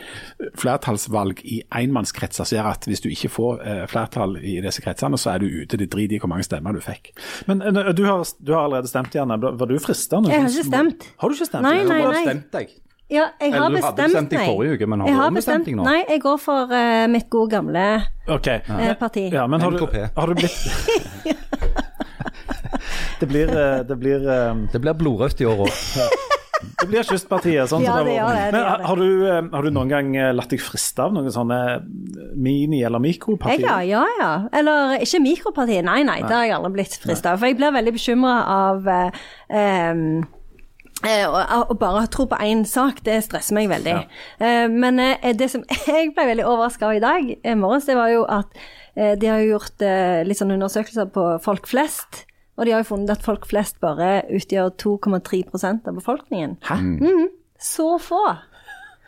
flertallsvalg 0.59 1.41
i 1.49 1.63
enmannskretser 1.81 2.45
som 2.45 2.59
gjør 2.59 2.71
at 2.75 2.87
hvis 2.89 3.01
du 3.01 3.09
ikke 3.09 3.31
får 3.33 3.63
eh, 3.65 3.83
flertall 3.89 4.37
i 4.37 4.59
disse 4.63 4.85
kretsene, 4.85 5.17
så 5.17 5.33
er 5.33 5.41
du 5.41 5.49
ute. 5.49 5.79
Det 5.81 5.89
driter 5.93 6.17
i 6.17 6.21
hvor 6.21 6.31
mange 6.31 6.45
stemmer 6.45 6.77
du 6.77 6.83
fikk. 6.83 7.13
Men 7.49 7.63
du 7.65 8.03
har, 8.05 8.21
du 8.37 8.53
har 8.53 8.67
allerede 8.67 8.89
stemt, 8.91 9.15
Janne. 9.17 9.39
Var 9.41 9.69
du 9.71 9.79
frista? 9.81 10.21
Jeg 10.27 10.43
har 10.43 10.51
ikke 10.51 10.69
stemt. 10.69 11.09
Har 11.17 11.29
du 11.29 11.37
ikke 11.37 11.49
stemt? 11.49 11.65
Nei, 11.65 11.79
nei, 11.81 11.97
Du 11.97 12.05
har 12.05 12.13
nei. 12.13 12.25
bestemt 12.25 12.53
deg. 12.53 12.75
Ja, 13.07 13.29
jeg 13.39 13.53
har 13.53 13.55
Eller 13.55 13.57
du 13.57 13.63
hadde 13.63 13.75
bestemt 13.77 14.03
bestemt 14.03 14.31
deg 14.31 14.39
meg. 14.41 14.47
forrige 14.51 14.73
uke, 14.75 14.87
men 14.91 14.99
har 14.99 15.07
jeg 15.07 15.15
du 15.15 15.19
har 15.21 15.29
ombestemt 15.31 15.61
bestemt 15.63 15.67
deg 15.69 15.75
nå? 15.79 15.83
Nei, 15.87 15.99
jeg 16.09 16.21
går 16.25 16.39
for 16.43 16.73
uh, 16.75 17.03
mitt 17.07 17.29
gode 17.31 17.51
gamle 17.53 17.83
okay. 18.27 18.59
uh, 18.67 18.93
parti. 18.99 19.23
Ja, 19.31 19.45
men 19.47 19.63
har 19.63 19.71
du, 19.71 19.85
har 20.17 20.27
du 20.27 20.35
blitt 20.35 21.37
Det 23.19 23.25
blir, 23.25 23.49
eh, 23.49 23.83
det 23.83 23.97
blir, 23.97 24.29
eh, 24.29 24.55
Det 24.71 24.81
blir 24.81 24.93
blodrødt 24.93 25.41
i 25.41 25.45
år 25.49 25.63
òg. 25.65 25.71
det 26.81 26.87
blir 26.89 27.05
Kystpartiet. 27.05 27.69
Sånn 27.71 27.81
Ja, 27.85 27.95
som 27.97 28.05
det 28.05 28.17
har 28.17 28.29
gjør 28.29 28.35
det, 28.35 28.43
det 28.45 28.51
Men 28.53 28.61
gjør 28.61 28.85
har 28.89 29.01
du, 29.01 29.09
eh, 29.25 29.41
har 29.55 29.63
du 29.67 29.71
noen 29.73 29.89
gang 29.93 30.11
latt 30.37 30.53
deg 30.53 30.61
friste 30.61 31.01
av 31.01 31.15
noen 31.15 31.33
sånne 31.33 31.59
mini- 32.37 32.83
eller 32.85 33.01
mikropartier? 33.01 33.65
ja, 33.65 33.79
ja, 33.81 34.05
ja. 34.19 34.31
Eller 34.53 34.99
ikke 35.01 35.21
mikropartier, 35.23 35.83
Nei, 35.87 36.03
nei, 36.03 36.21
det 36.21 36.33
har 36.35 36.45
jeg 36.45 36.57
aldri 36.59 36.73
blitt 36.77 36.97
frista 37.01 37.33
av. 37.33 37.39
For 37.41 37.49
jeg 37.49 37.57
blir 37.57 37.73
veldig 37.73 37.95
bekymra 37.97 38.35
av 38.53 38.85
um, 38.85 40.05
eh, 41.07 41.25
å 41.25 41.77
bare 41.77 42.05
tro 42.13 42.27
på 42.29 42.37
én 42.37 42.65
sak, 42.69 43.01
det 43.05 43.23
stresser 43.25 43.57
meg 43.57 43.69
veldig. 43.69 43.97
Ja. 43.97 44.67
men 44.69 45.01
det 45.37 45.49
som 45.49 45.65
jeg 45.87 46.13
ble 46.13 46.29
veldig 46.35 46.45
overraska 46.45 46.89
av 46.91 46.97
i 46.97 47.01
dag, 47.01 47.33
morges, 47.57 47.89
det 47.89 47.97
var 47.97 48.13
jo 48.13 48.25
at 48.29 48.53
de 48.97 49.27
har 49.29 49.41
gjort 49.45 49.83
litt 50.25 50.37
sånn 50.39 50.55
undersøkelser 50.57 51.09
på 51.13 51.29
folk 51.41 51.69
flest. 51.69 52.25
Og 52.57 52.65
de 52.65 52.71
har 52.73 52.81
jo 52.81 52.87
funnet 52.95 53.09
at 53.13 53.21
folk 53.21 53.45
flest 53.45 53.79
bare 53.79 54.23
utgjør 54.33 54.71
2,3% 54.81 55.87
av 55.87 55.93
befolkningen. 55.99 56.57
Hæ? 56.65 56.77
Så 57.59 57.97
få! 58.01 58.23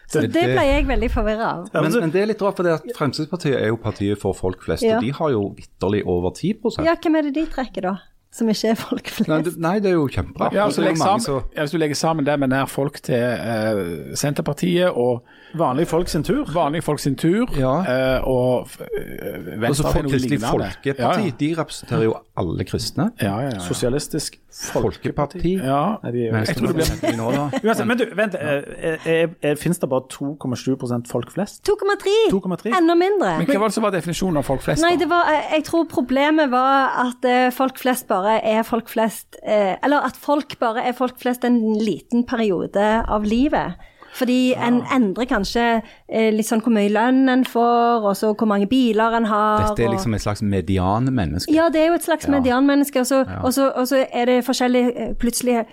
Så 0.09 0.21
Det- 0.21 0.33
det 0.33 0.41
det- 0.41 0.55
ble 0.57 0.65
jeg 0.65 0.85
veldig 0.87 1.09
forvirra 1.11 1.47
av. 1.53 1.69
Ja, 1.73 1.81
men 1.81 1.91
Men, 1.91 1.99
men 2.01 2.11
det 2.11 2.21
er 2.21 2.25
litt 2.25 2.41
rart, 2.41 2.55
for 2.57 2.63
det 2.63 2.73
at 2.73 2.95
Fremskrittspartiet 2.97 3.61
er 3.61 3.67
jo 3.67 3.75
partiet 3.77 4.17
for 4.17 4.33
folk 4.33 4.61
flest, 4.63 4.81
Ja. 4.83 4.95
og 4.97 5.03
de 5.03 5.11
har 5.11 5.29
jo 5.29 5.55
vitterlig 5.55 6.03
over 6.05 6.31
10% 6.31 6.83
Ja, 6.85 6.95
hvem 6.95 7.15
er 7.17 7.21
det 7.23 7.33
de 7.35 7.45
trekker, 7.45 7.81
da? 7.81 7.95
Som 8.31 8.49
ikke 8.49 8.67
er 8.69 8.75
folk 8.77 9.07
flest? 9.09 9.27
nei, 9.29 9.39
det, 9.41 9.51
nei, 9.57 9.79
det 9.81 9.89
er 9.89 9.95
jo 9.97 10.03
kjempebra. 10.07 10.51
Ja, 10.53 10.67
altså, 10.67 10.81
så 10.81 10.81
er 10.83 10.85
legg 10.85 10.97
det 10.97 10.99
mange 11.01 11.21
sammen, 11.23 11.43
så... 11.43 11.55
ja, 11.55 11.63
hvis 11.65 11.71
du 11.73 11.77
legger 11.81 11.95
sammen 11.97 12.25
det 12.27 12.35
med 12.39 12.51
nær 12.53 12.67
folk 12.69 12.99
til 13.01 13.15
eh, 13.17 14.15
Senterpartiet 14.21 14.91
og 14.93 15.23
Vanlige 15.57 15.89
folk 15.89 16.07
sin 16.13 16.23
tur? 16.23 16.45
vanlige 16.53 16.81
folk 16.85 16.99
sin 17.01 17.15
tur, 17.17 17.49
Ja. 17.57 17.71
eh, 17.81 18.27
og 18.29 18.67
uh, 18.69 19.61
Venstre 19.61 19.87
altså, 19.89 20.03
Kristelig. 20.09 20.41
Folkeparti, 20.45 21.25
Ja, 21.25 21.31
de 21.39 21.49
representerer 21.57 22.03
jo 22.05 22.13
alle 22.37 22.63
kristne. 22.69 23.09
ja, 23.21 23.25
ja, 23.33 23.39
ja, 23.47 23.49
ja. 23.55 23.59
Sosialistisk 23.65 24.37
Folkeparti. 24.51 25.53
ja. 25.61 25.97
Nei, 26.03 26.11
de 26.11 26.21
er 26.23 26.27
jo- 26.27 26.33
Venstre- 26.33 26.47
Jeg 26.47 26.57
tror 26.57 26.73
det 26.73 27.01
blir 27.01 27.17
nå, 27.17 27.31
da. 27.31 27.59
Uansett, 27.63 27.87
men 27.87 27.97
du, 27.97 28.05
vent. 28.15 28.35
eh, 28.35 28.97
eh, 29.05 29.27
eh, 29.41 29.55
Fins 29.55 29.77
det 29.79 29.89
bare 29.89 30.07
2,7 30.09 31.07
folk 31.07 31.31
flest? 31.31 31.63
2,3! 31.63 32.31
2,3? 32.31 32.73
Enda 32.77 32.95
mindre. 32.95 33.37
Men 33.37 33.45
hva 33.47 33.59
var 33.59 33.67
det 33.67 33.73
som 33.73 33.83
var 33.83 33.91
definisjonen 33.91 34.37
av 34.37 34.43
folk 34.43 34.61
flest? 34.61 34.81
Nei, 34.81 34.95
det 34.95 35.07
var, 35.09 35.25
jeg 35.51 35.63
tror 35.65 35.85
problemet 35.85 36.49
var 36.49 36.89
at 37.05 37.53
folk 37.53 37.77
flest 37.77 38.07
bare 38.07 38.39
er 38.43 38.63
folk 38.63 38.89
flest 38.89 39.35
Eller 39.45 40.01
at 40.05 40.15
folk 40.17 40.57
bare 40.59 40.83
er 40.87 40.93
folk 40.93 41.17
flest 41.19 41.43
en 41.45 41.59
liten 41.77 42.25
periode 42.25 43.05
av 43.07 43.23
livet. 43.23 43.75
Fordi 44.17 44.53
en 44.57 44.81
endrer 44.95 45.25
kanskje 45.29 45.65
eh, 46.09 46.29
litt 46.33 46.47
sånn 46.49 46.61
hvor 46.65 46.73
mye 46.73 46.89
lønn 46.89 47.29
en 47.29 47.43
får, 47.45 48.07
og 48.09 48.15
så 48.17 48.33
hvor 48.33 48.47
mange 48.49 48.67
biler 48.67 49.17
en 49.19 49.25
har. 49.25 49.67
Dette 49.69 49.83
er 49.85 49.89
og- 49.91 49.95
liksom 49.97 50.15
et 50.15 50.21
slags 50.21 50.41
medianmenneske. 50.41 51.53
Ja, 51.53 51.69
det 51.69 51.81
er 51.83 51.87
jo 51.87 51.99
et 51.99 52.03
slags 52.07 52.27
medianmenneske, 52.27 52.99
og 52.99 53.05
så, 53.05 53.21
og, 53.43 53.53
så, 53.53 53.71
og 53.75 53.87
så 53.87 54.05
er 54.11 54.25
det 54.25 54.45
forskjellig 54.45 54.83
eh, 54.95 55.13
Plutselig 55.19 55.65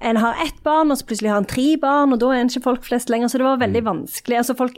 en 0.00 0.16
har 0.16 0.34
ett 0.44 0.62
barn, 0.62 0.90
og 0.90 0.98
så 0.98 1.06
plutselig 1.06 1.30
har 1.32 1.38
en 1.42 1.44
tre 1.44 1.76
barn, 1.82 2.12
og 2.14 2.20
da 2.22 2.26
er 2.30 2.40
en 2.44 2.50
ikke 2.50 2.62
folk 2.62 2.84
flest 2.86 3.10
lenger. 3.10 3.28
Så 3.28 3.38
det 3.38 3.44
var 3.48 3.56
veldig 3.58 3.82
vanskelig. 3.84 4.36
Altså 4.38 4.54
folk 4.54 4.76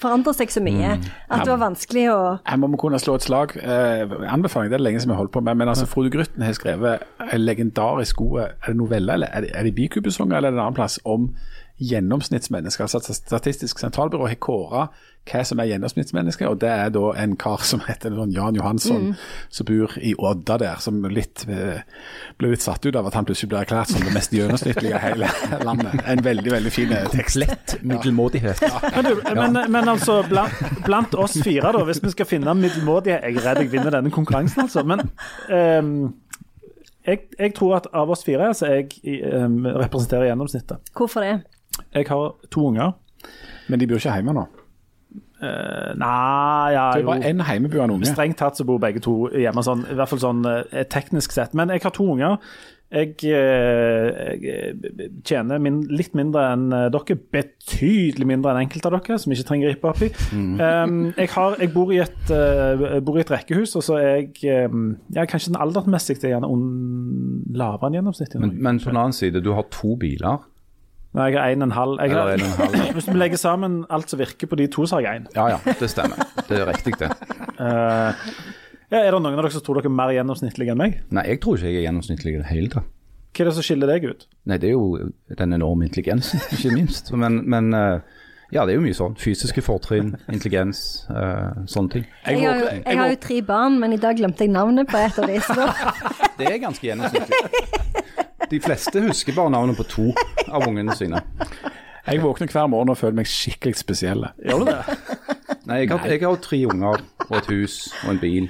forandrer 0.00 0.32
seg 0.36 0.52
så 0.52 0.60
mye 0.64 0.90
at 1.30 1.42
det 1.44 1.50
var 1.52 1.60
vanskelig 1.60 2.04
å 2.12 2.18
Her 2.48 2.56
må 2.60 2.68
vi 2.72 2.76
kunne 2.80 3.00
slå 3.00 3.14
et 3.18 3.24
slag. 3.26 3.56
Eh, 3.56 4.04
anbefaling, 4.32 4.70
det 4.70 4.76
er 4.76 4.82
det 4.82 4.86
lenge 4.86 5.00
som 5.00 5.10
vi 5.12 5.16
har 5.16 5.22
holdt 5.24 5.32
på 5.32 5.42
med. 5.44 5.56
Men 5.56 5.68
altså, 5.72 5.86
Frode 5.88 6.12
Grytten 6.12 6.44
har 6.44 6.52
skrevet 6.56 7.02
en 7.32 7.40
legendarisk 7.44 8.16
god 8.16 8.40
Er 8.68 8.74
novelle, 8.76 9.12
eller 9.12 9.32
er 9.32 9.40
det, 9.40 9.50
er 9.54 9.62
det 9.68 9.74
Bikubesonger 9.74 10.36
eller 10.36 10.48
er 10.48 10.52
det 10.52 10.60
en 10.60 10.66
annen 10.66 10.78
plass, 10.80 10.98
om 11.04 11.30
gjennomsnittsmennesker. 11.90 12.86
Altså 12.86 13.16
Statistisk 13.16 13.82
sentralbyrå 13.82 14.28
har 14.30 14.38
kåra 14.42 14.86
hva 15.22 15.42
som 15.46 15.60
er 15.62 15.68
Gjennomsnittsmennesker, 15.70 16.48
og 16.50 16.58
det 16.62 16.70
er 16.72 16.88
da 16.90 17.12
en 17.22 17.36
kar 17.38 17.62
som 17.66 17.82
heter 17.86 18.16
Jan 18.34 18.56
Johansson, 18.58 19.12
som 19.54 19.68
bor 19.68 19.94
i 20.02 20.14
Odda 20.18 20.56
der, 20.58 20.80
som 20.82 20.98
litt 21.14 21.44
eh, 21.46 21.84
ble 22.40 22.50
litt 22.52 22.64
satt 22.64 22.82
ut 22.82 22.98
av 22.98 23.06
at 23.06 23.14
han 23.14 23.28
plutselig 23.28 23.52
ble 23.52 23.60
erklært 23.62 23.92
som 23.92 24.02
det 24.02 24.14
mest 24.16 24.34
gjennomsnittlige 24.34 24.98
i 24.98 25.02
hele 25.04 25.30
landet. 25.62 25.94
En 26.10 26.24
veldig, 26.26 26.50
veldig 26.56 26.74
fin 26.74 26.96
tekst. 27.14 27.38
Lett 27.38 27.76
middelmådighet. 27.86 28.64
Men, 28.96 29.06
du, 29.06 29.22
men, 29.38 29.60
men 29.76 29.92
altså, 29.94 30.18
blant, 30.26 30.58
blant 30.82 31.14
oss 31.14 31.38
fire, 31.38 31.70
da, 31.70 31.84
hvis 31.86 32.02
vi 32.02 32.12
skal 32.12 32.28
finne 32.28 32.52
middelmådige 32.58 33.20
Jeg 33.22 33.38
er 33.38 33.46
redd 33.46 33.62
jeg 33.62 33.70
vinner 33.72 33.94
denne 33.94 34.10
konkurransen, 34.12 34.66
altså. 34.66 34.82
Men 34.86 35.06
um, 35.54 36.12
jeg, 37.06 37.28
jeg 37.38 37.54
tror 37.54 37.78
at 37.78 37.88
av 37.94 38.10
oss 38.10 38.26
fire 38.26 38.50
så 38.58 38.74
jeg 38.74 39.22
um, 39.38 39.62
representerer 39.70 40.32
gjennomsnittet. 40.32 40.92
Hvorfor 40.98 41.24
det? 41.24 41.36
Jeg 41.94 42.08
har 42.08 42.34
to 42.50 42.66
unger. 42.72 42.92
Men 43.68 43.80
de 43.80 43.88
bor 43.88 44.00
ikke 44.00 44.16
hjemme 44.16 44.34
nå. 44.36 44.48
Uh, 45.42 45.90
nei, 45.98 46.70
ja 46.70 46.82
Det 46.94 47.00
er 47.00 47.02
jo. 47.02 47.08
bare 47.08 47.30
én 47.32 47.42
hjemmeboende 47.42 47.96
unge. 47.96 48.12
Strengt 48.12 48.38
tatt 48.38 48.60
så 48.60 48.66
bor 48.66 48.78
begge 48.82 49.02
to 49.02 49.26
hjemme, 49.34 49.64
sånn, 49.66 49.82
i 49.90 49.96
hvert 49.98 50.12
fall 50.12 50.22
sånn 50.22 50.46
eh, 50.46 50.84
teknisk 50.90 51.34
sett. 51.34 51.56
Men 51.58 51.72
jeg 51.74 51.82
har 51.82 51.94
to 51.96 52.06
unger. 52.14 52.38
Jeg, 52.92 53.14
eh, 53.24 54.34
jeg 54.36 55.06
tjener 55.24 55.60
min, 55.64 55.78
litt 55.88 56.12
mindre 56.18 56.42
enn 56.52 56.66
eh, 56.76 56.88
dere, 56.92 57.16
betydelig 57.32 58.26
mindre 58.28 58.52
enn 58.52 58.66
enkelte 58.66 58.90
av 58.90 58.98
dere, 58.98 59.16
som 59.22 59.32
ikke 59.32 59.46
trenger 59.48 59.72
gripe 59.72 59.88
opp 59.88 60.02
i. 60.04 60.10
Um, 60.36 60.98
jeg, 61.16 61.30
har, 61.32 61.56
jeg 61.62 61.72
bor 61.72 61.92
i 61.94 62.02
et, 62.04 62.20
eh, 62.28 62.84
jeg 62.98 63.06
bor 63.08 63.16
i 63.16 63.24
et 63.24 63.32
rekkehus, 63.32 63.72
og 63.80 63.86
så 63.86 63.96
er 63.96 64.10
jeg 64.20 64.68
um, 64.68 64.90
ja, 65.16 65.24
Kanskje 65.24 65.54
den 65.54 65.60
aldersmessig 65.64 66.18
er 66.20 66.34
gjerne 66.34 66.52
lavere 67.56 67.88
enn 67.88 67.96
gjennomsnittet. 67.96 68.36
Men, 68.44 68.58
men 68.60 68.82
på 68.82 68.92
den 68.92 69.00
annen 69.06 69.16
side, 69.16 69.40
du 69.40 69.54
har 69.56 69.64
to 69.72 69.96
biler. 69.96 70.44
Nei, 71.12 71.26
jeg 71.28 71.36
har 71.36 71.52
en 71.52 71.62
og 71.62 71.68
en 71.68 71.74
halv. 71.76 71.98
Jeg 72.00 72.14
har, 72.16 72.30
en 72.32 72.40
en 72.40 72.54
halv. 72.56 72.76
Hvis 72.96 73.08
vi 73.10 73.18
legger 73.20 73.40
sammen 73.40 73.82
alt 73.92 74.10
som 74.10 74.20
virker 74.20 74.48
på 74.48 74.56
de 74.56 74.66
to, 74.72 74.86
så 74.88 74.96
har 74.96 75.02
jeg 75.06 75.20
én. 75.20 75.26
Ja 75.36 75.48
ja, 75.52 75.74
det 75.80 75.90
stemmer. 75.92 76.24
Det 76.48 76.60
er 76.60 76.70
riktig, 76.70 76.94
det. 77.02 77.10
Uh, 77.60 78.16
ja, 78.88 79.02
er 79.02 79.12
det 79.12 79.20
noen 79.20 79.34
av 79.34 79.42
dere 79.42 79.52
som 79.52 79.64
tror 79.64 79.80
dere 79.80 79.92
er 79.92 79.96
mer 79.96 80.14
gjennomsnittlige 80.16 80.72
enn 80.72 80.80
meg? 80.80 80.98
Nei, 81.12 81.26
jeg 81.28 81.42
tror 81.44 81.60
ikke 81.60 81.68
jeg 81.68 81.82
er 81.82 81.86
gjennomsnittlig 81.90 82.34
i 82.34 82.40
det 82.40 82.48
hele 82.48 82.72
tatt. 82.72 82.88
Hva 83.32 83.44
er 83.44 83.48
det 83.48 83.54
som 83.56 83.64
skiller 83.64 83.88
deg 83.88 84.08
ut? 84.08 84.26
Nei, 84.48 84.58
det 84.60 84.68
er 84.68 84.74
jo 84.74 85.12
den 85.38 85.56
enorme 85.56 85.86
intelligensen, 85.88 86.40
ikke 86.56 86.72
minst. 86.76 87.12
Men, 87.16 87.42
men 87.48 87.70
uh, 87.76 88.00
ja, 88.52 88.64
det 88.64 88.74
er 88.74 88.80
jo 88.80 88.84
mye 88.84 88.96
sånn. 88.96 89.16
Fysiske 89.20 89.64
fortrinn, 89.64 90.14
intelligens, 90.32 90.82
uh, 91.12 91.52
sånne 91.68 91.98
ting. 91.98 92.08
Jeg, 92.24 92.40
har, 92.40 92.60
jo, 92.60 92.72
jeg 92.82 93.00
har 93.00 93.12
jo 93.12 93.20
tre 93.28 93.38
barn, 93.52 93.76
men 93.80 93.96
i 93.96 94.00
dag 94.00 94.16
glemte 94.16 94.44
jeg 94.44 94.52
navnet 94.52 94.88
på 94.88 95.00
et 95.00 95.20
av 95.20 95.28
de. 95.28 95.40
Det 96.40 96.48
er 96.48 96.60
ganske 96.60 96.88
gjennomsnittlig. 96.88 97.40
De 98.52 98.60
fleste 98.60 99.00
husker 99.00 99.32
bare 99.36 99.52
navnet 99.54 99.78
på 99.80 99.86
to 99.88 100.08
av 100.52 100.66
ungene 100.66 100.92
sine. 100.98 101.22
Jeg 102.02 102.20
våkner 102.20 102.50
hver 102.52 102.68
morgen 102.68 102.92
og 102.92 102.98
føler 103.00 103.22
meg 103.22 103.30
skikkelig 103.30 103.78
spesiell. 103.80 104.26
Gjør 104.44 104.64
du 104.64 104.70
det? 104.72 104.96
Nei, 105.70 105.84
jeg 105.84 105.92
har, 105.92 106.08
jeg 106.10 106.24
har 106.26 106.40
tre 106.42 106.58
unger 106.68 107.04
og 107.28 107.36
et 107.38 107.52
hus 107.52 107.76
og 108.02 108.10
en 108.12 108.20
bil 108.20 108.48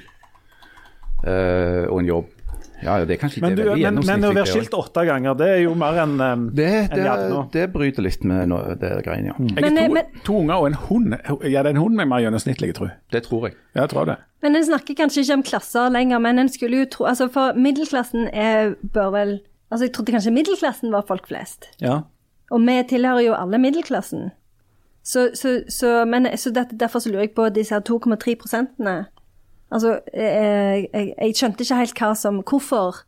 uh, 1.27 1.85
og 1.93 2.01
en 2.01 2.09
jobb. 2.09 2.31
Ja, 2.83 2.97
ja, 2.99 3.07
det 3.07 3.15
er 3.15 3.19
kanskje 3.21 3.43
Men, 3.45 3.55
det 3.55 3.63
er 3.63 3.69
veldig 3.71 3.91
men, 3.95 4.07
men 4.09 4.25
å 4.27 4.31
være 4.35 4.51
skilt 4.51 4.73
åtte 4.75 5.05
ganger, 5.07 5.37
det 5.39 5.49
er 5.53 5.61
jo 5.63 5.75
mer 5.79 6.01
enn 6.03 6.17
um, 6.19 6.49
det, 6.51 6.71
det, 6.91 7.05
en 7.07 7.37
det 7.55 7.69
bryter 7.71 8.03
litt 8.03 8.25
med 8.27 8.51
noe, 8.51 8.75
det 8.81 8.91
greiene, 9.07 9.31
ja. 9.31 9.37
Jeg 9.39 9.63
Men, 9.69 9.79
har 9.79 9.85
eh, 9.85 9.87
to, 9.87 9.95
men- 9.95 10.25
to 10.27 10.39
unger 10.41 10.57
og 10.57 10.67
en 10.67 10.79
hund. 10.89 11.15
Ja, 11.47 11.63
det 11.63 11.71
er 11.71 11.71
en 11.77 11.83
hund 11.85 12.01
med 12.01 12.11
mer 12.11 12.25
gjennomsnittlig, 12.25 12.73
tror 12.75 12.91
jeg. 12.91 12.99
Det 13.15 13.23
tror 13.29 13.47
jeg. 13.47 13.57
Ja, 13.77 13.85
jeg 13.85 13.93
tror 13.95 14.11
det. 14.11 14.19
men 14.43 14.59
en 14.59 14.67
snakker 14.67 14.99
kanskje 14.99 15.23
ikke 15.23 15.39
om 15.39 15.47
klasser 15.47 15.95
lenger, 15.95 16.19
men 16.27 16.43
en 16.43 16.51
skulle 16.51 16.83
jo 16.83 16.91
tro 16.91 17.07
altså 17.13 17.31
For 17.31 17.55
middelklassen 17.55 18.27
er, 18.35 18.75
bør 18.83 19.15
vel 19.15 19.37
Altså, 19.73 19.87
jeg 19.87 19.95
trodde 19.97 20.12
kanskje 20.12 20.35
middelklassen 20.37 20.93
var 20.93 21.07
folk 21.09 21.27
flest. 21.31 21.70
Ja. 21.81 22.03
Og 22.53 22.61
vi 22.61 22.77
tilhører 22.89 23.25
jo 23.25 23.35
alle 23.35 23.59
middelklassen. 23.59 24.31
Så, 25.03 25.31
så, 25.35 25.62
så, 25.68 26.05
men, 26.05 26.29
så 26.39 26.53
det, 26.53 26.68
derfor 26.81 26.99
så 26.99 27.09
lurer 27.09 27.25
jeg 27.25 27.35
på 27.35 27.49
disse 27.49 27.75
her 27.75 27.81
2,3 27.81 28.35
prosentene. 28.39 29.07
Altså, 29.73 29.99
jeg, 30.14 30.87
jeg, 30.93 31.14
jeg 31.18 31.37
skjønte 31.37 31.64
ikke 31.64 31.81
helt 31.81 31.99
hva 32.03 32.12
som 32.14 32.43
Hvorfor, 32.45 33.01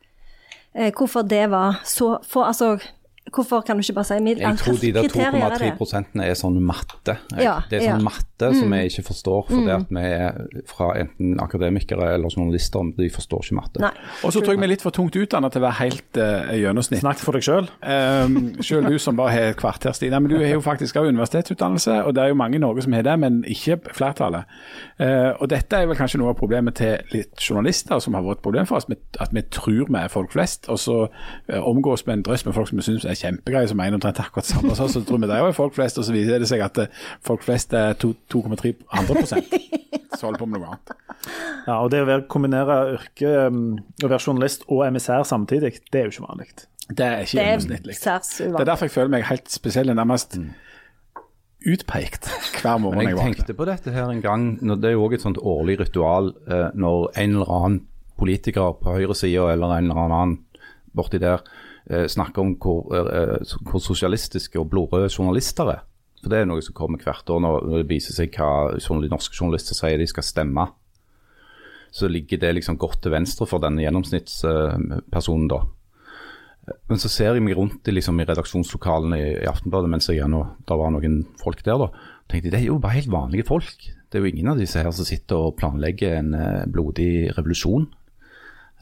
eh, 0.74 0.92
hvorfor 0.96 1.22
det 1.28 1.50
var 1.52 1.82
så 1.84 2.16
få 2.24 2.46
Altså, 2.48 2.78
hvorfor 3.32 3.60
kan 3.64 3.76
du 3.76 3.82
ikke 3.82 3.94
bare 3.96 4.04
si 4.04 4.16
middel... 4.20 4.42
Jeg 4.44 4.58
tror 4.60 4.76
de 4.80 4.90
der 4.92 5.06
kriterier 5.08 5.46
er 5.46 5.56
2,3 5.56 5.76
prosentene 5.78 6.26
er 6.28 6.36
sånn 6.36 6.58
matte. 6.60 7.16
Ja, 7.40 7.56
det 7.70 7.78
er 7.78 7.86
sånn 7.86 7.94
ja. 7.94 7.96
Mm. 7.96 8.04
matte 8.04 8.50
som 8.58 8.74
vi 8.74 8.80
ikke 8.90 9.04
forstår, 9.06 9.46
fordi 9.48 9.70
at 9.72 9.94
vi 9.96 10.02
er 10.04 10.40
fra 10.68 10.90
enten 11.00 11.38
akademikere 11.40 12.10
eller 12.14 12.34
journalister. 12.34 12.90
De 12.98 13.08
forstår 13.14 13.46
ikke 13.46 13.56
matte. 13.56 13.92
Og 14.26 14.34
så 14.34 14.42
tror 14.42 14.54
jeg 14.54 14.60
vi 14.60 14.68
er 14.68 14.72
litt 14.74 14.84
for 14.84 14.94
tungt 14.94 15.16
utdannet 15.16 15.54
til 15.54 15.62
å 15.62 15.64
være 15.64 15.78
helt 15.80 16.20
uh, 16.20 16.52
gjennomsnitt. 16.58 17.00
Snakk 17.00 17.22
for 17.22 17.38
deg 17.38 17.46
sjøl. 17.46 17.70
Um, 17.80 18.36
selv 18.60 18.92
du 18.92 18.98
som 19.00 19.16
bare 19.18 19.32
har 19.32 19.54
et 19.54 19.58
kvarter, 19.60 19.96
Stina. 19.96 20.20
Men 20.20 20.34
du 20.34 20.36
har 20.42 20.52
jo 20.52 20.60
faktisk 20.64 21.00
også 21.00 21.14
universitetsutdannelse, 21.14 22.02
og 22.04 22.14
det 22.16 22.26
er 22.26 22.34
jo 22.34 22.38
mange 22.42 22.60
i 22.60 22.62
Norge 22.62 22.84
som 22.84 22.96
har 22.96 23.06
det, 23.08 23.16
men 23.24 23.40
ikke 23.48 23.78
flertallet. 23.96 24.52
Uh, 25.00 25.32
og 25.40 25.48
dette 25.54 25.80
er 25.80 25.88
vel 25.88 25.98
kanskje 25.98 26.20
noe 26.20 26.34
av 26.34 26.38
problemet 26.38 26.76
til 26.82 27.00
litt 27.14 27.40
journalister 27.40 28.02
som 28.04 28.18
har 28.18 28.26
vært 28.26 28.42
et 28.42 28.46
problem 28.46 28.68
for 28.68 28.82
oss, 28.82 28.90
at 29.20 29.32
vi 29.32 29.46
tror 29.48 29.88
vi 29.88 30.00
er 30.02 30.12
folk 30.12 30.36
flest, 30.36 30.68
og 30.68 30.78
så 30.82 31.00
uh, 31.08 31.60
omgås 31.64 32.04
vi 32.04 32.12
en 32.14 32.26
drøss 32.26 32.44
med 32.44 32.56
folk 32.56 32.68
som 32.68 32.80
vi 32.82 32.86
syns 32.86 33.08
er 33.08 33.13
kjempegreie, 33.18 33.68
som 33.70 33.80
mener 33.80 33.98
omtrent 33.98 34.20
akkurat 34.22 34.46
det 34.46 34.52
samme. 34.54 34.74
Så, 34.78 34.88
så 34.92 35.04
tror 35.06 35.22
vi 35.22 35.30
det 35.30 35.36
er 35.36 35.46
jo 35.46 35.54
folk 35.56 35.76
flest, 35.76 36.00
og 36.00 36.06
så 36.06 36.14
viser 36.14 36.42
det 36.42 36.50
seg 36.50 36.64
at 36.64 36.80
uh, 36.82 37.06
folk 37.24 37.44
flest 37.46 37.74
er 37.78 37.96
2,3 38.00 38.74
andre 38.98 39.16
prosent. 39.20 39.56
Så 40.14 40.28
holder 40.28 40.38
på 40.42 40.46
med 40.46 40.62
noe 40.62 40.74
annet. 40.74 40.92
Ja, 41.64 41.78
og 41.80 41.88
det 41.90 42.04
å 42.04 42.06
være, 42.06 42.26
kombinere 42.30 42.76
yrke, 42.98 43.32
um, 43.48 43.64
å 44.04 44.10
være 44.10 44.22
journalist 44.22 44.66
og 44.68 44.84
emissær 44.86 45.24
samtidig, 45.28 45.72
det 45.90 46.00
er 46.00 46.06
jo 46.06 46.14
ikke 46.14 46.28
vanlig. 46.28 46.50
Det 46.84 47.06
er 47.06 47.24
ikke 47.24 47.38
Det 47.38 47.42
er 47.42 47.50
gjennomsnittlig. 47.50 47.96
særs 47.96 48.36
Det 48.42 48.52
er 48.60 48.68
derfor 48.68 48.90
jeg 48.90 48.94
føler 48.94 49.16
meg 49.16 49.26
helt 49.30 49.50
spesiell, 49.50 49.90
nærmest 49.96 50.36
utpekt 51.64 52.28
hver 52.60 52.78
morgen 52.82 53.00
jeg 53.00 53.08
jeg 53.08 53.14
jeg 53.14 53.18
våkner. 53.18 53.34
tenkte 53.34 53.56
på 53.56 53.66
dette 53.68 53.92
her 53.94 54.10
en 54.12 54.22
gang, 54.22 54.46
når 54.60 54.80
det 54.80 54.90
er 54.90 54.96
jo 54.96 55.04
også 55.06 55.18
et 55.18 55.26
sånt 55.26 55.40
årlig 55.40 55.78
ritual 55.80 56.32
eh, 56.44 56.68
når 56.74 57.06
en 57.22 57.36
eller 57.38 57.52
annen 57.56 57.78
politiker 58.20 58.76
på 58.80 58.96
høyresida 58.98 59.48
eller 59.52 59.78
en 59.78 59.90
eller 59.90 60.02
annen 60.04 60.34
borti 60.94 61.18
der 61.22 61.42
eh, 61.90 62.06
snakker 62.10 62.42
om 62.42 62.54
hvor, 62.60 62.88
eh, 62.94 63.56
hvor 63.68 63.82
sosialistiske 63.82 64.60
og 64.60 64.70
blodrøde 64.72 65.10
journalister 65.12 65.72
er. 65.72 65.84
For 66.22 66.32
det 66.32 66.40
er 66.40 66.48
noe 66.48 66.64
som 66.64 66.76
kommer 66.76 67.02
hvert 67.04 67.28
år 67.28 67.42
når, 67.44 67.68
det 67.82 67.90
viser 67.90 68.16
seg 68.16 68.32
hva 68.38 68.72
de 68.80 69.12
norske 69.12 69.36
journalister 69.36 69.76
sier 69.76 70.00
de 70.00 70.08
skal 70.08 70.24
stemme. 70.24 70.66
Så 71.94 72.08
ligger 72.10 72.40
det 72.40 72.54
liksom 72.56 72.78
godt 72.80 73.02
til 73.04 73.12
venstre 73.14 73.46
for 73.46 73.62
denne 73.62 73.84
gjennomsnittspersonen, 73.84 75.50
da. 75.52 75.60
Men 76.88 77.00
så 77.00 77.10
ser 77.12 77.36
jeg 77.36 77.44
meg 77.44 77.58
rundt 77.58 77.84
i, 77.90 77.92
liksom, 77.92 78.16
i 78.22 78.24
redaksjonslokalene 78.24 79.18
i, 79.20 79.26
i 79.42 79.50
Aftenbladet 79.50 79.90
mens 79.92 80.08
jeg 80.08 80.24
og 80.24 80.54
det 80.64 80.78
var 80.80 80.94
noen 80.94 81.18
folk 81.40 81.60
der, 81.66 81.82
da. 81.82 81.90
tenkte 82.30 82.48
jeg, 82.48 82.54
Det 82.54 82.60
er 82.62 82.70
jo 82.70 82.80
bare 82.80 82.96
helt 82.96 83.12
vanlige 83.12 83.46
folk. 83.50 83.84
Det 84.08 84.16
er 84.16 84.24
jo 84.24 84.30
ingen 84.32 84.48
av 84.54 84.62
disse 84.62 84.80
her 84.80 84.94
som 84.96 85.04
sitter 85.04 85.50
og 85.50 85.58
planlegger 85.60 86.16
en 86.22 86.32
eh, 86.38 86.64
blodig 86.70 87.34
revolusjon. 87.36 87.90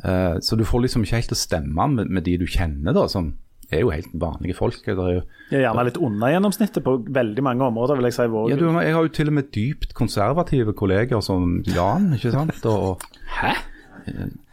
Eh, 0.02 0.36
så 0.42 0.58
du 0.58 0.64
får 0.66 0.86
liksom 0.86 1.06
ikke 1.06 1.20
helt 1.20 1.34
å 1.34 1.38
stemme 1.38 1.88
med, 1.94 2.10
med 2.10 2.26
de 2.26 2.36
du 2.42 2.46
kjenner, 2.50 2.94
da, 2.96 3.06
som 3.10 3.32
er 3.72 3.84
jo 3.84 3.92
helt 3.94 4.10
vanlige 4.12 4.56
folk. 4.58 4.80
Det 4.84 4.92
er 4.92 5.14
jo, 5.16 5.24
er 5.52 5.64
gjerne 5.64 5.86
litt 5.88 6.00
under 6.02 6.32
gjennomsnittet 6.34 6.84
på 6.84 6.96
veldig 7.20 7.44
mange 7.46 7.64
områder, 7.70 7.98
vil 7.98 8.10
jeg 8.10 8.18
si. 8.18 8.28
Vår, 8.32 8.50
ja, 8.52 8.58
du, 8.60 8.66
jeg 8.68 8.96
har 8.96 9.06
jo 9.06 9.14
til 9.16 9.32
og 9.32 9.36
med 9.38 9.50
dypt 9.54 9.94
konservative 9.98 10.74
kolleger 10.76 11.22
som 11.24 11.60
Jan, 11.68 12.10
ikke 12.18 12.34
sant. 12.34 12.58
Og, 12.68 13.04
Hæ? 13.38 13.54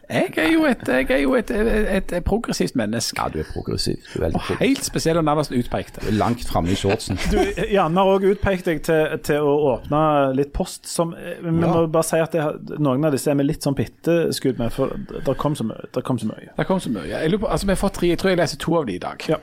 Jeg 0.10 0.32
er 0.38 0.48
jo 0.54 0.64
et, 0.66 0.82
jeg 0.88 1.06
er 1.12 1.20
jo 1.22 1.36
et, 1.38 1.52
et, 1.52 2.12
et 2.18 2.24
progressivt 2.26 2.76
menneske. 2.76 3.14
ja, 3.22 3.28
du 3.30 3.40
er 3.40 3.50
progressiv. 3.54 3.96
Du 4.16 4.22
er 4.24 4.26
Og 4.26 4.32
progressiv. 4.40 4.58
helt 4.60 4.84
spesiell 4.88 5.18
og 5.18 5.24
nærmest 5.28 5.52
utpekt. 5.54 6.00
Langt 6.12 6.48
framme 6.50 6.72
i 6.74 6.76
shortsen. 6.76 7.20
Du, 7.32 7.38
Janne 7.72 8.02
har 8.02 8.10
òg 8.16 8.26
utpekt 8.32 8.66
deg 8.66 8.82
til, 8.88 9.18
til 9.24 9.46
å 9.46 9.54
åpne 9.76 10.02
litt 10.36 10.52
post. 10.54 10.88
Som, 10.90 11.14
eh, 11.14 11.38
vi 11.44 11.54
Ja. 11.62 11.68
må 11.74 11.86
bare 11.94 12.04
si 12.10 12.18
at 12.18 12.32
det, 12.34 12.80
noen 12.80 13.06
av 13.06 13.12
disse 13.14 13.30
er 13.30 13.36
vi 13.38 13.44
litt 13.44 13.62
sånn 13.62 13.78
bitteskudd 13.78 14.58
med, 14.58 14.74
for 14.74 14.98
det 15.26 15.38
kom 15.38 15.56
så 15.56 15.64
mye. 15.70 15.86
Det 15.94 16.04
kom 16.04 16.18
så 16.18 16.26
mye. 16.32 16.66
Kom 16.66 16.80
så 16.80 16.90
mye. 16.90 17.06
Jeg, 17.12 17.30
lurer 17.30 17.46
på, 17.46 17.52
altså, 17.54 17.66
vi 17.70 17.76
har 17.78 17.82
fått 17.86 17.94
tre, 18.02 18.08
jeg 18.10 18.18
tror 18.18 18.30
jeg 18.34 18.38
leser 18.42 18.58
to 18.66 18.76
av 18.82 18.86
de 18.90 18.96
i 18.98 19.04
dag. 19.06 19.30
Ja. 19.30 19.38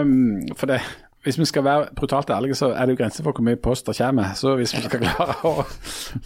Um, 0.00 0.42
for 0.58 0.66
det, 0.66 0.80
hvis 1.24 1.38
vi 1.40 1.44
skal 1.48 1.64
være 1.64 1.86
brutalt 1.96 2.30
ærlige, 2.30 2.54
så 2.58 2.68
er 2.74 2.86
det 2.86 2.94
jo 2.94 2.98
grenser 3.02 3.24
for 3.24 3.32
hvor 3.32 3.44
mye 3.46 3.56
post 3.56 3.86
det 3.88 3.96
kommer. 3.98 4.34
Så 4.36 4.54
hvis 4.60 4.74
vi 4.76 4.82
skal 4.84 5.00
klare 5.02 5.34
å 5.48 5.64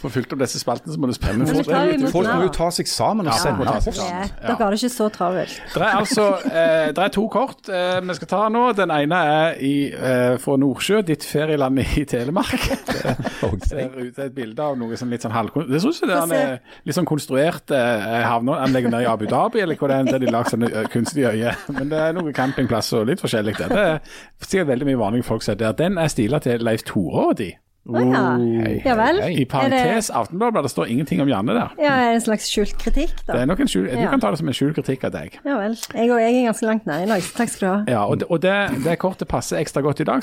få 0.01 0.11
fylt 0.11 0.33
opp 0.35 0.41
disse 0.43 0.59
spaltene, 0.61 0.93
så 0.95 1.01
må 1.01 1.07
det 1.11 1.17
spenne 1.19 1.47
folk. 1.47 2.11
Folk 2.13 2.29
må 2.35 2.43
jo 2.49 2.53
ta 2.59 2.69
seg 2.75 2.89
sammen 2.91 3.27
og 3.29 3.33
Ja, 3.33 3.39
sende 3.43 3.65
post. 3.69 3.87
Det- 3.87 4.33
Dere 4.43 4.57
har 4.59 4.71
det 4.75 4.81
ikke 4.83 4.93
så 4.97 5.09
travelt. 5.15 5.55
Det 5.75 5.83
er 5.83 5.97
altså 6.01 6.27
eh, 6.51 6.91
det 6.97 7.05
er 7.05 7.09
to 7.15 7.27
kort 7.33 7.69
eh, 7.71 8.01
vi 8.09 8.15
skal 8.19 8.29
ta 8.35 8.43
nå. 8.53 8.65
Den 8.79 8.91
ene 8.95 9.21
er 9.39 9.59
i, 9.63 9.75
eh, 9.95 10.37
fra 10.43 10.57
Nordsjø, 10.61 11.03
ditt 11.07 11.25
ferieland 11.25 11.79
i 11.79 12.05
Telemark. 12.09 12.69
Det 12.69 13.69
ser 13.69 13.89
ut 13.95 14.15
til 14.15 14.25
et 14.25 14.35
bilde 14.35 14.63
av 14.65 14.77
noe 14.81 14.97
sånn 14.99 15.11
litt 15.13 15.23
sånn 15.25 15.35
halvkon... 15.35 15.69
Det 15.71 15.81
ser 15.83 15.93
ut 15.95 15.99
som 16.01 16.11
det 16.11 16.17
er 16.17 16.23
en, 16.27 16.35
eh, 16.59 16.77
litt 16.89 16.97
sånn 16.99 17.07
konstruert 17.09 17.71
eh, 17.75 18.25
havneanlegg 18.27 18.89
nede 18.91 19.05
i 19.05 19.09
Abu 19.11 19.27
Dhabi, 19.31 19.63
eller 19.63 19.79
hvor 19.79 19.93
det 19.93 19.99
er, 20.01 20.11
der 20.13 20.23
de 20.25 20.33
lager 20.33 20.55
sånne 20.57 20.71
eh, 20.73 20.89
kunstige 20.93 21.31
øyer. 21.35 21.61
Men 21.77 21.93
det 21.93 22.01
er 22.09 22.17
noen 22.17 22.35
campingplasser 22.37 23.03
og 23.05 23.11
litt 23.13 23.23
forskjellig 23.23 23.55
der. 23.61 23.75
Det 23.75 23.85
er 23.87 24.49
sikkert 24.49 24.71
veldig 24.73 24.88
mye 24.89 24.99
vanlige 24.99 25.29
folk 25.29 25.45
som 25.45 25.57
er 25.57 25.63
der. 25.63 25.79
Den 25.79 25.99
er 25.99 26.09
stila 26.13 26.41
til 26.43 26.65
Leif 26.65 26.83
Tore 26.89 27.29
og 27.33 27.39
de. 27.39 27.53
Å 27.89 28.01
ja. 28.05 28.23
hei, 28.37 28.73
Ja 28.85 28.95
vel. 28.99 29.19
I 29.33 29.45
parentes 29.49 30.11
Aftenbladet, 30.13 30.61
det 30.67 30.71
står 30.75 30.91
ingenting 30.93 31.23
om 31.25 31.29
Janne 31.31 31.55
der. 31.57 31.71
Ja, 31.81 31.95
er 31.97 32.11
det 32.13 32.19
en 32.19 32.25
slags 32.27 32.49
skjult 32.53 32.75
kritikk, 32.77 33.15
Det 33.25 33.39
er 33.41 33.47
nok 33.49 33.61
en 33.65 33.71
skjul, 33.71 33.87
Du 33.89 33.97
Ja. 33.97 34.11
kan 34.11 34.21
ta 34.21 34.31
det 34.31 34.39
som 34.39 34.49
en 34.49 34.55
skjult 34.55 34.75
kritikk 34.77 35.05
av 35.09 35.13
deg. 35.13 35.39
Ja 35.45 35.57
vel. 35.57 35.73
Jeg 35.95 36.11
og 36.13 36.21
jeg 36.21 36.35
er 36.37 36.47
ganske 36.53 36.67
langt 36.69 36.87
nede 36.87 37.07
i 37.07 37.07
dag, 37.09 37.23
takk 37.39 37.49
skal 37.49 37.65
du 37.69 37.73
ha. 37.73 37.85
Ja, 37.89 38.03
og 38.05 38.19
det, 38.21 38.29
og 38.29 38.41
det, 38.45 38.85
det 38.85 38.99
kortet 38.99 39.29
passer 39.29 39.57
ekstra 39.63 39.81
godt 39.83 40.01
i 40.01 40.05
dag, 40.05 40.21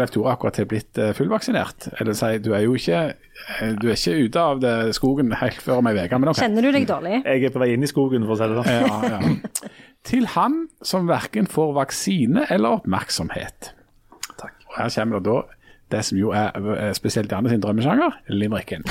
Leif 0.00 0.10
Tore 0.14 0.32
akkurat 0.32 0.54
til 0.56 0.66
blitt 0.70 0.96
eh, 0.98 1.12
fullvaksinert. 1.12 1.90
Eller 2.00 2.16
si, 2.16 2.38
du 2.38 2.54
er 2.56 2.64
jo 2.64 2.74
ikke, 2.74 3.02
eh, 3.60 3.72
du 3.76 3.88
er 3.90 3.98
ikke 3.98 4.16
ute 4.24 4.40
av 4.40 4.60
det, 4.64 4.74
skogen 4.96 5.32
helt 5.36 5.60
før 5.60 5.78
om 5.82 5.86
ei 5.86 5.94
uke, 6.00 6.16
Okay. 6.20 6.46
Kjenner 6.48 6.62
du 6.62 6.72
deg 6.72 6.86
dårlig? 6.88 7.22
Jeg 7.24 7.44
er 7.44 7.50
på 7.52 7.60
vei 7.60 7.72
inn 7.74 7.82
i 7.84 7.86
skogen, 7.90 8.24
for 8.24 8.32
å 8.32 8.40
si 8.40 8.48
det 8.48 8.56
sånn. 8.56 8.72
Ja, 8.80 9.20
ja. 9.20 9.70
Til 10.04 10.26
han 10.32 10.68
som 10.82 11.06
verken 11.06 11.46
får 11.46 11.74
vaksine 11.76 12.46
eller 12.48 12.80
oppmerksomhet. 12.80 13.72
Og 14.70 14.76
her 14.78 14.88
kommer 14.94 15.18
det 15.20 15.26
da 15.26 15.42
det 15.90 16.04
som 16.06 16.18
jo 16.18 16.30
er 16.36 16.92
spesielt 16.96 17.32
Janne 17.32 17.50
sin 17.52 17.60
drømmesjanger, 17.62 18.16
limericken. 18.28 18.84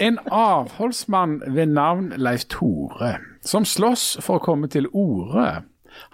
En 0.00 0.18
avholdsmann 0.32 1.40
ved 1.52 1.66
navn 1.74 2.12
Leif 2.16 2.46
Tore, 2.48 3.18
som 3.44 3.66
slåss 3.68 4.16
for 4.24 4.38
å 4.40 4.44
komme 4.44 4.68
til 4.72 4.86
orde. 4.96 5.62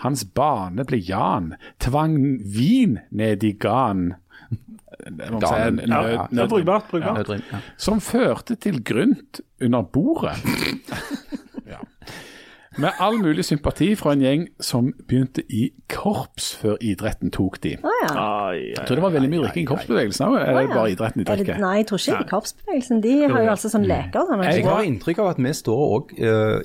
Hans 0.02 0.24
bane 0.34 0.82
ble 0.88 0.98
Jan, 1.06 1.52
tvang 1.84 2.16
vin 2.56 2.98
ned 3.14 3.44
i 3.46 3.52
gan. 3.62 4.14
Det 5.06 5.28
si, 5.28 5.54
en 5.54 5.78
Ja, 5.78 6.00
nød- 6.02 6.12
ja. 6.16 6.26
Det 6.32 6.48
brukbart. 6.50 6.88
brukbart. 6.90 7.18
Nødrim, 7.20 7.42
ja. 7.52 7.58
som 7.76 8.00
førte 8.00 8.56
til 8.56 8.82
grynt 8.82 9.40
under 9.62 9.82
bordet. 9.82 10.34
Med 12.76 12.92
all 13.00 13.16
mulig 13.22 13.44
sympati 13.44 13.94
fra 13.96 14.12
en 14.12 14.20
gjeng 14.20 14.42
som 14.60 14.90
begynte 15.08 15.40
i 15.48 15.70
korps 15.88 16.50
før 16.60 16.76
idretten 16.84 17.30
tok 17.32 17.56
de. 17.64 17.76
Ah, 17.80 17.94
ja. 18.02 18.08
Ai, 18.10 18.18
ai, 18.20 18.58
Jeg 18.74 18.84
tror 18.88 18.98
det 19.00 19.04
var 19.06 19.14
veldig 19.14 19.30
mye 19.32 19.44
drikking 19.46 19.64
i 19.64 19.70
korpsbevegelsen 19.70 20.26
òg, 20.26 20.36
eller 20.42 20.60
ah, 20.60 20.66
ja. 20.66 20.74
bare 20.74 20.92
idretten 20.92 21.22
de 21.22 21.24
Er 21.32 21.40
drikker? 21.40 21.60
nei, 21.62 21.72
jeg 21.80 21.86
tror 21.88 22.02
ikke 22.02 22.16
det 22.18 22.26
er 22.26 22.30
korpsbevegelsen. 22.32 23.00
De 23.06 23.14
har 23.22 23.46
jo 23.46 23.52
altså 23.54 23.70
sånn 23.72 23.86
leker. 23.88 24.28
Sånn, 24.28 24.44
Jeg 24.44 24.66
har 24.68 24.84
inntrykk 24.90 25.22
av 25.24 25.30
at 25.32 25.40
vi 25.46 25.54
står 25.60 25.84
òg, 25.96 26.12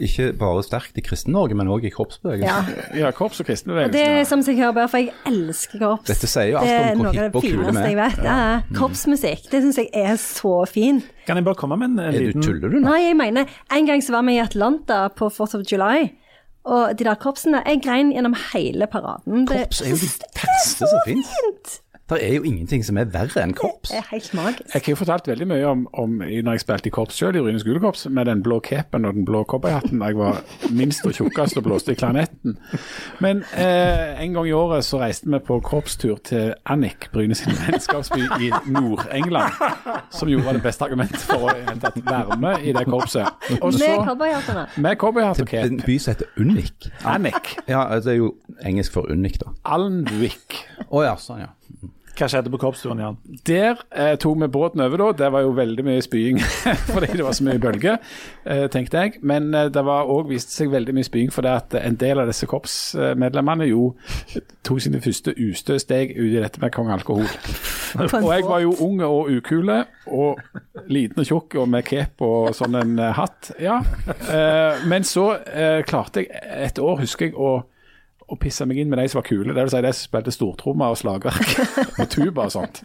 ikke 0.09 0.27
bare 0.41 0.65
sterkt 0.67 0.99
i 0.99 1.05
Kristen-Norge, 1.05 1.57
men 1.61 1.71
òg 1.71 1.87
i 1.87 1.93
korpsbevegelsen. 1.95 2.47
Ja. 2.51 2.89
Ja, 3.01 3.09
korps 3.15 3.39
og 3.41 3.47
Og 3.47 3.93
det 3.93 4.01
er 4.03 4.25
som 4.27 4.41
seg 4.45 4.59
hører, 4.59 4.73
bare 4.75 4.89
for 4.91 4.99
jeg 4.99 5.13
elsker 5.25 5.79
korps. 5.79 6.09
Dette 6.09 6.27
sier 6.29 6.51
jo 6.51 6.59
alt 6.59 6.67
om 6.67 6.75
er 6.75 6.95
hvor 6.95 7.05
noe 7.05 7.11
av 7.11 7.15
hipp 7.15 7.23
det 7.23 7.39
og 7.39 7.45
kule 7.45 7.51
vi 7.51 7.63
fineste 7.63 7.81
er. 7.81 7.87
jeg 7.87 7.99
vet. 8.01 8.23
Ja. 8.25 8.37
Korpsmusikk, 8.77 9.47
det 9.51 9.61
syns 9.63 9.79
jeg 9.79 9.89
er 10.03 10.19
så 10.21 10.53
fint. 10.69 11.07
Kan 11.27 11.37
jeg 11.37 11.45
bare 11.45 11.55
komme 11.55 11.77
med 11.77 11.89
en, 11.91 11.99
en 11.99 12.05
Er 12.07 12.11
du 12.17 12.25
liten 12.31 12.41
tuller 12.45 12.69
du 12.73 12.79
nå? 12.79 12.85
Nei, 12.89 12.99
jeg 13.07 13.17
mener, 13.19 13.45
en 13.77 13.85
gang 13.87 14.01
så 14.03 14.11
var 14.15 14.23
vi 14.27 14.35
i 14.37 14.41
Atlanta 14.43 15.07
på 15.09 15.29
4th 15.29 15.55
of 15.59 15.65
July. 15.71 16.09
Og 16.65 16.93
de 16.97 17.03
der 17.07 17.15
korpsene 17.17 17.63
Jeg 17.65 17.81
grein 17.81 18.11
gjennom 18.13 18.35
hele 18.53 18.85
paraden. 18.87 19.45
Det- 19.49 19.63
Korps 19.63 19.81
er 19.81 19.89
jo 19.89 19.95
det 20.01 20.11
det 20.21 20.33
beste 20.41 20.87
som 20.89 20.99
finnes. 21.07 21.79
Det 22.11 22.19
er 22.27 22.33
jo 22.35 22.43
ingenting 22.43 22.83
som 22.85 22.97
er 22.99 23.07
verre 23.11 23.43
enn 23.43 23.53
korps. 23.55 23.91
Det 23.93 23.99
er 24.01 24.07
helt 24.11 24.33
magisk. 24.37 24.73
Jeg 24.73 24.81
har 24.85 24.91
jo 24.91 24.99
fortalt 24.99 25.27
veldig 25.31 25.47
mye 25.47 25.67
om, 25.69 25.85
om 25.93 26.17
når 26.21 26.57
jeg 26.57 26.63
spilte 26.65 26.91
i 26.91 26.93
korps 26.93 27.19
selv, 27.21 27.39
i 27.39 27.43
Ryne 27.45 27.61
skolekorps, 27.61 28.05
med 28.11 28.27
den 28.27 28.43
blå 28.43 28.59
capen 28.65 29.05
og 29.07 29.15
den 29.15 29.25
blå 29.27 29.43
cowboyhatten 29.47 30.01
da 30.01 30.09
jeg 30.11 30.19
var 30.19 30.41
minst 30.75 31.05
og 31.07 31.15
tjukkest 31.15 31.57
og 31.61 31.63
blåste 31.67 31.95
i 31.95 31.99
klarinetten. 31.99 32.57
Men 33.23 33.43
eh, 33.55 34.19
en 34.23 34.35
gang 34.35 34.49
i 34.49 34.55
året 34.55 34.85
så 34.85 34.99
reiste 35.01 35.31
vi 35.31 35.39
på 35.47 35.59
korpstur 35.65 36.19
til 36.27 36.53
Annick, 36.65 37.07
Bryne 37.13 37.35
sin 37.37 37.55
vennskapsby 37.55 38.25
i 38.43 38.51
Nord-England. 38.67 39.55
Som 40.11 40.29
jo 40.31 40.43
var 40.45 40.57
det 40.57 40.63
beste 40.65 40.85
argumentet 40.85 41.23
for 41.25 41.47
å 41.47 41.55
hente 41.55 41.91
et 41.91 42.01
være 42.05 42.37
med 42.41 42.67
i 42.67 42.75
det 42.75 42.85
korpset. 42.89 43.31
Med 43.51 44.05
cowboyhattene. 44.05 44.67
med 44.77 44.99
cowboyhatt 44.99 45.41
og 45.41 45.53
En 45.61 45.81
by 45.85 45.97
som 45.99 46.15
heter 46.15 46.27
Unnik. 46.37 46.91
Annick. 47.05 47.55
Ja, 47.67 47.87
det 47.99 48.13
er 48.15 48.19
jo 48.19 48.33
engelsk 48.65 48.93
for 48.93 49.11
Unnik, 49.11 49.39
da. 49.41 49.55
Alnwick. 49.65 50.59
Å 50.89 51.03
ja, 51.05 51.15
sånn 51.21 51.43
ja. 51.45 51.51
Hva 52.21 52.27
skjedde 52.29 52.51
på 52.53 52.59
korpsturen, 52.61 52.99
Jan? 53.01 53.15
Der 53.49 53.79
eh, 53.89 54.11
tok 54.21 54.37
vi 54.43 54.49
båten 54.53 54.83
over 54.85 55.01
da. 55.01 55.05
Det 55.23 55.29
var 55.33 55.41
jo 55.41 55.55
veldig 55.57 55.85
mye 55.87 56.03
spying 56.05 56.37
fordi 56.93 57.07
det 57.15 57.25
var 57.25 57.33
så 57.33 57.47
mye 57.47 57.61
bølger, 57.61 57.97
eh, 58.45 58.67
tenkte 58.69 59.01
jeg. 59.01 59.23
Men 59.25 59.47
eh, 59.57 59.71
det 59.73 59.81
var 59.87 60.05
òg 60.05 60.29
viste 60.29 60.53
seg 60.53 60.69
veldig 60.69 60.93
mye 60.93 61.07
spying 61.07 61.33
fordi 61.33 61.49
at 61.49 61.73
en 61.81 61.97
del 61.97 62.21
av 62.21 62.29
disse 62.29 62.45
korpsmedlemmene 62.51 63.65
jo 63.71 63.87
tok 64.61 64.83
sine 64.85 65.01
første 65.01 65.33
ustøsteg 65.33 66.13
ut 66.19 66.27
i 66.29 66.37
dette 66.37 66.61
med 66.61 66.75
kong 66.75 66.93
alkohol. 66.93 67.25
Og 67.97 68.29
jeg 68.29 68.45
var 68.45 68.61
jo 68.67 68.77
ung 68.85 69.01
og 69.01 69.33
ukule 69.33 69.81
og 70.05 70.39
liten 70.93 71.23
og 71.23 71.27
tjukk 71.27 71.57
og 71.63 71.73
med 71.73 71.89
cape 71.89 72.21
og 72.21 72.53
sånn 72.53 72.77
en 72.83 72.95
eh, 73.01 73.17
hatt. 73.17 73.49
Ja. 73.57 73.81
Eh, 74.05 74.85
men 74.85 75.09
så 75.09 75.31
eh, 75.41 75.81
klarte 75.89 76.21
jeg 76.21 76.45
et 76.69 76.85
år, 76.85 77.01
husker 77.01 77.31
jeg, 77.31 77.33
å 77.33 77.63
å 78.31 78.37
pissa 78.39 78.65
meg 78.67 78.79
inn 78.81 78.89
med 78.91 79.01
de 79.01 79.07
som 79.11 79.19
var 79.19 79.27
kule. 79.27 79.53
Det 79.53 79.65
vil 79.65 79.71
si 79.73 79.81
de 79.83 79.91
som 79.93 80.07
spilte 80.07 80.33
stortrommer 80.33 80.93
og 80.93 80.99
slagverk 80.99 81.51
og 81.99 82.05
tuba 82.13 82.47
og 82.47 82.53
sånt. 82.53 82.81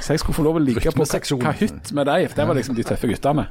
Så 0.00 0.14
jeg 0.14 0.22
skulle 0.22 0.36
få 0.38 0.44
lov 0.46 0.58
å 0.60 0.62
ligge 0.64 0.92
på 0.94 1.06
kahytt 1.42 1.92
med 1.96 2.08
de. 2.08 2.28
Det 2.34 2.46
var 2.48 2.58
liksom 2.58 2.78
de 2.78 2.86
tøffe 2.86 3.10
guttene. 3.10 3.46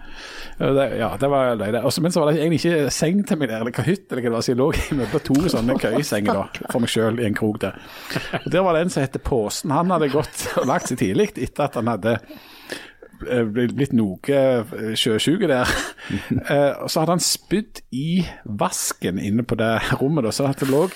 Det, 0.57 0.87
ja, 0.99 1.11
det 1.19 1.29
var 1.29 1.53
løye. 1.59 1.83
Også, 1.83 2.03
Men 2.05 2.15
så 2.15 2.23
var 2.23 2.31
det 2.31 2.41
egentlig 2.41 2.61
ikke 2.63 2.93
seng 2.93 3.21
til 3.29 3.39
meg 3.41 3.51
der, 3.51 3.61
eller 3.61 3.75
kahytt, 3.75 4.07
eller 4.09 4.25
hva 4.25 4.29
det 4.29 4.35
var. 4.37 4.47
Så 4.47 4.53
jeg 4.53 4.61
lå 4.61 4.69
mellom 4.99 5.25
to 5.29 5.53
sånne 5.53 5.77
køyesenger 5.81 6.41
da, 6.41 6.47
for 6.71 6.83
meg 6.83 6.93
sjøl 6.93 7.21
i 7.21 7.29
en 7.29 7.37
krok 7.37 7.61
der. 7.63 7.77
Og 8.43 8.49
Der 8.51 8.65
var 8.65 8.77
det 8.77 8.85
en 8.87 8.93
som 8.93 9.05
het 9.05 9.21
Påsen. 9.23 9.71
Han 9.71 9.93
hadde 9.93 10.09
gått 10.11 10.47
og 10.59 10.67
lagt 10.67 10.89
seg 10.89 10.99
tidlig 10.99 11.31
etter 11.37 11.67
at 11.67 11.77
han 11.79 11.91
hadde 11.91 12.17
blitt 13.53 13.75
blitt 13.77 13.95
noe 13.97 14.37
eh, 14.37 14.93
sjøsjuk 14.99 15.47
der. 15.49 15.69
Eh, 16.33 16.73
og 16.83 16.89
så 16.91 17.01
hadde 17.01 17.15
han 17.15 17.23
spydd 17.23 17.79
i 17.95 18.23
vasken 18.43 19.19
inne 19.21 19.45
på 19.47 19.55
det 19.59 19.71
rommet, 20.01 20.25
da, 20.25 20.31
så 20.35 20.49
at 20.49 20.59
det 20.59 20.67
lå 20.69 20.87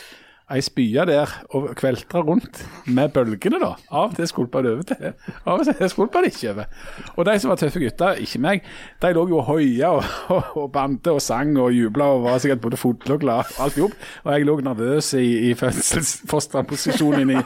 ei 0.48 0.62
spye 0.64 1.04
der 1.08 1.32
og 1.58 1.74
kveltre 1.76 2.22
rundt 2.24 2.62
med 2.88 3.12
bølgene, 3.12 3.60
da. 3.60 3.74
Av 3.92 4.12
og 4.12 4.16
til 4.16 4.30
skvulpa 4.30 4.62
det 4.64 4.72
over 4.78 4.86
til. 4.88 5.10
Av 5.44 5.60
og 5.60 5.66
til 5.68 5.90
skvulpa 5.92 6.22
det 6.24 6.32
ikke 6.32 6.54
over. 6.54 6.70
Og 7.16 7.28
de 7.28 7.34
som 7.44 7.52
var 7.52 7.60
tøffe 7.60 7.82
gutter, 7.82 8.22
ikke 8.24 8.40
meg, 8.46 8.70
de 9.04 9.12
lå 9.18 9.26
jo 9.28 9.42
og 9.42 9.50
hoia 9.50 9.90
og, 9.98 10.08
og, 10.32 10.54
og 10.62 10.70
bante 10.72 11.12
og 11.12 11.20
sang 11.24 11.52
og 11.60 11.74
jubla 11.76 12.08
og 12.16 12.24
var 12.30 12.40
sikkert 12.44 12.64
både 12.64 12.80
fulle 12.80 13.18
og 13.18 13.26
glad 13.26 13.52
og 13.58 13.66
alt 13.66 13.82
hop. 13.84 13.98
Og 14.24 14.32
jeg 14.34 14.48
lå 14.48 14.56
nervøs 14.70 15.12
i, 15.20 15.26
i 15.50 15.52
fødselsfosterposisjon 15.60 17.20
inni, 17.26 17.44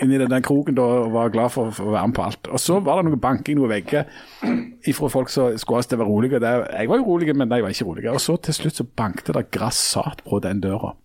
inni 0.00 0.22
den 0.24 0.46
kroken 0.46 0.78
da, 0.80 0.88
og 1.04 1.12
var 1.18 1.34
glad 1.36 1.52
for, 1.52 1.74
for 1.76 1.92
å 1.92 1.96
være 1.98 2.08
med 2.08 2.16
på 2.16 2.24
alt. 2.24 2.50
Og 2.50 2.64
så 2.64 2.80
var 2.80 3.02
det 3.02 3.10
noe 3.10 3.20
banking, 3.20 3.60
noen 3.60 3.74
vegger 3.74 4.08
ifra 4.88 5.12
folk 5.12 5.28
som 5.32 5.52
skulle 5.60 5.82
ha 5.82 5.84
oss 5.84 5.92
til 5.92 6.00
å 6.00 6.04
være 6.06 6.14
rolige. 6.14 6.40
Jeg 6.40 6.88
var 6.88 7.02
jo 7.04 7.08
rolig, 7.10 7.36
men 7.36 7.52
de 7.52 7.60
var 7.60 7.76
ikke 7.76 7.90
rolige. 7.90 8.16
Og 8.16 8.24
så 8.24 8.40
til 8.40 8.56
slutt 8.62 8.80
så 8.80 8.88
bankte 8.88 9.36
det 9.36 9.50
grassat 9.52 10.24
på 10.24 10.40
den 10.40 10.64
døra. 10.64 10.96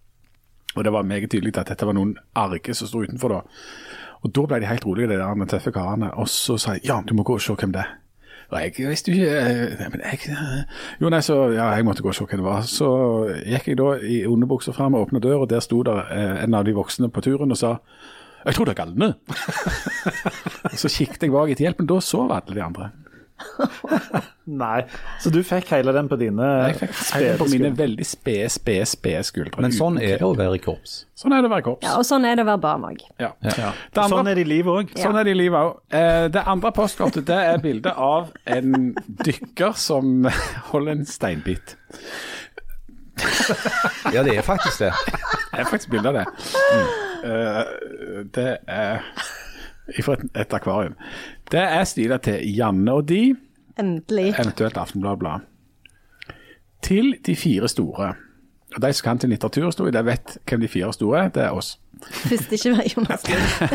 Og 0.76 0.84
det 0.84 0.94
var 0.94 1.08
meget 1.08 1.32
tydelig 1.32 1.56
at 1.58 1.72
dette 1.72 1.88
var 1.88 1.96
noen 1.96 2.16
arge 2.36 2.76
som 2.76 2.90
sto 2.90 3.04
utenfor 3.04 3.32
da. 3.32 3.42
Og 4.26 4.34
da 4.34 4.48
ble 4.50 4.60
de 4.62 4.70
helt 4.70 4.86
rolige, 4.86 5.12
de 5.12 5.20
der 5.22 5.52
tøffe 5.52 5.72
karene. 5.72 6.12
Og 6.20 6.30
så 6.30 6.58
sa 6.58 6.76
jeg, 6.76 6.88
ja, 6.90 7.02
du 7.06 7.14
må 7.14 7.24
gå 7.24 7.38
og 7.38 7.44
se 7.44 7.56
hvem 7.56 7.76
det 7.76 7.84
er. 7.84 7.94
Og 8.54 8.60
jeg 8.62 8.90
visste 8.90 9.10
jo 9.12 9.18
ikke 9.18 9.38
eh, 9.42 9.88
men 9.90 10.02
jeg, 10.04 10.20
eh, 10.30 10.82
Jo, 11.02 11.10
nei, 11.10 11.22
så 11.26 11.38
ja, 11.50 11.72
jeg 11.74 11.86
måtte 11.86 12.04
gå 12.06 12.12
og 12.12 12.18
se 12.18 12.28
hvem 12.30 12.42
det 12.42 12.46
var. 12.46 12.68
Så 12.70 12.90
gikk 13.42 13.72
jeg 13.72 13.80
da 13.82 13.96
i 14.02 14.20
underbuksa 14.30 14.74
fram 14.76 14.98
og 14.98 15.08
åpna 15.08 15.22
døra, 15.24 15.42
og 15.46 15.50
der 15.50 15.64
sto 15.66 15.82
der 15.86 16.04
eh, 16.14 16.44
en 16.44 16.58
av 16.58 16.68
de 16.68 16.76
voksne 16.78 17.10
på 17.10 17.26
turen 17.26 17.56
og 17.56 17.60
sa 17.62 17.78
jeg 18.46 18.54
tror 18.54 18.68
det 18.70 18.76
er 18.76 18.84
galne. 18.84 19.08
Så 20.82 20.92
kikket 20.94 21.24
jeg 21.26 21.32
bak 21.34 21.50
etter 21.50 21.66
hjelp, 21.66 21.80
men 21.82 21.88
da 21.90 21.96
sov 22.04 22.30
alle 22.30 22.54
de 22.54 22.62
andre. 22.62 22.92
Nei. 24.46 24.84
Så 25.20 25.32
du 25.34 25.40
fikk 25.44 25.72
hele 25.74 25.92
den 25.96 26.08
på 26.12 26.16
dine 26.22 26.46
Jeg 26.70 26.76
fikk 26.80 27.00
hele 27.18 27.38
på 27.40 27.48
mine 27.52 27.72
veldig 27.76 28.06
spede, 28.08 28.48
spede, 28.54 28.86
spede 28.88 29.24
skuldre. 29.28 29.62
Men 29.66 29.74
sånn 29.76 29.98
er 30.00 30.20
det 30.22 30.28
å 30.28 30.36
være 30.38 30.60
i 30.60 30.62
korps. 30.64 30.94
Sånn 31.18 31.34
er 31.36 31.42
det 31.44 31.50
å 31.50 31.54
være 31.56 31.66
korps. 31.66 31.84
Ja, 31.88 31.96
og 32.00 32.06
sånn 32.08 32.28
er 32.30 32.38
det 32.40 32.46
å 32.46 32.50
være 32.52 32.62
barn 32.64 32.86
òg. 32.92 33.02
Ja. 33.20 33.32
Ja. 33.44 33.72
Andre- 33.96 34.08
Sånn 34.14 34.30
er 34.32 34.38
det 34.40 34.46
i 34.46 34.50
livet 34.54 34.72
òg. 34.76 34.94
Sånn 35.02 35.20
er 35.20 35.28
det 35.28 35.34
i 35.36 35.40
livet 35.40 35.60
òg. 35.60 35.80
Eh, 36.00 36.28
det 36.36 36.46
andre 36.54 36.72
postkortet 36.78 37.26
det 37.28 37.40
er 37.52 37.60
bilde 37.64 37.92
av 37.96 38.32
en 38.46 38.94
dykker 39.26 39.76
som 39.80 40.30
holder 40.72 40.92
en 41.00 41.06
steinbit. 41.10 41.76
Ja, 44.14 44.24
det 44.24 44.36
er 44.38 44.42
faktisk 44.46 44.80
det. 44.84 44.92
Det 45.52 45.60
er 45.64 45.70
faktisk 45.70 45.90
bilde 45.94 46.12
av 46.12 46.18
det. 46.20 46.26
Eh, 47.26 47.64
det 48.36 48.50
er 48.68 49.02
fra 50.04 50.16
et, 50.18 50.26
et 50.44 50.54
akvarium. 50.58 50.96
Det 51.52 51.62
er 51.62 51.84
stila 51.84 52.18
til 52.18 52.42
Janne 52.58 52.92
og 52.94 53.08
de, 53.10 53.36
Endelig. 53.80 54.34
eventuelt 54.40 54.78
Aftenbladet 54.78 55.20
Blad. 55.20 55.40
Til 56.82 57.16
de 57.26 57.36
fire 57.36 57.68
store. 57.70 58.14
Og 58.76 58.82
de 58.82 58.94
som 58.94 59.04
kan 59.04 59.20
til 59.20 59.30
litteraturhistorie, 59.30 59.92
de 59.92 60.06
vet 60.06 60.38
hvem 60.50 60.62
de 60.62 60.68
fire 60.68 60.94
store 60.94 61.24
er. 61.26 61.30
Det 61.30 61.44
er 61.44 61.50
oss. 61.56 61.80
Først 62.04 62.52
ikke 62.52 62.72
være 62.78 62.90
Jonas 62.98 63.28
Lie. 63.28 63.38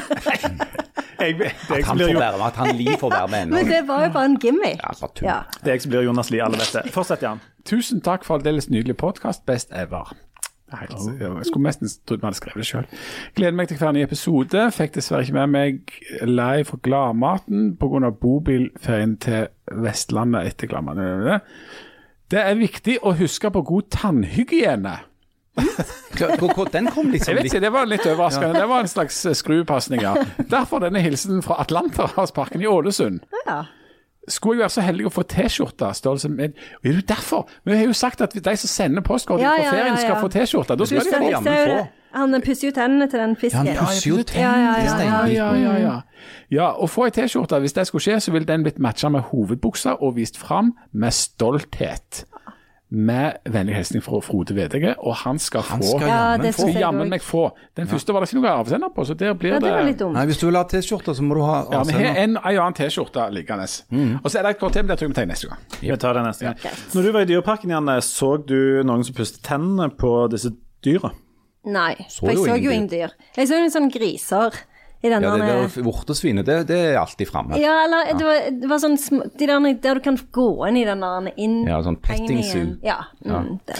Jeg, 1.20 1.34
det, 1.38 1.50
At 1.70 1.84
han 1.84 1.96
blir, 1.96 2.18
være 2.18 2.38
med, 2.38 2.46
at 2.46 2.56
han 2.56 2.76
Li 2.76 2.86
får 3.00 3.10
være 3.10 3.28
med 3.28 3.46
Men 3.46 3.66
det 3.68 3.80
var 3.88 4.04
jo 4.06 4.12
bare 4.12 4.24
en 4.24 4.38
gimmick. 4.40 4.80
Ja, 4.80 4.92
bare 5.00 5.10
tull. 5.14 5.26
Ja. 5.28 5.34
det 5.60 5.68
er 5.68 5.72
jeg 5.76 5.82
som 5.82 5.90
blir 5.92 6.00
Jonas 6.06 6.30
Lie, 6.30 6.40
alle 6.44 6.56
vet 6.56 6.72
det. 6.78 6.92
Fortsett, 6.94 7.22
Jan. 7.22 7.42
Tusen 7.68 8.00
takk 8.00 8.24
for 8.24 8.38
aldeles 8.40 8.70
nydelig 8.72 8.96
podkast. 8.96 9.44
Best 9.46 9.68
ever. 9.76 10.14
Det 10.70 10.78
er 10.78 10.84
helt- 10.86 11.20
Jeg 11.20 11.46
skulle 11.48 11.66
nesten 11.66 11.88
trodd 12.06 12.20
vi 12.20 12.26
hadde 12.28 12.38
skrevet 12.38 12.62
det 12.62 12.66
sjøl. 12.68 12.86
Gleder 13.34 13.56
meg 13.58 13.68
til 13.68 13.76
hver 13.80 13.92
ny 13.96 14.02
episode. 14.04 14.64
Fikk 14.76 14.92
dessverre 14.94 15.24
ikke 15.26 15.34
med 15.40 15.48
meg 15.50 15.92
live 16.22 16.64
fra 16.68 16.78
Gladmaten 16.82 17.76
pga. 17.80 18.10
bobilferien 18.10 19.16
til 19.18 19.48
Vestlandet 19.70 20.46
etter 20.46 20.70
Gladmaten. 20.70 21.40
Det 22.30 22.38
er 22.38 22.54
viktig 22.54 22.98
å 23.02 23.16
huske 23.18 23.50
på 23.50 23.64
god 23.66 23.90
tannhygiene. 23.90 24.98
Den 26.72 26.86
kom 26.86 27.10
Jeg 27.10 27.12
liksom 27.16 27.34
vet 27.36 27.44
ikke, 27.48 27.60
Det 27.60 27.72
var 27.72 27.86
litt 27.90 28.06
overraskende. 28.06 28.54
Det 28.60 28.68
var 28.68 28.80
en 28.84 28.88
slags 28.88 29.18
skruepasning, 29.40 30.00
ja. 30.02 30.14
Derfor 30.50 30.78
denne 30.84 31.02
hilsenen 31.02 31.42
fra 31.42 31.58
Atlanterhavsparken 31.64 32.62
i 32.62 32.66
Ålesund. 32.70 33.20
Ja. 33.46 33.64
Skulle 34.30 34.58
jeg 34.58 34.66
være 34.66 34.74
så 34.76 34.84
heldig 34.86 35.06
å 35.10 35.12
få 35.14 35.22
T-skjorte 35.28 35.92
størrelse 35.94 36.28
med 36.32 36.54
Og 36.54 36.82
Det 36.84 36.90
er 36.90 36.98
jo 37.00 37.06
derfor. 37.08 37.48
Vi 37.64 37.76
har 37.76 37.84
jo 37.84 37.96
sagt 37.96 38.20
at 38.24 38.34
de 38.34 38.56
som 38.56 38.70
sender 38.70 39.04
postkort 39.06 39.42
Ja, 39.42 39.56
fra 39.56 39.64
ja, 39.64 39.70
ferien, 39.70 39.96
skal 39.98 40.14
ja. 40.16 40.20
få 40.20 40.28
T-skjorte. 40.32 40.76
Da 40.78 40.86
skal 40.86 41.04
de 41.04 41.32
jammen 41.34 41.58
få. 41.70 41.80
Han 42.14 42.34
pusser 42.42 42.68
jo 42.68 42.74
tennene 42.74 43.06
til 43.10 43.20
den 43.22 43.36
Ja, 43.36 43.40
fisken. 43.40 43.66
han 43.66 43.86
pusser 43.86 44.10
jo 44.10 44.16
Ja, 44.34 44.54
ja, 44.58 44.72
tennene 44.96 45.28
ja, 45.28 45.28
ja. 45.28 45.52
Ja, 45.54 45.54
ja, 45.54 45.78
ja. 45.78 46.00
ja, 46.50 46.70
Å 46.74 46.88
få 46.90 47.06
ei 47.06 47.14
T-skjorte, 47.14 47.60
hvis 47.62 47.76
det 47.76 47.86
skulle 47.86 48.02
skje, 48.02 48.18
så 48.20 48.34
ville 48.34 48.46
den 48.48 48.66
blitt 48.66 48.80
matcha 48.82 49.08
med 49.08 49.30
hovedbuksa 49.30 49.94
og 50.00 50.16
vist 50.16 50.38
fram 50.38 50.74
med 50.92 51.14
stolthet. 51.14 52.24
Med 52.90 53.36
vennlig 53.46 53.76
hilsen 53.76 54.02
fra 54.02 54.18
Frode 54.20 54.54
Vedege, 54.56 54.96
og 54.98 55.14
han 55.20 55.38
skal 55.38 55.62
Han 55.62 55.78
få 55.78 55.92
skal 55.92 56.08
Ja, 56.08 56.14
jammen 56.16 56.42
det 56.42 56.54
skal 56.56 56.72
jammen 56.74 57.12
meg 57.12 57.22
få. 57.22 57.42
Den 57.78 57.86
første 57.86 58.12
var 58.12 58.24
det 58.24 58.32
ikke 58.32 58.40
noe 58.40 58.50
avsender 58.50 58.90
på, 58.96 59.04
så 59.06 59.14
der 59.14 59.36
blir 59.38 59.52
Ja, 59.54 59.60
det 59.62 59.70
var 59.70 59.84
litt 59.86 59.98
det 59.98 60.04
dumt. 60.04 60.16
Nei, 60.18 60.24
hvis 60.26 60.40
du 60.40 60.46
vil 60.48 60.58
ha 60.58 60.64
T-skjorte, 60.66 61.14
så 61.14 61.22
må 61.22 61.38
du 61.38 61.42
ha 61.46 61.60
avsender. 61.68 61.78
ja, 61.78 61.84
Vi 61.84 62.08
har 62.08 62.18
en, 62.24 62.36
en 62.36 62.58
annen 62.58 62.74
T-skjorte 62.74 63.28
liggende. 63.30 63.68
Og 64.24 64.26
så 64.30 64.38
er 64.40 64.42
det 64.42 64.50
et 64.56 64.58
kort 64.58 64.72
til, 64.74 64.82
men 64.82 64.90
det 64.90 64.98
tror 64.98 65.06
jeg 65.06 65.14
vi 65.14 65.18
tar 65.20 65.30
neste 65.30 65.46
gang. 65.52 65.60
Vi 65.80 65.96
tar 66.02 66.18
det 66.18 66.24
neste 66.26 66.44
gang. 66.48 66.58
Greit. 66.64 66.82
Når 66.94 67.02
du 67.06 67.12
var 67.12 67.20
i 67.20 67.30
Dyreparken, 67.30 67.70
Janne, 67.70 67.96
så 68.02 68.32
du 68.42 68.58
noen 68.82 69.04
som 69.06 69.14
pustet 69.14 69.42
tennene 69.46 69.86
på 69.94 70.10
disse 70.34 70.50
dyra? 70.82 71.12
Nei, 71.70 71.94
Så 72.08 72.24
for 72.24 72.32
jeg 72.32 72.38
så 72.42 72.56
jo 72.58 72.70
ingen 72.72 72.88
dyr. 72.88 73.10
Jeg 73.36 73.46
så 73.46 73.58
jo 73.60 73.64
en 73.68 73.74
sånn 73.76 73.90
griser 73.92 74.50
i 75.00 75.08
denne, 75.08 75.24
Ja, 75.24 75.36
det 75.40 75.46
der 75.48 75.84
vortesvinet, 75.84 76.44
det, 76.44 76.56
det 76.68 76.76
er 76.90 76.98
alltid 77.00 77.30
framme. 77.30 77.56
Ja, 77.56 77.72
eller 77.86 78.10
det 78.18 78.26
var, 78.26 78.40
det 78.52 78.68
var 78.68 78.82
sånn 78.82 78.98
De 79.40 79.46
der 79.48 79.68
der 79.80 79.96
du 79.96 80.02
kan 80.04 80.18
gå 80.36 80.48
inn 80.68 80.76
i 80.76 80.84
den 80.84 81.00
der 81.00 81.30
inn... 81.40 81.62
Ja, 81.68 81.78
sånn 81.86 81.96
petting 82.04 82.42
zoo. 82.44 82.74
Ja. 82.84 82.98
Mm, 83.24 83.56
ja. 83.64 83.78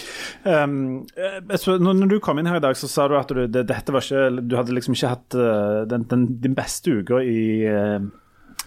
Um, 0.65 0.79
eh, 1.21 1.37
så 1.61 1.77
når, 1.77 2.07
du 2.09 2.17
kom 2.25 2.41
inn 2.41 2.49
her 2.49 2.57
i 2.57 2.65
dag, 2.65 2.79
så 2.79 2.89
sa 2.89 3.05
du 3.11 3.19
at 3.21 3.29
du, 3.29 3.43
det, 3.53 3.67
dette 3.69 3.93
var 3.93 4.07
ikke, 4.07 4.41
du 4.41 4.57
hadde 4.57 4.77
liksom 4.79 4.97
ikke 4.97 5.13
hatt 5.13 5.37
eh, 5.37 5.83
den, 5.93 6.09
den, 6.09 6.27
din 6.41 6.57
beste 6.57 6.97
uka 7.03 7.21
i, 7.21 7.45
eh, 7.69 8.01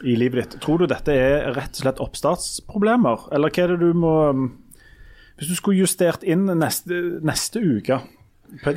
i 0.06 0.18
livet 0.22 0.44
ditt. 0.44 0.62
Tror 0.62 0.84
du 0.84 0.92
dette 0.92 1.18
er 1.18 1.50
rett 1.58 1.74
og 1.74 1.88
slett 1.88 2.06
oppstartsproblemer, 2.06 3.32
eller 3.34 3.50
hva 3.50 3.66
er 3.66 3.74
det 3.74 3.82
du 3.82 3.98
må 3.98 4.18
Hvis 5.40 5.50
du 5.50 5.58
skulle 5.58 5.82
justert 5.82 6.22
inn 6.22 6.46
neste, 6.62 7.02
neste 7.26 7.66
uke 7.66 8.04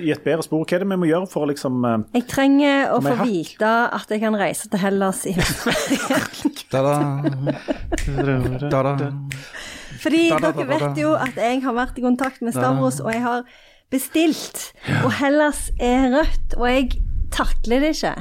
i 0.02 0.10
et 0.14 0.22
bedre 0.24 0.42
spor, 0.46 0.62
hva 0.64 0.76
er 0.76 0.82
det 0.84 0.88
vi 0.90 0.96
må 0.98 1.08
gjøre 1.08 1.28
for 1.30 1.44
å 1.44 1.50
liksom 1.50 1.84
eh, 1.84 1.96
Jeg 2.16 2.26
trenger 2.30 2.92
å 2.94 3.00
få 3.04 3.14
hakk. 3.20 3.28
vite 3.28 3.72
at 3.98 4.12
jeg 4.14 4.22
kan 4.22 4.36
reise 4.40 4.70
til 4.72 4.80
Hellas 4.82 5.24
i 5.28 5.34
Da-da. 6.72 6.94
Da-da. 8.70 9.10
Fordi 10.02 10.22
dere 10.30 10.66
vet 10.68 11.00
jo 11.00 11.14
at 11.18 11.38
jeg 11.40 11.62
har 11.64 11.76
vært 11.76 11.98
i 11.98 12.04
kontakt 12.04 12.42
med 12.44 12.54
Stavros, 12.56 13.00
og 13.04 13.12
jeg 13.14 13.22
har 13.24 13.44
bestilt. 13.92 14.70
Og 15.04 15.12
Hellas 15.20 15.68
er 15.78 16.10
rødt, 16.14 16.56
og 16.58 16.66
jeg 16.70 16.90
takler 17.34 17.84
det 17.84 17.94
ikke. 17.96 18.14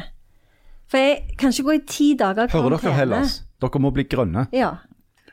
For 0.92 1.02
jeg 1.02 1.38
kan 1.42 1.54
ikke 1.54 1.66
gå 1.70 1.76
i 1.80 1.84
ti 1.90 2.08
dager 2.20 2.52
Hører 2.54 2.78
dere 2.78 2.94
Hellas? 3.00 3.40
Dere 3.64 3.82
må 3.82 3.92
bli 3.96 4.06
grønne. 4.10 4.46
Ja. 4.56 4.76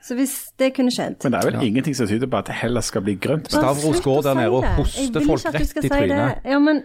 Så 0.03 0.17
hvis 0.19 0.33
det 0.59 0.73
kunne 0.75 0.91
skjedd 0.91 1.23
Men 1.23 1.37
det 1.37 1.43
er 1.43 1.51
vel 1.53 1.69
ingenting 1.69 1.95
som 1.95 2.09
tyder 2.11 2.27
på 2.31 2.41
at 2.41 2.49
det 2.51 2.57
heller 2.59 2.83
skal 2.83 3.05
bli 3.07 3.15
grønt. 3.23 3.53
Stavros 3.53 4.03
går 4.03 4.25
der 4.27 4.35
nede 4.41 4.51
og 4.51 4.65
det. 4.67 4.73
hoster 4.81 5.29
folk 5.29 5.47
rett 5.55 5.63
i 5.63 5.69
si 5.71 5.89
trynet. 5.89 6.43
Ja, 6.45 6.59
men 6.59 6.83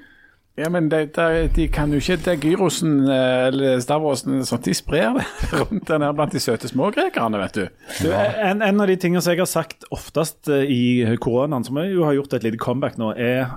Ja, 0.57 0.69
men 0.73 0.87
det, 0.89 1.13
det, 1.13 1.51
de 1.53 1.67
kan 1.69 1.91
jo 1.93 1.99
ikke 2.01 2.15
det 2.25 2.33
gyrosen 2.41 3.03
eh, 3.05 3.47
eller 3.51 3.77
stavrosen 3.83 4.41
sånn, 4.41 4.63
de 4.65 4.73
sprer 4.73 5.13
det 5.19 5.25
rundt 5.59 5.85
der 5.85 6.01
nede 6.01 6.15
blant 6.17 6.33
de 6.33 6.41
søte 6.41 6.69
smågrekerne, 6.69 7.37
vet 7.43 7.59
du. 7.59 7.67
Du, 8.01 8.07
en, 8.09 8.63
en 8.65 8.81
av 8.81 8.89
de 8.89 8.95
tingene 8.97 9.21
som 9.21 9.35
jeg 9.35 9.43
har 9.43 9.51
sagt 9.51 9.85
oftest 9.93 10.49
eh, 10.49 10.65
i 10.65 10.81
koronaen, 11.21 11.65
som 11.67 11.77
jeg 11.77 11.93
jo 11.93 12.07
har 12.09 12.17
gjort 12.17 12.33
et 12.39 12.47
lite 12.47 12.57
comeback 12.61 12.97
nå, 12.97 13.11
er 13.13 13.53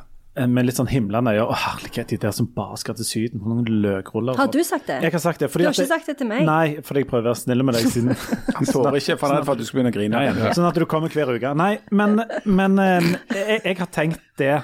med 0.49 0.67
litt 0.69 0.77
sånn 0.79 0.89
himlende 0.89 1.33
øyne. 1.35 1.45
Å, 1.51 1.57
herlighet, 1.65 2.09
de 2.13 2.17
der 2.23 2.33
som 2.37 2.47
bare 2.55 2.77
skal 2.81 2.95
til 2.99 3.05
Syden 3.09 3.41
på 3.43 3.51
noen 3.51 3.67
løkruller. 3.83 4.37
har 4.39 4.47
du 4.53 4.61
sagt 4.65 4.87
det? 4.87 5.01
Jeg 5.03 5.13
har 5.13 5.23
sagt 5.25 5.41
det. 5.41 5.51
Fordi 5.51 5.65
Du 5.65 5.69
har 5.69 5.73
ikke 5.75 5.83
jeg- 5.83 5.89
sagt 5.89 6.07
det 6.07 6.17
til 6.19 6.27
meg. 6.31 6.45
Nei, 6.47 6.77
fordi 6.87 7.03
jeg 7.05 7.09
prøver 7.11 7.27
å 7.27 7.33
være 7.35 7.41
snill 7.43 7.63
med 7.65 7.75
deg 7.75 7.89
siden 7.91 8.17
Han 8.57 8.67
tåler 8.71 8.97
ikke, 9.01 9.19
for 9.19 9.27
han 9.29 9.37
er 9.37 9.41
redd 9.41 9.47
for 9.47 9.53
at 9.53 9.59
du 9.59 9.65
skal 9.65 9.81
begynne 9.81 9.93
å 9.93 9.97
grine 9.99 10.23
igjen. 10.25 10.55
Sånn 10.55 10.69
at 10.71 10.75
du 10.81 10.87
kommer 10.87 11.09
hver 11.11 11.35
uke. 11.37 11.55
Nei, 11.57 11.79
men, 11.91 12.23
men 12.47 12.79
eh, 12.79 13.11
jeg, 13.35 13.61
jeg 13.65 13.79
har 13.83 13.91
tenkt 13.93 14.21
det. 14.41 14.55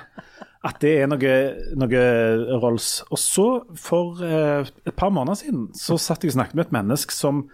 At 0.67 0.81
det 0.83 0.95
er 1.03 1.07
noe, 1.07 1.35
noe 1.79 2.59
Rolls. 2.63 3.03
Og 3.15 3.19
så, 3.23 3.47
for 3.79 4.23
eh, 4.25 4.65
et 4.87 4.97
par 4.97 5.11
måneder 5.15 5.39
siden, 5.45 5.69
så 5.79 5.99
satt 6.01 6.25
jeg 6.25 6.33
og 6.33 6.39
snakket 6.41 6.55
med 6.59 6.67
et 6.67 6.73
menneske 6.75 7.15
som 7.15 7.45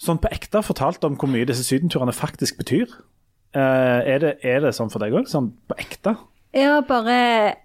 sånn 0.00 0.18
på 0.20 0.28
ekte 0.32 0.60
fortalte 0.64 1.08
om 1.08 1.16
hvor 1.16 1.28
mye 1.32 1.44
disse 1.48 1.64
sydenturene 1.64 2.12
faktisk 2.16 2.56
betyr. 2.60 2.88
Eh, 3.56 4.00
er, 4.14 4.18
det, 4.22 4.32
er 4.44 4.60
det 4.64 4.72
sånn 4.76 4.90
for 4.92 5.00
deg 5.00 5.12
òg? 5.16 5.28
Sånn 5.28 5.50
på 5.68 5.76
ekte? 5.80 6.16
Ja, 6.56 6.78
bare 6.88 7.16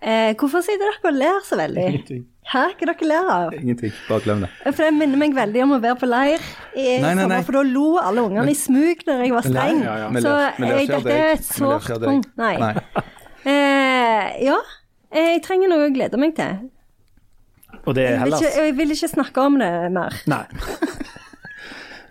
eh, 0.04 0.34
Hvorfor 0.36 0.64
sitter 0.66 0.90
dere 0.90 1.12
og 1.12 1.16
ler 1.16 1.38
så 1.48 1.56
veldig? 1.60 1.86
Ingenting. 1.94 2.26
Hæ, 2.52 2.64
hva 2.76 2.88
dere 2.90 3.08
ler 3.08 3.30
av? 3.32 3.54
Ingenting. 3.56 3.94
Bare 4.10 4.24
glem 4.26 4.42
det. 4.44 4.50
For 4.66 4.82
det 4.84 4.90
minner 4.98 5.20
meg 5.22 5.36
veldig 5.38 5.62
om 5.64 5.76
å 5.78 5.80
være 5.84 6.00
på 6.02 6.10
leir 6.10 6.42
i 6.76 6.86
Nei, 7.00 7.14
nei, 7.14 7.24
sommer, 7.24 7.32
nei. 7.38 7.42
for 7.48 7.56
da 7.60 7.62
lo 7.70 7.86
alle 8.02 8.26
ungene 8.28 8.52
i 8.52 8.58
smug 8.58 9.06
når 9.08 9.24
jeg 9.24 9.36
var 9.38 9.48
streng. 9.48 9.80
ja, 9.86 9.94
ja. 10.02 10.10
Så 10.26 10.34
ler- 10.34 10.76
jeg, 10.82 10.90
dette 10.92 11.16
er 11.16 11.32
et 11.38 11.48
sårt 11.48 11.88
punkt. 12.04 12.30
Nei. 12.42 12.52
Nei. 12.60 12.74
Eh, 13.42 14.28
ja, 14.50 14.58
jeg 15.16 15.40
trenger 15.48 15.72
noe 15.72 15.88
å 15.88 15.94
glede 15.96 16.20
meg 16.22 16.36
til. 16.38 16.68
Og 17.86 17.96
det 17.98 18.04
er 18.04 18.12
Jeg 18.12 18.20
vil, 18.20 18.26
Hellas? 18.28 18.42
ikke, 18.44 18.66
jeg 18.68 18.76
vil 18.82 18.92
ikke 18.98 19.08
snakke 19.16 19.46
om 19.48 19.56
det 19.62 19.72
mer. 19.96 20.20
Nei. 20.30 20.44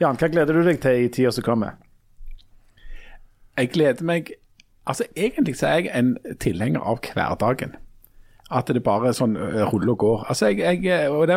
Jan, 0.00 0.16
hva 0.16 0.30
gleder 0.32 0.56
du 0.56 0.62
deg 0.64 0.80
til 0.80 1.04
i 1.04 1.10
tida 1.12 1.30
som 1.36 1.44
kommer? 1.44 1.76
Jeg 3.60 3.68
gleder 3.74 4.06
meg 4.08 4.32
Altså, 4.90 5.06
egentlig 5.16 5.54
så 5.60 5.70
er 5.70 5.78
jeg 5.86 5.94
en 6.00 6.16
tilhenger 6.42 6.82
av 6.82 6.98
hverdagen. 7.14 7.76
At 8.50 8.66
det 8.74 8.80
bare 8.82 9.12
sånn 9.14 9.36
ø, 9.38 9.44
ruller 9.70 9.92
og 9.94 9.98
går. 10.02 10.22
Altså, 10.32 10.48
jeg, 10.50 10.80
jeg, 10.82 11.06
og 11.14 11.26
det 11.30 11.36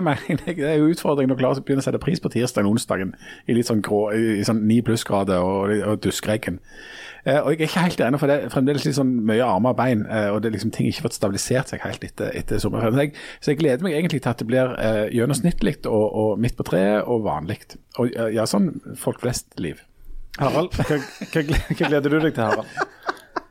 er 0.58 0.80
jo 0.80 0.88
utfordringen 0.90 1.36
å 1.36 1.38
klare 1.38 1.62
å 1.62 1.62
begynne 1.62 1.84
å 1.84 1.86
sette 1.86 2.00
pris 2.02 2.18
på 2.24 2.32
tirsdagen 2.34 2.66
og 2.66 2.74
onsdagen 2.80 3.12
i 3.46 3.54
litt 3.54 3.70
sånn 3.70 3.84
grå, 3.86 4.08
i 4.18 4.42
sånn 4.48 4.64
ni 4.66 4.80
plussgrader 4.82 5.38
og, 5.46 5.70
og 5.92 6.00
duskregn. 6.02 6.58
Eh, 7.24 7.38
og 7.38 7.54
jeg 7.54 7.60
er 7.62 7.68
ikke 7.70 7.84
helt 7.86 8.02
enig, 8.04 8.20
for 8.20 8.28
det 8.34 8.40
er 8.48 8.50
fremdeles 8.52 8.84
litt 8.88 8.98
sånn 8.98 9.14
mye 9.30 9.46
armer 9.46 9.76
og 9.76 9.78
bein, 9.80 10.02
eh, 10.10 10.26
og 10.34 10.42
det 10.42 10.50
er 10.50 10.56
liksom 10.58 10.74
ting 10.76 10.90
ikke 10.90 11.06
fått 11.06 11.20
stabilisert 11.20 11.70
seg 11.72 11.86
helt 11.86 12.04
etter, 12.10 12.34
etter 12.36 12.60
sommerferien. 12.60 12.98
Så, 12.98 13.06
jeg- 13.06 13.46
så 13.46 13.54
jeg 13.54 13.62
gleder 13.62 13.86
meg 13.86 13.94
egentlig 14.00 14.24
til 14.26 14.34
at 14.34 14.42
det 14.42 14.50
blir 14.50 14.74
eh, 14.82 15.06
gjennomsnittlig 15.14 15.76
og, 15.86 16.08
og 16.26 16.42
midt 16.44 16.58
på 16.58 16.66
treet 16.68 17.06
og 17.06 17.22
vanlig. 17.30 17.62
Og 18.02 18.10
eh, 18.10 18.34
ja, 18.40 18.50
sånn 18.50 18.74
folk 19.00 19.22
flest-liv. 19.24 19.86
Harald, 20.42 20.74
hva 20.74 21.48
gleder 21.78 22.10
du 22.10 22.18
deg 22.26 22.34
til, 22.34 22.42
Harald? 22.44 22.93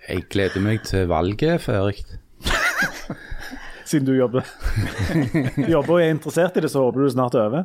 Jeg 0.08 0.24
gleder 0.32 0.62
meg 0.62 0.82
til 0.88 1.06
valget, 1.10 1.68
Erik. 1.70 2.02
Siden 3.88 4.08
du 4.08 4.16
jobber, 4.16 4.46
jobber 5.74 5.94
og 5.94 6.02
er 6.02 6.10
interessert 6.14 6.56
i 6.58 6.62
det, 6.64 6.70
så 6.72 6.82
håper 6.82 7.04
du 7.04 7.10
snart 7.12 7.36
er 7.38 7.46
over? 7.46 7.64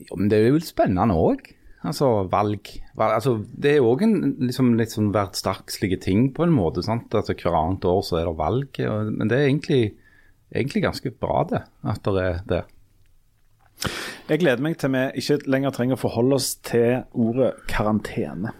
Ja, 0.00 0.16
men 0.16 0.30
det 0.32 0.40
er 0.40 0.48
jo 0.48 0.60
spennende 0.64 1.14
òg. 1.14 1.44
Altså, 1.86 2.08
valg. 2.32 2.68
valg. 2.98 3.14
Altså, 3.16 3.36
det 3.40 3.76
er 3.76 3.86
òg 3.86 4.02
en 4.04 4.16
liksom, 4.48 4.74
litt 4.80 4.92
sånn 4.92 5.12
hverdagslig 5.14 6.00
ting 6.04 6.26
på 6.36 6.44
en 6.44 6.54
måte. 6.56 6.82
sant? 6.84 7.12
Altså, 7.14 7.36
Hvert 7.36 7.56
annet 7.56 7.86
år 7.88 8.02
så 8.04 8.18
er 8.20 8.26
det 8.28 8.36
valg. 8.40 8.80
Og, 8.90 9.12
men 9.14 9.30
det 9.30 9.38
er 9.38 9.46
egentlig, 9.48 9.82
egentlig 10.52 10.84
ganske 10.84 11.12
bra, 11.22 11.44
det. 11.52 11.62
At 11.94 12.02
det 12.08 12.26
er 12.26 12.42
det. 12.50 12.64
Jeg 14.30 14.42
gleder 14.42 14.64
meg 14.64 14.76
til 14.78 14.92
vi 14.92 15.06
ikke 15.22 15.38
lenger 15.50 15.72
trenger 15.74 15.96
å 15.96 16.02
forholde 16.02 16.36
oss 16.36 16.52
til 16.66 17.00
ordet 17.16 17.54
karantene. 17.70 18.52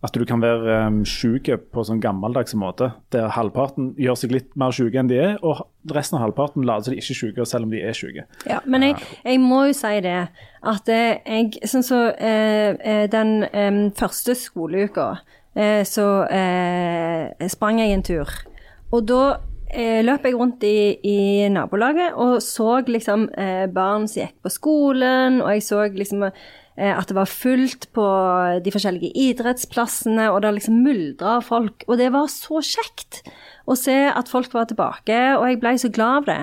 At 0.00 0.14
du 0.16 0.22
kan 0.24 0.40
være 0.40 0.78
um, 0.88 1.02
syk 1.04 1.50
på 1.74 1.82
sånn 1.84 1.98
gammeldags 2.00 2.54
måte, 2.56 2.86
der 3.12 3.26
halvparten 3.36 3.90
gjør 4.00 4.16
seg 4.16 4.32
litt 4.32 4.54
mer 4.56 4.72
syke 4.72 4.96
enn 4.96 5.10
de 5.10 5.18
er, 5.20 5.34
og 5.44 5.66
resten 5.92 6.16
av 6.16 6.22
halvparten 6.24 6.64
later 6.64 6.88
som 6.88 6.94
de 6.94 7.02
ikke 7.02 7.12
er 7.12 7.18
syke, 7.18 7.44
selv 7.50 7.68
om 7.68 7.74
de 7.74 7.82
er 7.84 7.98
syke. 7.98 8.24
Ja, 8.48 8.62
men 8.64 8.86
jeg, 8.86 8.96
jeg 9.26 9.42
må 9.44 9.66
jo 9.68 9.74
si 9.76 9.92
det, 10.06 10.16
at 10.72 10.88
eh, 10.88 11.20
jeg 11.20 11.68
Sånn 11.68 11.84
så 11.84 11.98
eh, 12.16 12.80
eh, 12.80 13.04
den 13.12 13.44
eh, 13.44 13.76
første 13.98 14.38
skoleuka, 14.40 15.10
eh, 15.52 15.82
så 15.84 16.08
eh, 16.32 17.46
sprang 17.52 17.82
jeg 17.82 17.98
en 17.98 18.06
tur. 18.06 18.34
Og 18.90 19.04
da 19.10 19.22
løp 19.70 20.24
jeg 20.26 20.34
rundt 20.34 20.64
i, 20.66 20.96
i 21.06 21.46
nabolaget 21.46 22.16
og 22.18 22.40
så 22.42 22.80
liksom 22.82 23.28
barn 23.70 24.08
som 24.10 24.24
gikk 24.24 24.32
på 24.42 24.50
skolen, 24.50 25.36
og 25.44 25.52
jeg 25.54 25.62
så 25.62 25.84
liksom 25.94 26.24
at 26.88 27.10
det 27.10 27.16
var 27.16 27.28
fullt 27.28 27.88
på 27.96 28.04
de 28.64 28.72
forskjellige 28.72 29.12
idrettsplassene, 29.28 30.30
og 30.32 30.40
det 30.40 30.54
liksom 30.56 30.78
myldra 30.84 31.36
av 31.38 31.44
folk. 31.48 31.84
Og 31.88 31.98
det 32.00 32.08
var 32.14 32.30
så 32.32 32.62
kjekt 32.64 33.20
å 33.68 33.76
se 33.78 33.96
at 34.08 34.30
folk 34.32 34.54
var 34.56 34.70
tilbake, 34.70 35.18
og 35.36 35.44
jeg 35.48 35.60
ble 35.60 35.74
så 35.78 35.90
glad 35.92 36.22
av 36.22 36.30
det. 36.30 36.40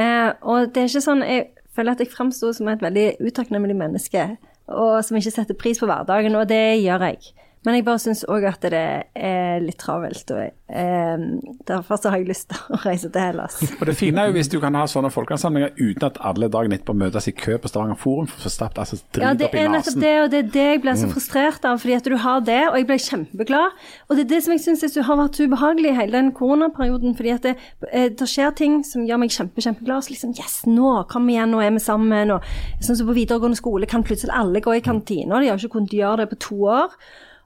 Eh, 0.00 0.28
og 0.46 0.70
det 0.70 0.84
er 0.84 0.92
ikke 0.92 1.02
sånn 1.02 1.24
Jeg 1.26 1.48
føler 1.74 1.96
at 1.96 2.00
jeg 2.02 2.12
framsto 2.12 2.52
som 2.54 2.68
et 2.70 2.82
veldig 2.82 3.06
utakknemlig 3.18 3.76
menneske, 3.78 4.26
og 4.70 5.00
som 5.06 5.18
ikke 5.18 5.34
setter 5.34 5.58
pris 5.58 5.80
på 5.80 5.88
hverdagen, 5.90 6.36
og 6.38 6.48
det 6.50 6.80
gjør 6.82 7.08
jeg. 7.10 7.32
Men 7.66 7.76
jeg 7.76 7.84
bare 7.84 8.00
syns 8.00 8.22
òg 8.24 8.46
at 8.48 8.62
det 8.72 8.78
er 9.12 9.58
litt 9.60 9.76
travelt, 9.82 10.30
og 10.32 10.38
eh, 10.40 11.24
derfor 11.68 11.98
så 12.00 12.08
har 12.08 12.22
jeg 12.22 12.30
lyst 12.30 12.46
til 12.48 12.72
å 12.72 12.78
reise 12.86 13.10
til 13.12 13.20
Hellas. 13.20 13.58
Og 13.80 13.82
Det 13.84 13.94
fine 13.98 14.22
er 14.22 14.30
jo 14.30 14.36
hvis 14.38 14.48
du 14.48 14.56
kan 14.62 14.78
ha 14.78 14.86
sånne 14.88 15.10
folkeansamlinger 15.12 15.74
uten 15.76 16.06
at 16.08 16.16
alle 16.24 16.48
dagen 16.52 16.72
etterpå 16.72 16.94
møtes 16.96 17.28
i 17.28 17.34
kø 17.36 17.58
på 17.60 17.68
Stavanger 17.68 18.00
Forum 18.00 18.30
for 18.30 18.40
å 18.40 18.46
få 18.46 18.54
stappet 18.54 18.80
altså, 18.86 18.96
drit 19.12 19.26
Ja, 19.26 19.34
det 19.36 19.50
opp 19.50 19.58
i 19.58 19.60
er 19.60 19.72
nettopp 19.74 20.00
det, 20.00 20.14
og 20.22 20.32
det 20.32 20.40
er 20.40 20.50
det 20.56 20.66
jeg 20.70 20.82
ble 20.86 20.96
så 21.02 21.12
frustrert 21.12 21.68
av. 21.68 21.82
Fordi 21.84 21.98
at 21.98 22.08
du 22.08 22.16
har 22.24 22.42
det, 22.48 22.60
og 22.70 22.80
jeg 22.80 22.88
ble 22.88 22.98
kjempeglad. 23.10 23.86
Og 24.08 24.16
det 24.16 24.24
er 24.24 24.32
det 24.32 24.42
som 24.46 24.56
jeg 24.56 24.64
syns 24.64 25.00
har 25.10 25.20
vært 25.20 25.40
ubehagelig 25.44 25.92
i 25.92 25.96
hele 26.00 26.16
den 26.16 26.34
koronaperioden. 26.40 27.16
Fordi 27.18 27.36
at 27.36 27.48
det, 27.50 27.56
eh, 27.92 28.08
det 28.08 28.28
skjer 28.30 28.56
ting 28.56 28.80
som 28.88 29.04
gjør 29.04 29.20
meg 29.20 29.36
kjempe, 29.36 29.60
kjempeglad. 29.60 30.06
Så 30.06 30.16
liksom 30.16 30.32
yes, 30.38 30.62
nå 30.64 30.94
kom 31.12 31.28
igjen, 31.28 31.52
nå 31.52 31.60
er 31.60 31.76
vi 31.76 31.84
sammen. 31.84 32.38
Og 32.38 32.52
sånn 32.80 33.02
som 33.02 33.10
på 33.10 33.20
videregående 33.20 33.60
skole 33.60 33.90
kan 33.90 34.06
plutselig 34.06 34.32
alle 34.32 34.64
gå 34.64 34.78
i 34.78 34.84
kantina. 34.84 35.42
De 35.42 35.52
har 35.52 35.60
ikke 35.60 35.76
kunnet 35.76 36.00
gjøre 36.00 36.24
det 36.24 36.32
på 36.32 36.46
to 36.48 36.62
år. 36.80 36.96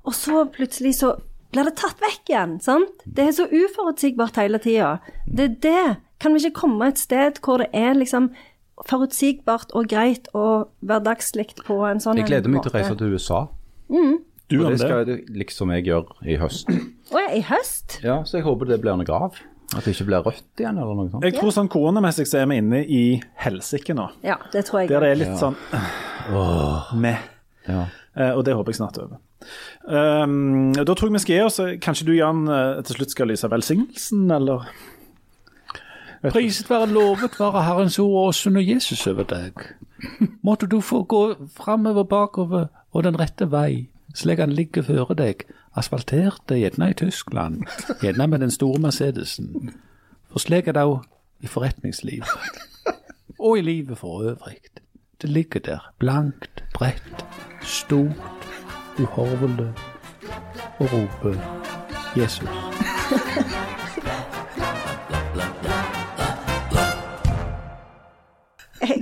Og 0.05 0.16
så 0.16 0.44
plutselig 0.52 0.98
så 1.00 1.14
blir 1.55 1.68
det 1.68 1.76
tatt 1.80 2.00
vekk 2.02 2.32
igjen. 2.32 2.57
sant? 2.61 3.05
Det 3.07 3.28
er 3.28 3.36
så 3.36 3.46
uforutsigbart 3.46 4.40
hele 4.42 4.59
tida. 4.59 4.98
Det 5.26 5.44
er 5.44 5.55
det. 5.62 5.96
Kan 6.20 6.34
vi 6.34 6.42
ikke 6.44 6.61
komme 6.64 6.90
et 6.90 7.00
sted 7.00 7.40
hvor 7.44 7.62
det 7.62 7.70
er 7.76 7.94
liksom 7.96 8.32
forutsigbart 8.88 9.70
og 9.78 9.88
greit 9.88 10.28
og 10.34 10.70
hverdagslig 10.82 11.52
på 11.62 11.78
en 11.86 12.02
sånn 12.02 12.18
Jeg 12.18 12.26
gleder 12.32 12.50
meg 12.50 12.64
til 12.64 12.72
å 12.72 12.74
reise 12.74 12.96
til 12.98 13.14
USA. 13.14 13.44
Du 14.50 14.59
Og 14.61 14.74
det 14.74 14.80
skal 14.82 15.09
jeg 15.09 15.24
liksom 15.32 15.72
jeg 15.72 15.86
gjøre 15.88 16.28
i 16.28 16.36
høst. 16.40 16.70
Å 17.14 17.22
ja, 17.22 17.30
i 17.32 17.42
høst? 17.48 17.98
Ja, 18.05 18.22
Så 18.28 18.38
jeg 18.38 18.46
håper 18.48 18.68
det 18.68 18.80
blir 18.82 18.98
noe 19.00 19.20
av. 19.26 19.38
At 19.74 19.86
det 19.86 19.94
ikke 19.94 20.07
blir 20.11 20.26
rødt 20.26 20.61
igjen 20.61 20.76
eller 20.78 20.94
noe 20.98 21.11
sånt. 21.11 21.24
Jeg 21.24 21.38
tror 21.38 21.55
sånn 21.55 21.70
koronamessig 21.72 22.26
så 22.28 22.42
er 22.42 22.50
vi 22.50 22.59
inne 22.61 22.82
i 22.84 23.02
helsike 23.40 23.96
nå. 23.96 24.11
Ja, 24.26 24.36
det 24.52 24.66
tror 24.68 24.82
jeg. 24.82 24.90
Der 24.92 25.07
det 25.07 25.14
er 25.14 25.20
litt 25.22 25.38
sånn 25.40 25.57
med. 27.00 27.30
Ja. 27.66 27.86
Uh, 28.14 28.36
og 28.36 28.44
det 28.46 28.55
håper 28.55 28.74
jeg 28.74 28.78
snart 28.82 29.00
er 29.00 29.09
over. 29.09 29.22
Um, 29.85 30.72
da 30.72 30.95
tror 30.95 31.11
jeg 31.11 31.12
vi 31.12 31.22
skal 31.24 31.37
gi 31.37 31.45
oss. 31.45 31.61
Kanskje 31.85 32.07
du, 32.09 32.12
Jan, 32.16 32.47
eh, 32.49 32.82
til 32.89 32.97
slutt 32.99 33.12
skal 33.12 33.28
lyse 33.28 33.51
velsignelsen, 33.51 34.30
eller? 34.32 34.68
Priset 36.24 36.70
være 36.70 36.89
lovet 36.89 37.37
være 37.37 37.62
Herrens 37.66 37.99
ord 38.01 38.28
og 38.28 38.35
sunn 38.35 38.57
og 38.57 38.64
Jesus 38.64 39.07
over 39.07 39.26
deg. 39.28 39.66
Måtte 40.43 40.66
du 40.66 40.80
få 40.80 41.03
gå 41.05 41.35
framover, 41.53 42.07
bakover 42.09 42.70
og 42.93 43.05
den 43.05 43.18
rette 43.20 43.51
vei, 43.53 43.91
slik 44.16 44.41
han 44.41 44.55
ligger 44.57 44.87
føre 44.87 45.16
deg, 45.18 45.45
asfalterte 45.76 46.57
gjerne 46.57 46.91
i 46.93 46.97
Tyskland, 46.97 47.66
gjerne 48.01 48.28
med 48.30 48.41
den 48.41 48.55
store 48.55 48.80
Mercedesen. 48.80 49.74
For 50.30 50.41
slik 50.41 50.68
er 50.70 50.78
det 50.78 50.87
òg 50.89 51.05
i 51.45 51.51
forretningsliv, 51.51 52.24
og 53.39 53.59
i 53.59 53.66
livet 53.66 54.01
for 54.01 54.24
øvrig. 54.30 54.62
Det 55.20 55.28
ligger 55.30 55.61
der, 55.61 55.91
blankt, 55.99 56.64
bredt, 56.74 57.24
stort, 57.61 58.34
du 58.97 59.07
har 59.11 59.24
vel 59.24 59.34
horvelet 59.34 59.74
og 60.78 60.92
roper 60.92 61.34
'Jesus'. 62.14 62.47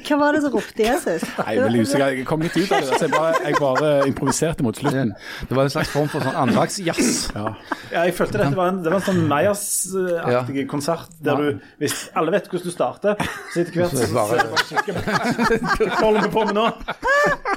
Hva 0.09 0.16
var 0.16 0.32
det 0.32 0.40
som 0.43 0.53
ropte 0.55 0.82
Jesus? 0.82 1.22
Nei, 1.38 1.55
Jeg 1.57 1.68
ble 1.68 2.01
jeg 2.01 2.24
kom 2.26 2.40
litt 2.40 2.57
ut 2.57 2.72
av 2.72 2.80
det. 2.80 2.99
Jeg, 3.03 3.11
bare, 3.12 3.34
jeg 3.45 3.55
bare 3.61 3.90
improviserte 4.09 4.64
mot 4.64 4.76
slutten. 4.76 5.12
Det 5.49 5.57
var 5.57 5.68
en 5.68 5.74
slags 5.74 5.93
form 5.93 6.09
for 6.09 6.24
sånn 6.24 6.36
andagsjazz. 6.40 7.32
Ja. 7.36 7.55
ja. 7.93 8.05
jeg 8.07 8.14
følte 8.16 8.40
dette 8.40 8.57
var 8.57 8.72
en, 8.72 8.82
det 8.84 8.93
var 8.93 9.01
en 9.01 9.07
sånn 9.11 9.24
Meyers-aktig 9.28 10.62
ja. 10.62 10.68
konsert, 10.70 11.09
der 11.20 11.36
du 11.36 11.64
Hvis 11.82 12.07
alle 12.16 12.32
vet 12.32 12.49
hvordan 12.49 12.68
du 12.68 12.74
starter, 12.74 13.26
så 13.53 13.61
etter 13.61 13.82
hvert 13.82 13.93
så, 13.93 14.07
så 14.07 14.14
bare, 14.16 14.36
Hva 15.82 16.05
holder 16.07 16.22
vi 16.22 16.32
på 16.38 16.47
med 16.49 16.57
nå? 16.61 16.70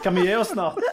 Kan 0.03 0.19
vi 0.19 0.27
gi 0.27 0.35
oss 0.39 0.51
snart? 0.51 0.83